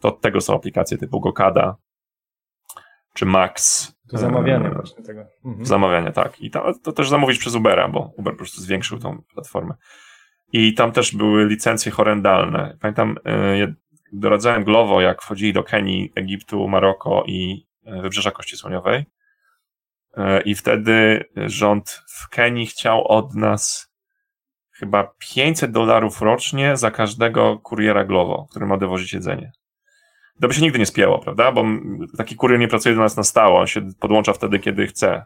To 0.00 0.08
od 0.08 0.20
tego 0.20 0.40
są 0.40 0.54
aplikacje 0.54 0.98
typu 0.98 1.20
Gokada 1.20 1.76
czy 3.14 3.26
Max. 3.26 3.92
To 4.08 4.18
zamawianie 4.18 4.66
e, 4.66 4.74
właśnie 4.74 5.04
tego. 5.04 5.24
Mhm. 5.44 5.66
Zamawianie, 5.66 6.12
tak. 6.12 6.40
I 6.40 6.50
to, 6.50 6.72
to 6.82 6.92
też 6.92 7.08
zamówić 7.08 7.38
przez 7.38 7.54
Ubera, 7.54 7.88
bo 7.88 8.12
Uber 8.16 8.32
po 8.32 8.38
prostu 8.38 8.60
zwiększył 8.60 8.98
tą 8.98 9.22
platformę. 9.34 9.74
I 10.52 10.74
tam 10.74 10.92
też 10.92 11.16
były 11.16 11.46
licencje 11.46 11.92
horrendalne. 11.92 12.76
Pamiętam, 12.80 13.16
e, 13.24 13.74
doradzałem 14.12 14.64
Glovo, 14.64 15.00
jak 15.00 15.22
wchodzili 15.22 15.52
do 15.52 15.62
Kenii, 15.62 16.12
Egiptu, 16.14 16.68
Maroko 16.68 17.24
i 17.26 17.66
e, 17.84 18.02
Wybrzeża 18.02 18.30
Kości 18.30 18.56
Słoniowej. 18.56 19.04
E, 20.16 20.42
I 20.42 20.54
wtedy 20.54 21.24
rząd 21.36 22.02
w 22.08 22.28
Kenii 22.28 22.66
chciał 22.66 23.08
od 23.08 23.34
nas 23.34 23.90
chyba 24.72 25.14
500 25.18 25.70
dolarów 25.70 26.22
rocznie 26.22 26.76
za 26.76 26.90
każdego 26.90 27.58
kuriera 27.58 28.04
Glovo, 28.04 28.46
który 28.50 28.66
ma 28.66 28.76
dowozić 28.76 29.12
jedzenie. 29.12 29.52
To 30.40 30.48
by 30.48 30.54
się 30.54 30.62
nigdy 30.62 30.78
nie 30.78 30.86
spięło, 30.86 31.18
prawda? 31.18 31.52
Bo 31.52 31.64
taki 32.18 32.36
kurier 32.36 32.58
nie 32.58 32.68
pracuje 32.68 32.94
do 32.94 33.00
nas 33.00 33.16
na 33.16 33.22
stałe, 33.22 33.54
on 33.54 33.66
się 33.66 33.88
podłącza 34.00 34.32
wtedy, 34.32 34.58
kiedy 34.58 34.86
chce. 34.86 35.24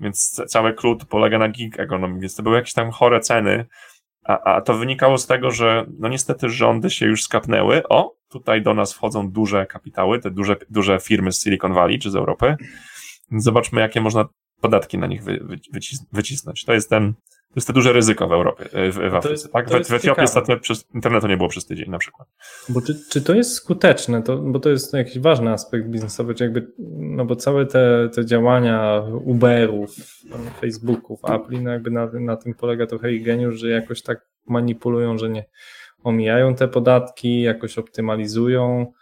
Więc 0.00 0.42
cały 0.48 0.74
klut 0.74 1.04
polega 1.04 1.38
na 1.38 1.48
gig 1.48 1.80
economy, 1.80 2.20
więc 2.20 2.36
to 2.36 2.42
były 2.42 2.56
jakieś 2.56 2.72
tam 2.72 2.90
chore 2.90 3.20
ceny, 3.20 3.66
a, 4.24 4.54
a 4.54 4.60
to 4.60 4.74
wynikało 4.74 5.18
z 5.18 5.26
tego, 5.26 5.50
że 5.50 5.86
no 5.98 6.08
niestety 6.08 6.50
rządy 6.50 6.90
się 6.90 7.06
już 7.06 7.22
skapnęły. 7.22 7.82
O, 7.88 8.14
tutaj 8.28 8.62
do 8.62 8.74
nas 8.74 8.92
wchodzą 8.92 9.30
duże 9.30 9.66
kapitały, 9.66 10.18
te 10.18 10.30
duże, 10.30 10.56
duże 10.70 10.98
firmy 11.00 11.32
z 11.32 11.42
Silicon 11.42 11.72
Valley 11.72 11.98
czy 11.98 12.10
z 12.10 12.16
Europy. 12.16 12.56
Zobaczmy, 13.36 13.80
jakie 13.80 14.00
można 14.00 14.28
podatki 14.60 14.98
na 14.98 15.06
nich 15.06 15.24
wy, 15.24 15.40
wy, 15.44 15.80
wycisnąć. 16.12 16.64
To 16.64 16.72
jest 16.72 16.90
ten, 16.90 17.14
jest 17.56 17.66
to 17.66 17.72
duże 17.72 17.92
ryzyko 17.92 18.28
w 18.28 18.32
Europie, 18.32 18.64
w, 18.92 19.10
w 19.10 19.14
Afryce. 19.14 19.48
Tak? 19.48 19.70
W, 19.70 19.88
w 19.88 19.92
Etiopii 19.92 20.24
ostatnio 20.24 20.56
przez 20.56 20.84
internetu 20.94 21.28
nie 21.28 21.36
było 21.36 21.48
przez 21.48 21.66
tydzień 21.66 21.90
na 21.90 21.98
przykład. 21.98 22.28
Bo 22.68 22.80
czy, 22.80 23.00
czy 23.10 23.22
to 23.22 23.34
jest 23.34 23.54
skuteczne? 23.54 24.22
To, 24.22 24.36
bo 24.36 24.60
to 24.60 24.70
jest 24.70 24.92
jakiś 24.92 25.18
ważny 25.18 25.50
aspekt 25.50 25.86
biznesowy, 25.86 26.34
czy 26.34 26.44
jakby, 26.44 26.66
no 26.98 27.24
bo 27.24 27.36
całe 27.36 27.66
te, 27.66 28.08
te 28.14 28.26
działania 28.26 29.02
Uberów, 29.24 29.96
Facebooków, 30.60 31.20
Apple'i, 31.22 31.62
no 31.62 31.70
jakby 31.70 31.90
na, 31.90 32.06
na 32.12 32.36
tym 32.36 32.54
polega 32.54 32.86
trochę 32.86 33.12
ich 33.12 33.24
geniusz, 33.24 33.58
że 33.58 33.68
jakoś 33.68 34.02
tak 34.02 34.26
manipulują, 34.46 35.18
że 35.18 35.30
nie 35.30 35.44
omijają 36.04 36.54
te 36.54 36.68
podatki, 36.68 37.42
jakoś 37.42 37.78
optymalizują, 37.78 38.92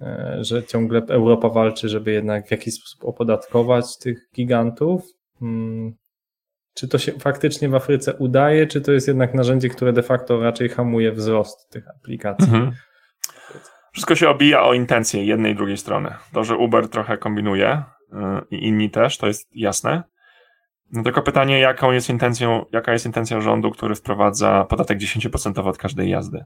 e, 0.00 0.38
że 0.40 0.64
ciągle 0.64 1.02
Europa 1.08 1.48
walczy, 1.48 1.88
żeby 1.88 2.12
jednak 2.12 2.48
w 2.48 2.50
jakiś 2.50 2.74
sposób 2.74 3.04
opodatkować 3.04 3.98
tych 3.98 4.28
gigantów. 4.34 5.02
Hmm 5.40 5.94
czy 6.76 6.88
to 6.88 6.98
się 6.98 7.12
faktycznie 7.12 7.68
w 7.68 7.74
Afryce 7.74 8.14
udaje, 8.14 8.66
czy 8.66 8.80
to 8.80 8.92
jest 8.92 9.08
jednak 9.08 9.34
narzędzie, 9.34 9.68
które 9.68 9.92
de 9.92 10.02
facto 10.02 10.40
raczej 10.40 10.68
hamuje 10.68 11.12
wzrost 11.12 11.70
tych 11.70 11.88
aplikacji? 11.88 12.44
Mhm. 12.44 12.72
Wszystko 13.92 14.14
się 14.14 14.28
obija 14.28 14.62
o 14.62 14.74
intencje 14.74 15.24
jednej 15.24 15.52
i 15.52 15.54
drugiej 15.54 15.76
strony. 15.76 16.14
To, 16.32 16.44
że 16.44 16.56
Uber 16.56 16.88
trochę 16.88 17.18
kombinuje 17.18 17.82
yy, 18.12 18.18
i 18.50 18.66
inni 18.66 18.90
też, 18.90 19.18
to 19.18 19.26
jest 19.26 19.48
jasne. 19.52 20.02
No 20.92 21.02
tylko 21.02 21.22
pytanie, 21.22 21.58
jaką 21.58 21.92
jest 21.92 22.10
intencją, 22.10 22.64
jaka 22.72 22.92
jest 22.92 23.06
intencja 23.06 23.40
rządu, 23.40 23.70
który 23.70 23.94
wprowadza 23.94 24.64
podatek 24.64 24.98
10% 24.98 25.68
od 25.68 25.78
każdej 25.78 26.10
jazdy? 26.10 26.44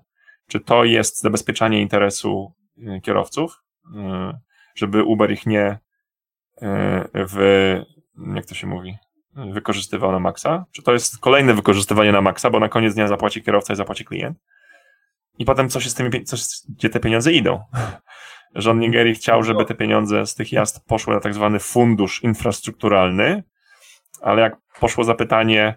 Czy 0.48 0.60
to 0.60 0.84
jest 0.84 1.20
zabezpieczanie 1.20 1.80
interesu 1.80 2.54
yy, 2.76 3.00
kierowców, 3.00 3.62
yy, 3.94 4.32
żeby 4.74 5.04
Uber 5.04 5.30
ich 5.32 5.46
nie 5.46 5.78
w, 7.14 7.76
jak 8.34 8.46
to 8.46 8.54
się 8.54 8.66
mówi, 8.66 8.98
wykorzystywał 9.36 10.12
na 10.12 10.18
maksa? 10.18 10.64
Czy 10.72 10.82
to 10.82 10.92
jest 10.92 11.18
kolejne 11.18 11.54
wykorzystywanie 11.54 12.12
na 12.12 12.20
maksa, 12.20 12.50
bo 12.50 12.60
na 12.60 12.68
koniec 12.68 12.94
dnia 12.94 13.08
zapłaci 13.08 13.42
kierowca 13.42 13.72
i 13.72 13.76
zapłaci 13.76 14.04
klient? 14.04 14.38
I 15.38 15.44
potem 15.44 15.68
co 15.68 15.80
się 15.80 15.90
z 15.90 15.94
tymi, 15.94 16.24
co, 16.24 16.36
gdzie 16.68 16.88
te 16.88 17.00
pieniądze 17.00 17.32
idą? 17.32 17.60
Rząd 18.54 18.80
Nigerii 18.80 19.14
chciał, 19.14 19.42
żeby 19.42 19.64
te 19.64 19.74
pieniądze 19.74 20.26
z 20.26 20.34
tych 20.34 20.52
jazd 20.52 20.86
poszły 20.86 21.14
na 21.14 21.20
tak 21.20 21.34
zwany 21.34 21.58
fundusz 21.58 22.22
infrastrukturalny, 22.22 23.42
ale 24.22 24.42
jak 24.42 24.56
poszło 24.80 25.04
zapytanie, 25.04 25.76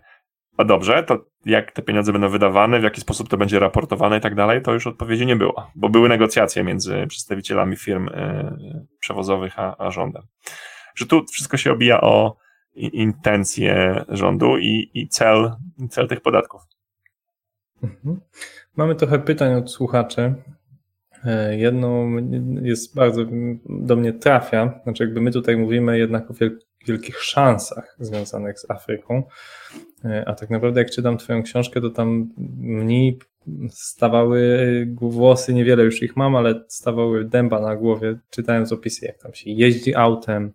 a 0.58 0.64
dobrze, 0.64 1.04
to 1.04 1.26
jak 1.46 1.72
te 1.72 1.82
pieniądze 1.82 2.12
będą 2.12 2.30
wydawane, 2.30 2.80
w 2.80 2.84
jaki 2.84 3.02
sposób 3.02 3.30
to 3.30 3.38
będzie 3.38 3.60
raportowane 3.60 4.18
i 4.18 4.22
tak 4.22 4.36
dalej, 4.36 4.62
to 4.62 4.74
już 4.74 4.88
odpowiedzi 4.88 5.26
nie 5.26 5.36
było, 5.36 5.72
bo 5.76 5.90
były 5.90 6.10
negocjacje 6.10 6.64
między 6.64 7.06
przedstawicielami 7.08 7.76
firm 7.76 8.08
y, 8.08 8.86
przewozowych 9.00 9.60
a, 9.60 9.76
a 9.78 9.92
rządem. 9.92 10.24
Że 10.96 11.06
tu 11.06 11.26
wszystko 11.32 11.58
się 11.58 11.72
obija 11.72 12.02
o 12.02 12.36
intencje 12.76 14.06
rządu 14.10 14.58
i, 14.58 14.92
i 14.94 15.08
cel, 15.08 15.52
cel 15.90 16.08
tych 16.08 16.22
podatków. 16.22 16.62
Mhm. 17.84 18.20
Mamy 18.76 18.96
trochę 18.96 19.20
pytań 19.20 19.54
od 19.54 19.72
słuchaczy. 19.72 20.34
E, 21.26 21.58
jedno 21.58 22.06
jest 22.62 22.96
bardzo 22.96 23.22
do 23.66 23.96
mnie 23.96 24.14
trafia, 24.14 24.80
znaczy 24.84 25.04
jakby 25.04 25.22
my 25.22 25.32
tutaj 25.32 25.58
mówimy 25.58 25.98
jednak 25.98 26.32
o 26.32 26.34
wielkich 26.88 27.24
szansach 27.24 27.96
związanych 28.00 28.60
z 28.60 28.72
Afryką. 28.72 29.24
E, 30.06 30.24
a 30.28 30.36
tak 30.36 30.50
naprawdę, 30.50 30.82
jak 30.82 30.92
czytam 30.92 31.18
Twoją 31.18 31.44
książkę, 31.44 31.82
to 31.82 31.90
tam 31.90 32.30
mniej 32.58 33.20
stawały 33.70 34.88
włosy, 35.02 35.54
niewiele 35.54 35.84
już 35.84 36.04
ich 36.04 36.16
mam, 36.16 36.36
ale 36.36 36.64
stawały 36.68 37.26
dęba 37.26 37.62
na 37.62 37.76
głowie, 37.76 38.20
czytając 38.30 38.72
opisy, 38.72 39.06
jak 39.06 39.18
tam 39.18 39.34
się 39.34 39.50
jeździ 39.50 39.96
autem, 39.96 40.52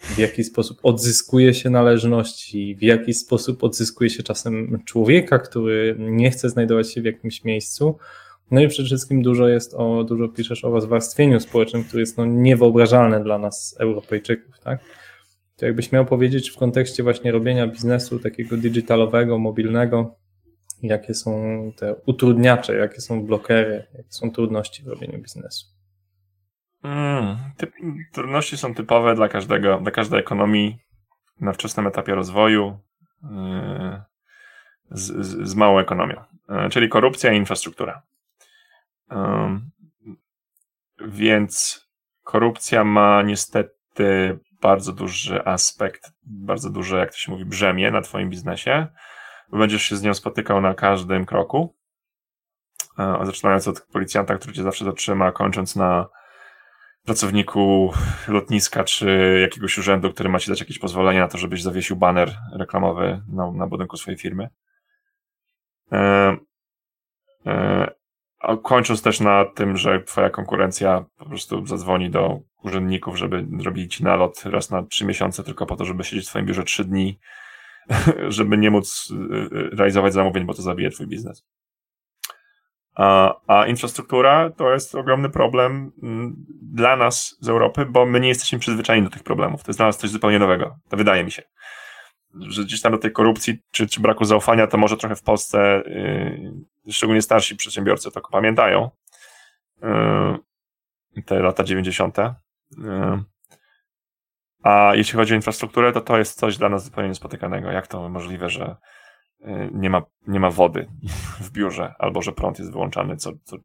w 0.00 0.18
jaki 0.18 0.44
sposób 0.44 0.78
odzyskuje 0.82 1.54
się 1.54 1.70
należności, 1.70 2.76
w 2.76 2.82
jaki 2.82 3.14
sposób 3.14 3.64
odzyskuje 3.64 4.10
się 4.10 4.22
czasem 4.22 4.82
człowieka, 4.84 5.38
który 5.38 5.96
nie 5.98 6.30
chce 6.30 6.48
znajdować 6.48 6.92
się 6.92 7.02
w 7.02 7.04
jakimś 7.04 7.44
miejscu. 7.44 7.98
No 8.50 8.60
i 8.60 8.68
przede 8.68 8.86
wszystkim 8.86 9.22
dużo 9.22 9.48
jest 9.48 9.74
o, 9.74 10.04
dużo 10.04 10.28
piszesz 10.28 10.64
o 10.64 10.70
rozwarstwieniu 10.70 11.40
społecznym, 11.40 11.84
które 11.84 12.00
jest 12.00 12.18
no 12.18 12.24
niewyobrażalne 12.24 13.22
dla 13.22 13.38
nas, 13.38 13.76
Europejczyków, 13.80 14.60
tak? 14.60 14.80
To 15.62 15.66
jakbyś 15.66 15.92
miał 15.92 16.06
powiedzieć 16.06 16.50
w 16.50 16.56
kontekście 16.56 17.02
właśnie 17.02 17.32
robienia 17.32 17.66
biznesu 17.66 18.18
takiego 18.18 18.56
digitalowego, 18.56 19.38
mobilnego, 19.38 20.14
jakie 20.82 21.14
są 21.14 21.32
te 21.76 21.94
utrudniacze, 22.06 22.76
jakie 22.76 23.00
są 23.00 23.26
blokery, 23.26 23.86
jakie 23.94 24.12
są 24.12 24.30
trudności 24.30 24.82
w 24.82 24.86
robieniu 24.86 25.18
biznesu? 25.18 25.66
Mm, 26.82 27.36
typ, 27.56 27.72
trudności 28.12 28.56
są 28.56 28.74
typowe 28.74 29.14
dla 29.14 29.28
każdego, 29.28 29.78
dla 29.78 29.90
każdej 29.90 30.20
ekonomii 30.20 30.78
na 31.40 31.52
wczesnym 31.52 31.86
etapie 31.86 32.14
rozwoju 32.14 32.78
yy, 33.22 33.30
z, 34.90 35.26
z, 35.26 35.48
z, 35.48 35.54
małą 35.54 35.78
ekonomią, 35.78 36.20
yy, 36.48 36.70
czyli 36.70 36.88
korupcja 36.88 37.32
i 37.32 37.36
infrastruktura. 37.36 38.02
Yy, 39.10 39.16
więc 41.08 41.80
korupcja 42.24 42.84
ma 42.84 43.22
niestety 43.22 44.38
bardzo 44.62 44.92
duży 44.92 45.44
aspekt, 45.44 46.12
bardzo 46.22 46.70
duże, 46.70 46.98
jak 46.98 47.10
to 47.10 47.16
się 47.16 47.32
mówi, 47.32 47.44
brzemię 47.44 47.90
na 47.90 48.02
Twoim 48.02 48.30
biznesie 48.30 48.86
będziesz 49.58 49.82
się 49.82 49.96
z 49.96 50.02
nią 50.02 50.14
spotykał 50.14 50.60
na 50.60 50.74
każdym 50.74 51.26
kroku. 51.26 51.74
E, 52.98 53.18
zaczynając 53.22 53.68
od 53.68 53.80
policjanta, 53.80 54.38
który 54.38 54.52
cię 54.52 54.62
zawsze 54.62 54.84
zatrzyma, 54.84 55.32
kończąc 55.32 55.76
na 55.76 56.08
pracowniku 57.04 57.92
lotniska 58.28 58.84
czy 58.84 59.38
jakiegoś 59.42 59.78
urzędu, 59.78 60.12
który 60.12 60.28
ma 60.28 60.38
ci 60.38 60.50
dać 60.50 60.60
jakieś 60.60 60.78
pozwolenie 60.78 61.20
na 61.20 61.28
to, 61.28 61.38
żebyś 61.38 61.62
zawiesił 61.62 61.96
baner 61.96 62.36
reklamowy 62.52 63.22
na, 63.28 63.52
na 63.52 63.66
budynku 63.66 63.96
swojej 63.96 64.18
firmy. 64.18 64.48
Kończąc 68.62 69.02
też 69.02 69.20
na 69.20 69.44
tym, 69.44 69.76
że 69.76 70.02
twoja 70.02 70.30
konkurencja 70.30 71.04
po 71.18 71.24
prostu 71.24 71.66
zadzwoni 71.66 72.10
do 72.10 72.40
urzędników, 72.62 73.16
żeby 73.16 73.46
zrobili 73.58 73.88
ci 73.88 74.04
nalot 74.04 74.42
raz 74.44 74.70
na 74.70 74.82
trzy 74.82 75.04
miesiące 75.04 75.44
tylko 75.44 75.66
po 75.66 75.76
to, 75.76 75.84
żeby 75.84 76.04
siedzieć 76.04 76.24
w 76.24 76.28
swoim 76.28 76.46
biurze 76.46 76.64
trzy 76.64 76.84
dni 76.84 77.18
żeby 78.28 78.58
nie 78.58 78.70
móc 78.70 79.10
y, 79.10 79.14
y, 79.56 79.70
realizować 79.76 80.12
zamówień, 80.12 80.44
bo 80.44 80.54
to 80.54 80.62
zabije 80.62 80.90
twój 80.90 81.06
biznes. 81.06 81.44
A, 82.94 83.34
a, 83.46 83.66
infrastruktura 83.66 84.50
to 84.50 84.72
jest 84.72 84.94
ogromny 84.94 85.30
problem 85.30 85.92
mm, 86.02 86.34
dla 86.62 86.96
nas 86.96 87.36
z 87.40 87.48
Europy, 87.48 87.86
bo 87.86 88.06
my 88.06 88.20
nie 88.20 88.28
jesteśmy 88.28 88.58
przyzwyczajeni 88.58 89.04
do 89.04 89.12
tych 89.12 89.22
problemów. 89.22 89.62
To 89.62 89.70
jest 89.70 89.78
dla 89.78 89.86
nas 89.86 89.98
coś 89.98 90.10
zupełnie 90.10 90.38
nowego. 90.38 90.76
To 90.88 90.96
wydaje 90.96 91.24
mi 91.24 91.30
się. 91.30 91.42
Że 92.40 92.64
gdzieś 92.64 92.80
tam 92.80 92.92
do 92.92 92.98
tej 92.98 93.12
korupcji 93.12 93.58
czy, 93.70 93.86
czy 93.86 94.00
braku 94.00 94.24
zaufania, 94.24 94.66
to 94.66 94.78
może 94.78 94.96
trochę 94.96 95.16
w 95.16 95.22
Polsce, 95.22 95.82
yy, 95.86 96.92
szczególnie 96.92 97.22
starsi 97.22 97.56
przedsiębiorcy 97.56 98.10
to 98.10 98.20
pamiętają. 98.20 98.90
Yy, 99.82 101.22
te 101.22 101.40
lata 101.42 101.64
90. 101.64 102.18
Yy. 102.18 103.24
A 104.62 104.92
jeśli 104.94 105.16
chodzi 105.16 105.32
o 105.32 105.36
infrastrukturę, 105.36 105.92
to 105.92 106.00
to 106.00 106.18
jest 106.18 106.38
coś 106.38 106.56
dla 106.56 106.68
nas 106.68 106.84
zupełnie 106.84 107.08
niespotykanego. 107.08 107.70
Jak 107.70 107.86
to 107.86 108.08
możliwe, 108.08 108.50
że 108.50 108.76
y, 109.40 109.70
nie 109.72 109.90
ma, 109.90 110.02
nie 110.26 110.40
ma 110.40 110.50
wody 110.50 110.88
w 111.40 111.50
biurze, 111.50 111.94
albo 111.98 112.22
że 112.22 112.32
prąd 112.32 112.58
jest 112.58 112.72
wyłączany 112.72 113.16
co, 113.16 113.32
co, 113.44 113.56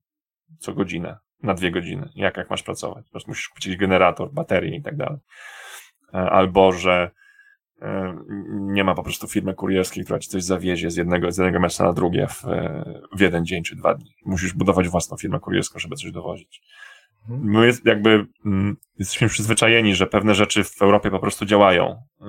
co 0.60 0.74
godzinę, 0.74 1.18
na 1.44 1.54
dwie 1.54 1.72
godziny. 1.72 2.10
Jak, 2.16 2.38
jak 2.38 2.50
masz 2.50 2.64
pracować? 2.64 3.06
Musisz 3.28 3.50
kupić 3.50 3.78
generator, 3.78 4.34
baterię 4.34 4.78
i 4.78 4.82
tak 4.82 4.98
dalej. 4.98 5.18
E, 6.14 6.18
albo, 6.18 6.72
że 6.72 7.12
nie 8.50 8.84
ma 8.84 8.96
po 8.96 9.04
prostu 9.04 9.28
firmy 9.28 9.54
kurierskiej, 9.54 10.04
która 10.04 10.20
ci 10.20 10.30
coś 10.30 10.44
zawiezie 10.44 10.92
z 10.92 10.96
jednego, 10.96 11.32
z 11.32 11.38
jednego 11.38 11.60
miasta 11.60 11.84
na 11.84 11.94
drugie 11.94 12.28
w, 12.28 12.44
w 13.16 13.20
jeden 13.20 13.46
dzień 13.46 13.64
czy 13.64 13.76
dwa 13.76 13.94
dni. 13.94 14.16
Musisz 14.26 14.54
budować 14.54 14.90
własną 14.90 15.18
firmę 15.18 15.40
kurierską, 15.40 15.80
żeby 15.80 15.96
coś 15.96 16.12
dowozić. 16.12 16.62
Mhm. 17.30 17.52
My 17.52 17.66
jest 17.66 17.86
jakby 17.86 18.26
mm, 18.46 18.78
jesteśmy 19.00 19.28
przyzwyczajeni, 19.28 19.96
że 19.96 20.08
pewne 20.08 20.36
rzeczy 20.36 20.64
w 20.64 20.82
Europie 20.82 21.12
po 21.12 21.20
prostu 21.20 21.46
działają 21.46 21.92
y, 21.92 22.26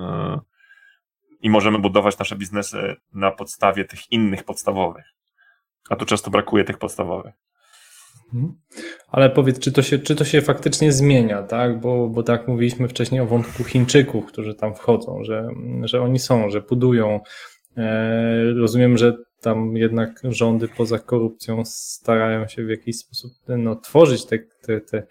i 1.41 1.51
możemy 1.51 1.79
budować 1.79 2.19
nasze 2.19 2.37
biznesy 2.37 2.97
na 3.15 3.31
podstawie 3.31 3.85
tych 3.85 4.13
innych 4.13 4.45
podstawowych. 4.45 5.05
A 5.91 5.97
tu 5.97 6.05
często 6.05 6.31
brakuje 6.31 6.65
tych 6.65 6.79
podstawowych. 6.79 7.35
Mhm. 8.35 8.55
Ale 9.09 9.31
powiedz, 9.31 9.59
czy 9.59 9.73
to 9.73 9.83
się, 9.83 9.99
czy 9.99 10.17
to 10.17 10.25
się 10.25 10.41
faktycznie 10.41 10.93
zmienia, 10.93 11.43
tak? 11.43 11.81
Bo, 11.81 12.09
bo 12.09 12.23
tak 12.23 12.49
mówiliśmy 12.49 12.89
wcześniej 12.89 13.21
o 13.21 13.27
wątku 13.27 13.65
Chińczyków, 13.65 14.27
którzy 14.27 14.55
tam 14.55 14.75
wchodzą, 14.75 15.25
że, 15.25 15.49
że 15.83 16.03
oni 16.03 16.19
są, 16.19 16.51
że 16.51 16.61
budują. 16.61 17.21
E, 17.77 18.53
rozumiem, 18.53 18.99
że 18.99 19.17
tam 19.41 19.77
jednak 19.77 20.21
rządy 20.25 20.69
poza 20.69 20.99
korupcją 20.99 21.63
starają 21.65 22.49
się 22.49 22.65
w 22.65 22.69
jakiś 22.69 22.99
sposób 22.99 23.33
no, 23.49 23.77
tworzyć 23.77 24.27
te, 24.27 24.39
te, 24.39 24.81
te 24.81 25.07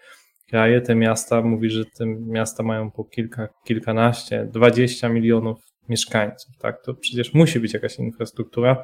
kraje, 0.49 0.81
te 0.81 0.95
miasta. 0.95 1.41
Mówi, 1.41 1.69
że 1.69 1.85
te 1.85 2.05
miasta 2.05 2.63
mają 2.63 2.91
po 2.91 3.03
kilka, 3.03 3.47
kilkanaście, 3.65 4.49
dwadzieścia 4.53 5.09
milionów 5.09 5.57
mieszkańców. 5.89 6.57
Tak? 6.59 6.81
To 6.81 6.93
przecież 6.93 7.33
musi 7.33 7.59
być 7.59 7.73
jakaś 7.73 7.99
infrastruktura, 7.99 8.83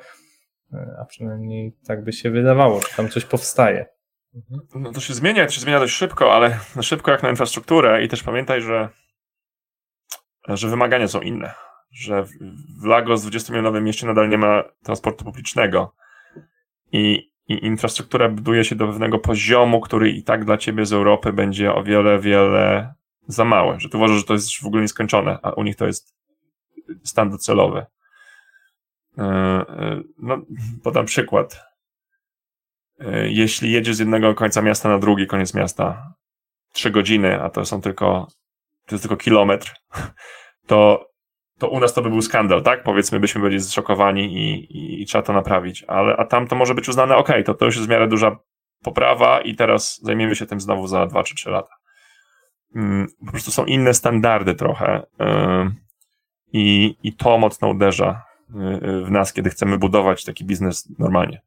e, 0.74 0.96
a 1.02 1.06
przynajmniej 1.06 1.74
tak 1.88 2.04
by 2.04 2.14
się 2.14 2.32
wydawało, 2.32 2.80
że 2.80 2.88
tam 2.98 3.10
coś 3.10 3.26
powstaje. 3.26 3.86
No 4.76 4.92
to 4.92 5.00
się 5.00 5.14
zmienia, 5.14 5.46
to 5.46 5.52
się 5.52 5.62
zmienia 5.62 5.80
dość 5.80 5.96
szybko, 5.96 6.34
ale 6.34 6.60
szybko 6.82 7.12
jak 7.12 7.24
na 7.24 7.30
infrastrukturę 7.30 8.04
i 8.04 8.08
też 8.08 8.24
pamiętaj, 8.24 8.62
że, 8.62 8.90
że 10.48 10.68
wymagania 10.68 11.08
są 11.08 11.22
inne 11.22 11.54
że 11.94 12.26
w 12.82 12.86
Lagos, 12.86 13.26
20-milionowym 13.26 13.84
mieście, 13.84 14.08
nadal 14.08 14.30
nie 14.30 14.38
ma 14.38 14.64
transportu 14.84 15.26
publicznego. 15.26 15.96
I, 16.92 17.32
I 17.48 17.66
infrastruktura 17.66 18.30
buduje 18.30 18.66
się 18.66 18.76
do 18.76 18.88
pewnego 18.88 19.20
poziomu, 19.20 19.82
który 19.82 20.12
i 20.12 20.24
tak 20.24 20.46
dla 20.46 20.58
ciebie 20.58 20.86
z 20.86 20.94
Europy 20.94 21.34
będzie 21.34 21.74
o 21.74 21.84
wiele, 21.84 22.20
wiele 22.20 22.94
za 23.28 23.46
mały. 23.46 23.80
Że 23.80 23.90
ty 23.90 23.98
uważasz, 23.98 24.18
że 24.18 24.24
to 24.24 24.34
jest 24.34 24.62
w 24.62 24.66
ogóle 24.66 24.82
nieskończone, 24.82 25.40
a 25.42 25.52
u 25.52 25.64
nich 25.64 25.76
to 25.76 25.86
jest 25.86 26.16
stan 27.04 27.30
docelowy. 27.30 27.86
E, 29.18 29.24
e, 29.24 30.02
no, 30.18 30.42
podam 30.84 31.06
przykład. 31.06 31.73
E, 33.08 33.30
jeśli 33.30 33.72
jedziesz 33.72 33.96
z 33.96 34.00
jednego 34.00 34.36
końca 34.36 34.62
miasta 34.62 34.90
na 34.90 35.00
drugi 35.00 35.28
koniec 35.28 35.54
miasta, 35.54 36.14
trzy 36.74 36.92
godziny, 36.92 37.42
a 37.42 37.50
to 37.50 37.66
są 37.66 37.82
tylko, 37.82 38.28
to 38.86 38.96
jest 38.96 39.04
tylko 39.04 39.18
kilometr, 39.18 39.74
to 40.68 41.10
to 41.60 41.70
u 41.70 41.80
nas 41.80 41.94
to 41.94 42.02
by 42.02 42.10
był 42.10 42.22
skandal, 42.22 42.64
tak? 42.64 42.84
Powiedzmy, 42.84 43.20
byśmy 43.20 43.42
byli 43.42 43.60
zszokowani 43.60 44.34
i, 44.34 44.78
i, 44.78 45.02
i 45.02 45.06
trzeba 45.06 45.22
to 45.22 45.34
naprawić, 45.34 45.84
ale 45.88 46.18
a 46.18 46.26
tam 46.26 46.48
to 46.48 46.56
może 46.56 46.76
być 46.76 46.90
uznane, 46.90 47.16
ok, 47.16 47.30
to 47.46 47.54
to 47.54 47.66
już 47.66 47.76
jest 47.76 47.88
w 47.88 47.92
miarę 47.92 48.08
duża 48.08 48.38
poprawa 48.84 49.42
i 49.42 49.56
teraz 49.56 50.00
zajmiemy 50.02 50.36
się 50.36 50.46
tym 50.46 50.60
znowu 50.60 50.88
za 50.88 51.06
dwa 51.06 51.24
czy 51.24 51.36
trzy 51.36 51.50
lata. 51.50 51.76
Mm, 52.76 53.08
po 53.26 53.32
prostu 53.32 53.52
są 53.52 53.66
inne 53.66 53.94
standardy 53.94 54.56
trochę 54.56 55.06
yy, 55.20 55.72
i, 56.54 56.96
i 57.04 57.14
to 57.14 57.38
mocno 57.38 57.68
uderza 57.68 58.22
yy, 58.56 59.06
w 59.06 59.12
nas, 59.12 59.34
kiedy 59.34 59.50
chcemy 59.50 59.78
budować 59.78 60.24
taki 60.24 60.46
biznes 60.46 60.90
normalnie. 61.00 61.42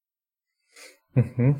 Mhm. 1.16 1.54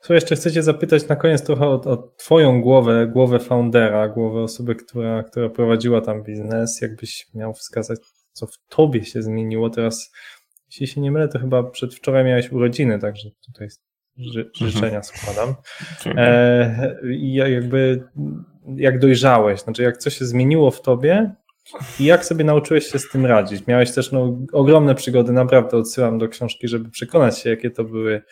Co 0.00 0.14
jeszcze 0.14 0.36
chcecie 0.36 0.62
zapytać 0.62 1.08
na 1.08 1.16
koniec 1.16 1.42
trochę 1.42 1.66
o, 1.66 1.72
o 1.72 1.96
Twoją 1.96 2.60
głowę, 2.60 3.06
głowę 3.06 3.38
foundera, 3.38 4.08
głowę 4.08 4.42
osoby, 4.42 4.74
która, 4.74 5.22
która 5.22 5.48
prowadziła 5.48 6.00
tam 6.00 6.22
biznes. 6.22 6.80
Jakbyś 6.80 7.26
miał 7.34 7.54
wskazać, 7.54 8.00
co 8.32 8.46
w 8.46 8.58
Tobie 8.68 9.04
się 9.04 9.22
zmieniło 9.22 9.70
teraz. 9.70 10.12
Jeśli 10.70 10.86
się 10.86 11.00
nie 11.00 11.12
mylę, 11.12 11.28
to 11.28 11.38
chyba 11.38 11.62
przedwczoraj 11.62 12.24
miałeś 12.24 12.52
urodziny, 12.52 12.98
także 12.98 13.28
tutaj 13.46 13.68
ży, 14.16 14.40
mhm. 14.40 14.70
życzenia 14.70 15.02
składam. 15.02 15.54
E, 16.06 16.96
I 17.10 17.34
jakby 17.34 18.08
jak 18.76 18.98
dojrzałeś, 18.98 19.60
znaczy 19.60 19.82
jak 19.82 19.96
co 19.96 20.10
się 20.10 20.24
zmieniło 20.24 20.70
w 20.70 20.82
Tobie 20.82 21.34
i 22.00 22.04
jak 22.04 22.24
sobie 22.24 22.44
nauczyłeś 22.44 22.86
się 22.86 22.98
z 22.98 23.08
tym 23.08 23.26
radzić. 23.26 23.66
Miałeś 23.66 23.92
też 23.92 24.12
no, 24.12 24.38
ogromne 24.52 24.94
przygody, 24.94 25.32
naprawdę 25.32 25.76
odsyłam 25.76 26.18
do 26.18 26.28
książki, 26.28 26.68
żeby 26.68 26.90
przekonać 26.90 27.38
się, 27.38 27.50
jakie 27.50 27.70
to 27.70 27.84
były 27.84 28.22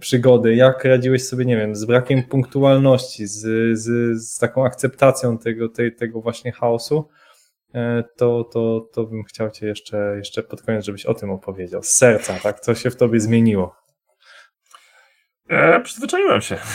przygody, 0.00 0.54
jak 0.54 0.84
radziłeś 0.84 1.28
sobie, 1.28 1.44
nie 1.44 1.56
wiem, 1.56 1.76
z 1.76 1.84
brakiem 1.84 2.22
punktualności, 2.22 3.26
z, 3.26 3.40
z, 3.78 4.18
z 4.22 4.38
taką 4.38 4.66
akceptacją 4.66 5.38
tego, 5.38 5.68
tej, 5.68 5.96
tego 5.96 6.20
właśnie 6.20 6.52
chaosu, 6.52 7.08
e, 7.74 8.04
to, 8.16 8.44
to, 8.44 8.88
to 8.92 9.04
bym 9.04 9.24
chciał 9.24 9.50
Cię 9.50 9.66
jeszcze, 9.66 10.14
jeszcze 10.16 10.42
pod 10.42 10.62
koniec, 10.62 10.84
żebyś 10.84 11.06
o 11.06 11.14
tym 11.14 11.30
opowiedział. 11.30 11.82
Z 11.82 11.88
serca, 11.88 12.38
tak? 12.42 12.60
Co 12.60 12.74
się 12.74 12.90
w 12.90 12.96
Tobie 12.96 13.20
zmieniło? 13.20 13.76
E, 15.48 15.80
przyzwyczaiłem 15.80 16.40
się. 16.40 16.58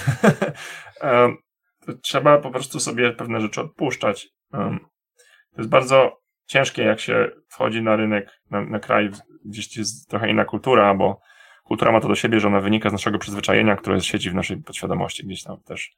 Trzeba 2.02 2.38
po 2.38 2.52
prostu 2.52 2.80
sobie 2.80 3.12
pewne 3.14 3.42
rzeczy 3.42 3.62
odpuszczać. 3.62 4.30
To 4.52 5.58
jest 5.58 5.70
bardzo 5.70 6.22
ciężkie, 6.46 6.84
jak 6.84 7.00
się 7.00 7.32
wchodzi 7.50 7.82
na 7.82 7.96
rynek, 7.96 8.42
na, 8.52 8.62
na 8.62 8.80
kraj, 8.80 9.10
gdzieś 9.46 9.78
jest 9.78 10.10
trochę 10.10 10.30
inna 10.30 10.46
kultura, 10.46 10.94
bo 10.94 11.22
kultura 11.68 11.92
ma 11.92 12.02
to 12.02 12.08
do 12.08 12.16
siebie, 12.16 12.40
że 12.40 12.48
ona 12.48 12.62
wynika 12.62 12.90
z 12.90 12.94
naszego 12.94 13.20
przyzwyczajenia, 13.20 13.76
które 13.76 14.02
siedzi 14.02 14.30
w 14.30 14.36
naszej 14.36 14.58
podświadomości 14.58 15.26
gdzieś 15.26 15.44
tam 15.44 15.58
też. 15.58 15.96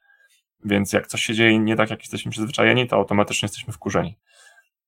Więc 0.66 0.94
jak 0.94 1.08
coś 1.08 1.22
się 1.22 1.34
dzieje 1.34 1.60
nie 1.60 1.76
tak, 1.76 1.90
jak 1.90 2.00
jesteśmy 2.00 2.32
przyzwyczajeni, 2.32 2.88
to 2.88 2.96
automatycznie 2.96 3.46
jesteśmy 3.46 3.74
wkurzeni. 3.74 4.18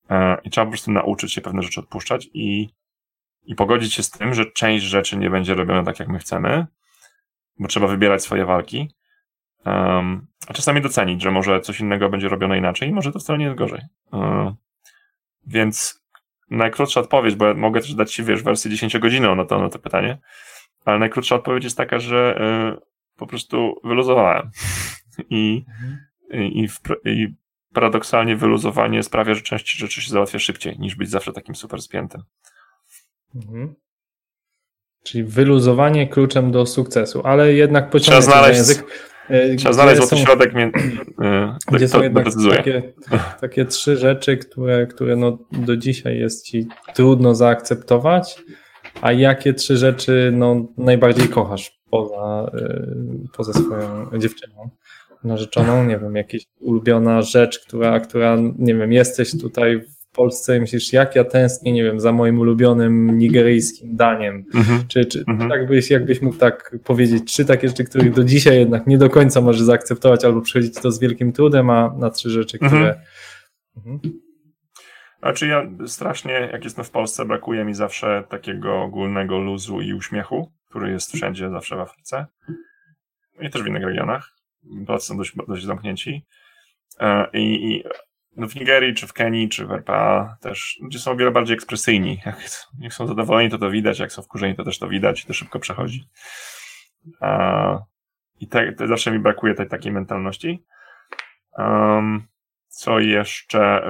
E, 0.10 0.38
I 0.44 0.50
trzeba 0.50 0.66
po 0.66 0.72
prostu 0.72 0.92
nauczyć 0.92 1.34
się 1.34 1.42
pewne 1.42 1.62
rzeczy 1.62 1.80
odpuszczać 1.80 2.30
i, 2.34 2.70
i 3.44 3.56
pogodzić 3.56 3.94
się 3.94 4.04
z 4.04 4.12
tym, 4.12 4.34
że 4.34 4.46
część 4.46 4.86
rzeczy 4.86 5.18
nie 5.18 5.30
będzie 5.30 5.54
robiona 5.54 5.84
tak, 5.84 6.00
jak 6.00 6.10
my 6.10 6.20
chcemy, 6.20 6.68
bo 7.60 7.68
trzeba 7.68 7.88
wybierać 7.88 8.24
swoje 8.24 8.46
walki. 8.46 8.96
Um, 9.66 10.28
a 10.48 10.54
czasami 10.54 10.82
docenić, 10.82 11.22
że 11.22 11.32
może 11.32 11.62
coś 11.62 11.80
innego 11.80 12.10
będzie 12.10 12.30
robione 12.30 12.58
inaczej 12.58 12.90
i 12.90 12.94
może 12.94 13.12
to 13.12 13.20
wcale 13.20 13.40
nie 13.40 13.46
jest 13.46 13.58
gorzej. 13.58 13.82
Um, 14.12 14.56
więc 15.48 16.02
najkrótsza 16.50 17.00
odpowiedź, 17.00 17.36
bo 17.36 17.48
ja 17.48 17.54
mogę 17.54 17.82
też 17.82 17.94
dać 17.94 18.14
Ci, 18.14 18.24
wiesz, 18.24 18.44
wersję 18.44 18.72
10 18.72 18.98
godziną 18.98 19.36
na 19.36 19.46
to, 19.46 19.62
na 19.62 19.70
to 19.70 19.80
pytanie, 19.80 20.18
ale 20.86 21.00
najkrótsza 21.00 21.36
odpowiedź 21.36 21.64
jest 21.64 21.78
taka, 21.78 22.00
że 22.00 22.42
y, 22.78 22.82
po 23.18 23.28
prostu 23.28 23.76
wyluzowałem. 23.84 24.50
I, 25.30 25.66
i, 26.34 26.64
i, 26.64 26.68
i 27.06 27.28
paradoksalnie 27.74 28.36
wyluzowanie 28.36 29.04
sprawia, 29.04 29.34
że 29.34 29.42
część 29.42 29.78
rzeczy 29.78 30.02
się 30.02 30.12
załatwia 30.12 30.40
szybciej, 30.40 30.80
niż 30.80 30.96
być 30.96 31.10
zawsze 31.10 31.34
takim 31.34 31.56
super 31.56 31.82
spiętym. 31.82 32.22
Mhm. 33.36 33.76
Czyli 35.04 35.24
wyluzowanie 35.24 36.08
kluczem 36.08 36.52
do 36.52 36.66
sukcesu, 36.66 37.22
ale 37.26 37.54
jednak 37.54 37.90
pociągnąć 37.90 38.26
Trzeba 38.26 38.38
znaleźć, 38.38 38.58
język. 38.58 38.86
E, 39.30 39.56
Trzeba 39.56 39.74
znaleźć 39.74 39.98
złoty 39.98 40.16
są, 40.16 40.24
środek, 40.24 40.54
e, 40.56 41.58
gdzie 41.72 41.86
to, 41.86 41.92
są 41.92 42.04
jednak 42.04 42.26
takie, 42.56 42.94
takie 43.42 43.66
trzy 43.66 43.98
rzeczy, 43.98 44.38
które, 44.38 44.88
które 44.88 45.16
no 45.16 45.38
do 45.52 45.78
dzisiaj 45.78 46.20
jest 46.20 46.46
ci 46.46 46.68
trudno 46.94 47.36
zaakceptować, 47.36 48.44
a 49.02 49.12
jakie 49.12 49.54
trzy 49.54 49.78
rzeczy 49.78 50.32
no, 50.34 50.68
najbardziej 50.78 51.28
kochasz 51.28 51.82
poza, 51.90 52.52
e, 52.54 52.88
poza 53.34 53.54
swoją 53.54 54.20
dziewczyną? 54.20 54.70
narzeczoną, 55.24 55.86
nie 55.86 55.98
wiem, 55.98 56.16
jakaś 56.16 56.46
ulubiona 56.60 57.22
rzecz, 57.22 57.60
która, 57.60 58.00
która, 58.00 58.38
nie 58.60 58.76
wiem, 58.76 58.92
jesteś 58.92 59.32
tutaj 59.42 59.82
w 59.82 60.16
Polsce 60.16 60.58
i 60.58 60.60
myślisz, 60.60 60.94
jak 60.94 61.16
ja 61.16 61.24
tęsknię, 61.24 61.72
nie 61.72 61.84
wiem, 61.84 62.00
za 62.00 62.12
moim 62.12 62.40
ulubionym 62.40 63.18
nigeryjskim 63.18 63.96
daniem. 63.96 64.46
Mhm. 64.54 64.84
Czy, 64.88 65.06
czy 65.06 65.24
mhm. 65.28 65.50
tak 65.50 65.68
byś, 65.68 65.90
jakbyś 65.90 66.22
mógł 66.22 66.38
tak 66.38 66.76
powiedzieć, 66.84 67.24
trzy 67.26 67.46
takie 67.46 67.68
rzeczy, 67.68 67.84
których 67.84 68.14
do 68.14 68.24
dzisiaj 68.24 68.60
jednak 68.60 68.88
nie 68.88 68.98
do 68.98 69.10
końca 69.10 69.42
możesz 69.42 69.62
zaakceptować 69.62 70.26
albo 70.26 70.42
przychodzić 70.42 70.76
to 70.76 70.92
z 70.92 71.00
wielkim 71.00 71.32
trudem, 71.32 71.70
a 71.70 71.96
na 72.00 72.10
trzy 72.10 72.30
rzeczy, 72.30 72.58
które... 72.58 72.96
Mhm. 73.78 74.00
Znaczy 75.22 75.48
ja 75.48 75.64
strasznie, 75.88 76.34
jak 76.34 76.64
jestem 76.64 76.86
w 76.86 76.92
Polsce, 76.92 77.26
brakuje 77.26 77.66
mi 77.66 77.74
zawsze 77.74 78.24
takiego 78.30 78.82
ogólnego 78.82 79.40
luzu 79.40 79.82
i 79.82 79.94
uśmiechu, 79.94 80.52
który 80.70 80.92
jest 80.92 81.12
wszędzie, 81.14 81.50
zawsze 81.50 81.76
w 81.76 81.80
Afryce 81.80 82.26
i 83.42 83.50
też 83.50 83.64
w 83.64 83.68
innych 83.68 83.84
regionach. 83.84 84.32
Polacy 84.88 85.06
są 85.06 85.18
dość, 85.18 85.34
dość 85.48 85.66
zamknięci. 85.66 86.26
E, 87.00 87.28
I, 87.34 87.72
i 87.72 87.84
no 88.36 88.48
w 88.48 88.56
Nigerii, 88.56 88.94
czy 88.94 89.08
w 89.08 89.14
Kenii, 89.14 89.50
czy 89.50 89.66
w 89.66 89.72
RPA 89.72 90.38
też 90.42 90.80
ludzie 90.82 91.00
są 91.00 91.12
o 91.12 91.16
wiele 91.16 91.32
bardziej 91.32 91.54
ekspresyjni. 91.54 92.22
Jak, 92.26 92.40
jak 92.80 92.94
są 92.94 93.08
zadowoleni, 93.08 93.50
to 93.50 93.58
to 93.58 93.70
widać, 93.70 94.00
jak 94.00 94.12
są 94.12 94.22
wkurzeni, 94.22 94.56
to 94.56 94.64
też 94.64 94.80
to 94.80 94.88
widać 94.88 95.24
i 95.24 95.28
to 95.28 95.34
szybko 95.34 95.60
przechodzi. 95.60 96.08
I 98.40 98.48
te, 98.48 98.74
te 98.74 98.88
zawsze 98.88 99.12
mi 99.12 99.20
brakuje 99.20 99.54
tej 99.54 99.70
takiej 99.70 99.92
mentalności. 99.92 100.64
Um, 101.58 102.28
co 102.68 103.00
jeszcze? 103.00 103.84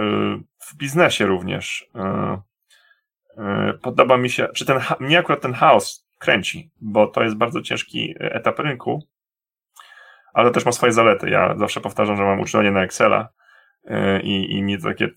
W 0.71 0.77
biznesie 0.77 1.25
również. 1.25 1.89
Y, 1.95 3.41
y, 3.41 3.77
podoba 3.81 4.17
mi 4.17 4.29
się, 4.29 4.47
czy 4.55 4.65
ten, 4.65 4.79
mnie 4.99 5.19
akurat 5.19 5.41
ten 5.41 5.53
chaos 5.53 6.07
kręci, 6.17 6.71
bo 6.81 7.07
to 7.07 7.23
jest 7.23 7.35
bardzo 7.35 7.61
ciężki 7.61 8.15
etap 8.19 8.59
rynku, 8.59 9.07
ale 10.33 10.51
też 10.51 10.65
ma 10.65 10.71
swoje 10.71 10.91
zalety. 10.91 11.29
Ja 11.29 11.57
zawsze 11.57 11.81
powtarzam, 11.81 12.17
że 12.17 12.23
mam 12.23 12.39
uczulenie 12.39 12.71
na 12.71 12.83
Excela 12.83 13.29
y, 13.85 14.21
i, 14.23 14.51
i 14.51 14.63
nie 14.63 14.77
takie 14.77 15.09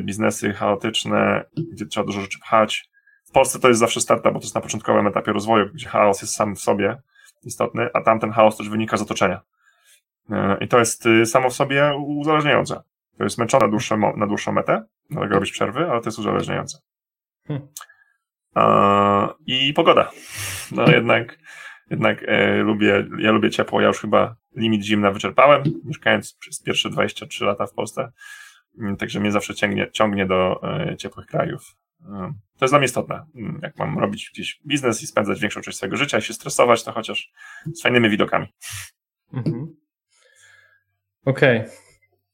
biznesy 0.00 0.52
chaotyczne, 0.52 1.44
gdzie 1.72 1.86
trzeba 1.86 2.06
dużo 2.06 2.20
rzeczy 2.20 2.38
pchać. 2.40 2.90
W 3.24 3.32
Polsce 3.32 3.58
to 3.58 3.68
jest 3.68 3.80
zawsze 3.80 4.00
startup, 4.00 4.32
bo 4.32 4.38
to 4.38 4.44
jest 4.44 4.54
na 4.54 4.60
początkowym 4.60 5.06
etapie 5.06 5.32
rozwoju, 5.32 5.66
gdzie 5.74 5.88
chaos 5.88 6.22
jest 6.22 6.34
sam 6.34 6.56
w 6.56 6.60
sobie 6.60 6.96
istotny, 7.44 7.88
a 7.94 8.00
tam 8.00 8.20
ten 8.20 8.30
chaos 8.30 8.56
też 8.56 8.68
wynika 8.68 8.96
z 8.96 9.02
otoczenia. 9.02 9.40
I 10.60 10.68
to 10.68 10.78
jest 10.78 11.06
y, 11.06 11.26
samo 11.26 11.50
w 11.50 11.54
sobie 11.54 11.92
uzależniające. 11.96 12.82
To 13.18 13.24
jest 13.24 13.38
męczone 13.38 13.66
na 13.66 13.70
dłuższą, 13.70 14.16
na 14.16 14.26
dłuższą 14.26 14.52
metę, 14.52 14.84
dlatego 15.12 15.34
robić 15.34 15.52
przerwy, 15.52 15.90
ale 15.90 16.00
to 16.00 16.08
jest 16.08 16.18
uzależniające. 16.18 16.78
Hmm. 17.48 17.68
I 19.46 19.72
pogoda. 19.72 20.10
No 20.72 20.86
jednak 20.86 21.38
jednak 21.92 22.24
e, 22.26 22.56
lubię, 22.56 23.06
ja 23.18 23.32
lubię 23.32 23.50
ciepło, 23.50 23.80
ja 23.80 23.88
już 23.88 24.00
chyba 24.00 24.36
limit 24.56 24.84
zimna 24.84 25.10
wyczerpałem, 25.10 25.62
mieszkając 25.84 26.34
przez 26.34 26.62
pierwsze 26.62 26.90
23 26.90 27.44
lata 27.44 27.66
w 27.66 27.72
Polsce, 27.72 28.12
mm, 28.78 28.96
także 28.96 29.20
mnie 29.20 29.32
zawsze 29.32 29.54
ciągnie, 29.54 29.90
ciągnie 29.90 30.26
do 30.26 30.60
e, 30.62 30.96
ciepłych 30.96 31.26
krajów. 31.26 31.76
E, 32.00 32.32
to 32.58 32.64
jest 32.64 32.72
dla 32.72 32.78
mnie 32.78 32.86
istotne. 32.86 33.26
Mm, 33.36 33.60
jak 33.62 33.78
mam 33.78 33.98
robić 33.98 34.30
gdzieś 34.34 34.60
biznes 34.66 35.02
i 35.02 35.06
spędzać 35.06 35.40
większą 35.40 35.60
część 35.60 35.76
swojego 35.76 35.96
życia 35.96 36.18
i 36.18 36.22
się 36.22 36.34
stresować, 36.34 36.84
to 36.84 36.92
chociaż 36.92 37.32
z 37.74 37.82
fajnymi 37.82 38.10
widokami. 38.10 38.46
Mhm. 39.32 39.76
Okej. 41.24 41.60
Okay. 41.60 41.81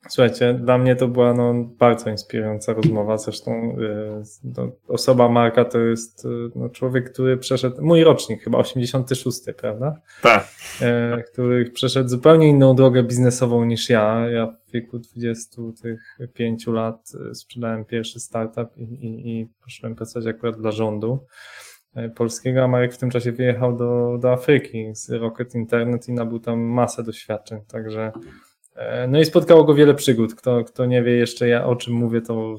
Słuchajcie, 0.09 0.55
dla 0.55 0.79
mnie 0.79 0.97
to 0.97 1.09
była 1.09 1.35
no, 1.35 1.55
bardzo 1.79 2.11
inspirująca 2.11 2.73
rozmowa. 2.73 3.19
Zresztą 3.19 3.77
y, 3.81 4.23
no, 4.45 4.73
osoba 4.89 5.29
Marka 5.29 5.65
to 5.65 5.79
jest 5.79 6.25
y, 6.25 6.29
no, 6.55 6.69
człowiek, 6.69 7.13
który 7.13 7.37
przeszedł, 7.37 7.77
mój 7.85 8.05
rocznik 8.05 8.43
chyba 8.43 8.59
86, 8.59 9.39
prawda? 9.57 10.01
Tak. 10.23 10.49
Y, 11.19 11.23
który 11.33 11.71
przeszedł 11.71 12.09
zupełnie 12.09 12.49
inną 12.49 12.77
drogę 12.77 13.03
biznesową 13.03 13.65
niż 13.65 13.91
ja. 13.91 14.31
Ja 14.31 14.47
w 14.47 14.73
wieku 14.73 14.99
25 14.99 16.67
lat 16.67 17.13
sprzedałem 17.33 17.85
pierwszy 17.85 18.21
startup 18.21 18.77
i, 18.77 18.83
i, 18.83 19.41
i 19.41 19.49
poszedłem 19.65 19.95
pracować 19.95 20.27
akurat 20.27 20.61
dla 20.61 20.71
rządu 20.71 21.27
polskiego, 22.17 22.65
a 22.65 22.69
Marek 22.69 22.95
w 22.95 22.99
tym 22.99 23.11
czasie 23.11 23.33
wyjechał 23.33 23.77
do, 23.77 24.19
do 24.21 24.33
Afryki 24.33 24.95
z 24.95 25.11
Rocket 25.11 25.55
Internet 25.55 26.09
i 26.09 26.13
nabył 26.13 26.39
tam 26.39 26.61
masę 26.61 27.03
doświadczeń, 27.03 27.61
także 27.69 28.13
E, 28.13 28.48
no 29.09 29.21
i 29.21 29.25
spotkało 29.25 29.65
go 29.65 29.75
wiele 29.75 29.95
przygód. 29.95 30.35
Kto, 30.35 30.65
kto 30.65 30.87
nie 30.87 31.03
wie 31.03 31.13
jeszcze 31.13 31.49
ja 31.49 31.67
o 31.67 31.77
czym 31.77 31.95
mówię, 31.95 32.21
to 32.21 32.59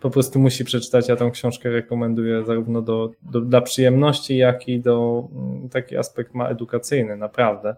po 0.00 0.10
prostu 0.10 0.38
musi 0.38 0.64
przeczytać. 0.64 1.08
Ja 1.08 1.16
tą 1.16 1.30
książkę 1.30 1.70
rekomenduję 1.70 2.44
zarówno 2.44 2.82
do, 2.82 3.10
do, 3.22 3.40
dla 3.40 3.60
przyjemności, 3.60 4.36
jak 4.36 4.68
i 4.68 4.80
do 4.80 5.28
mm, 5.32 5.68
taki 5.68 5.96
aspekt 5.96 6.34
ma 6.34 6.48
edukacyjny, 6.48 7.16
naprawdę. 7.16 7.76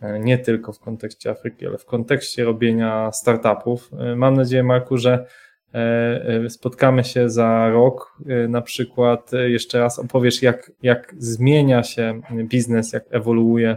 E, 0.00 0.20
nie 0.20 0.38
tylko 0.38 0.72
w 0.72 0.78
kontekście 0.78 1.30
Afryki, 1.30 1.66
ale 1.66 1.78
w 1.78 1.84
kontekście 1.84 2.44
robienia 2.44 3.12
startupów. 3.12 3.90
E, 3.98 4.16
mam 4.16 4.34
nadzieję, 4.34 4.62
Marku, 4.62 4.96
że 4.96 5.26
spotkamy 6.48 7.04
się 7.04 7.30
za 7.30 7.70
rok. 7.70 8.18
Na 8.48 8.62
przykład 8.62 9.30
jeszcze 9.46 9.78
raz 9.78 9.98
opowiesz, 9.98 10.42
jak, 10.42 10.72
jak 10.82 11.14
zmienia 11.18 11.82
się 11.82 12.20
biznes, 12.44 12.92
jak 12.92 13.04
ewoluuje 13.10 13.76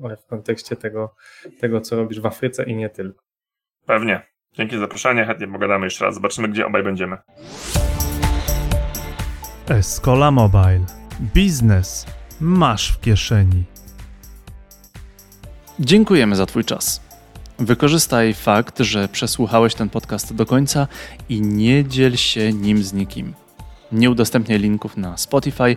w 0.00 0.26
kontekście 0.26 0.76
tego, 0.76 1.14
tego, 1.60 1.80
co 1.80 1.96
robisz 1.96 2.20
w 2.20 2.26
Afryce 2.26 2.64
i 2.64 2.76
nie 2.76 2.90
tylko. 2.90 3.24
Pewnie. 3.86 4.22
Dzięki 4.52 4.74
za 4.74 4.80
zaproszenie, 4.80 5.24
chętnie 5.24 5.48
pogadamy 5.48 5.86
jeszcze 5.86 6.04
raz. 6.04 6.14
Zobaczymy, 6.14 6.48
gdzie 6.48 6.66
obaj 6.66 6.82
będziemy. 6.82 7.16
Escola 9.68 10.30
Mobile. 10.30 10.84
Biznes 11.34 12.06
masz 12.40 12.92
w 12.92 13.00
kieszeni. 13.00 13.64
Dziękujemy 15.80 16.36
za 16.36 16.46
Twój 16.46 16.64
czas. 16.64 17.00
Wykorzystaj 17.58 18.34
fakt, 18.34 18.78
że 18.78 19.08
przesłuchałeś 19.08 19.74
ten 19.74 19.88
podcast 19.88 20.34
do 20.34 20.46
końca 20.46 20.86
i 21.28 21.40
nie 21.40 21.84
dziel 21.84 22.16
się 22.16 22.52
nim 22.52 22.82
z 22.82 22.92
nikim. 22.92 23.34
Nie 23.92 24.10
udostępniaj 24.10 24.58
linków 24.58 24.96
na 24.96 25.16
Spotify, 25.16 25.76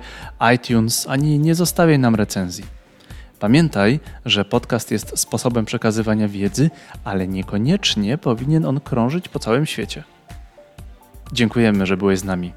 iTunes 0.55 1.05
ani 1.09 1.39
nie 1.39 1.55
zostawiaj 1.55 1.99
nam 1.99 2.15
recenzji. 2.15 2.65
Pamiętaj, 3.43 3.99
że 4.25 4.45
podcast 4.45 4.91
jest 4.91 5.19
sposobem 5.19 5.65
przekazywania 5.65 6.27
wiedzy, 6.27 6.69
ale 7.03 7.27
niekoniecznie 7.27 8.17
powinien 8.17 8.65
on 8.65 8.79
krążyć 8.79 9.29
po 9.29 9.39
całym 9.39 9.65
świecie. 9.65 10.03
Dziękujemy, 11.33 11.85
że 11.85 11.97
byłeś 11.97 12.19
z 12.19 12.23
nami. 12.23 12.53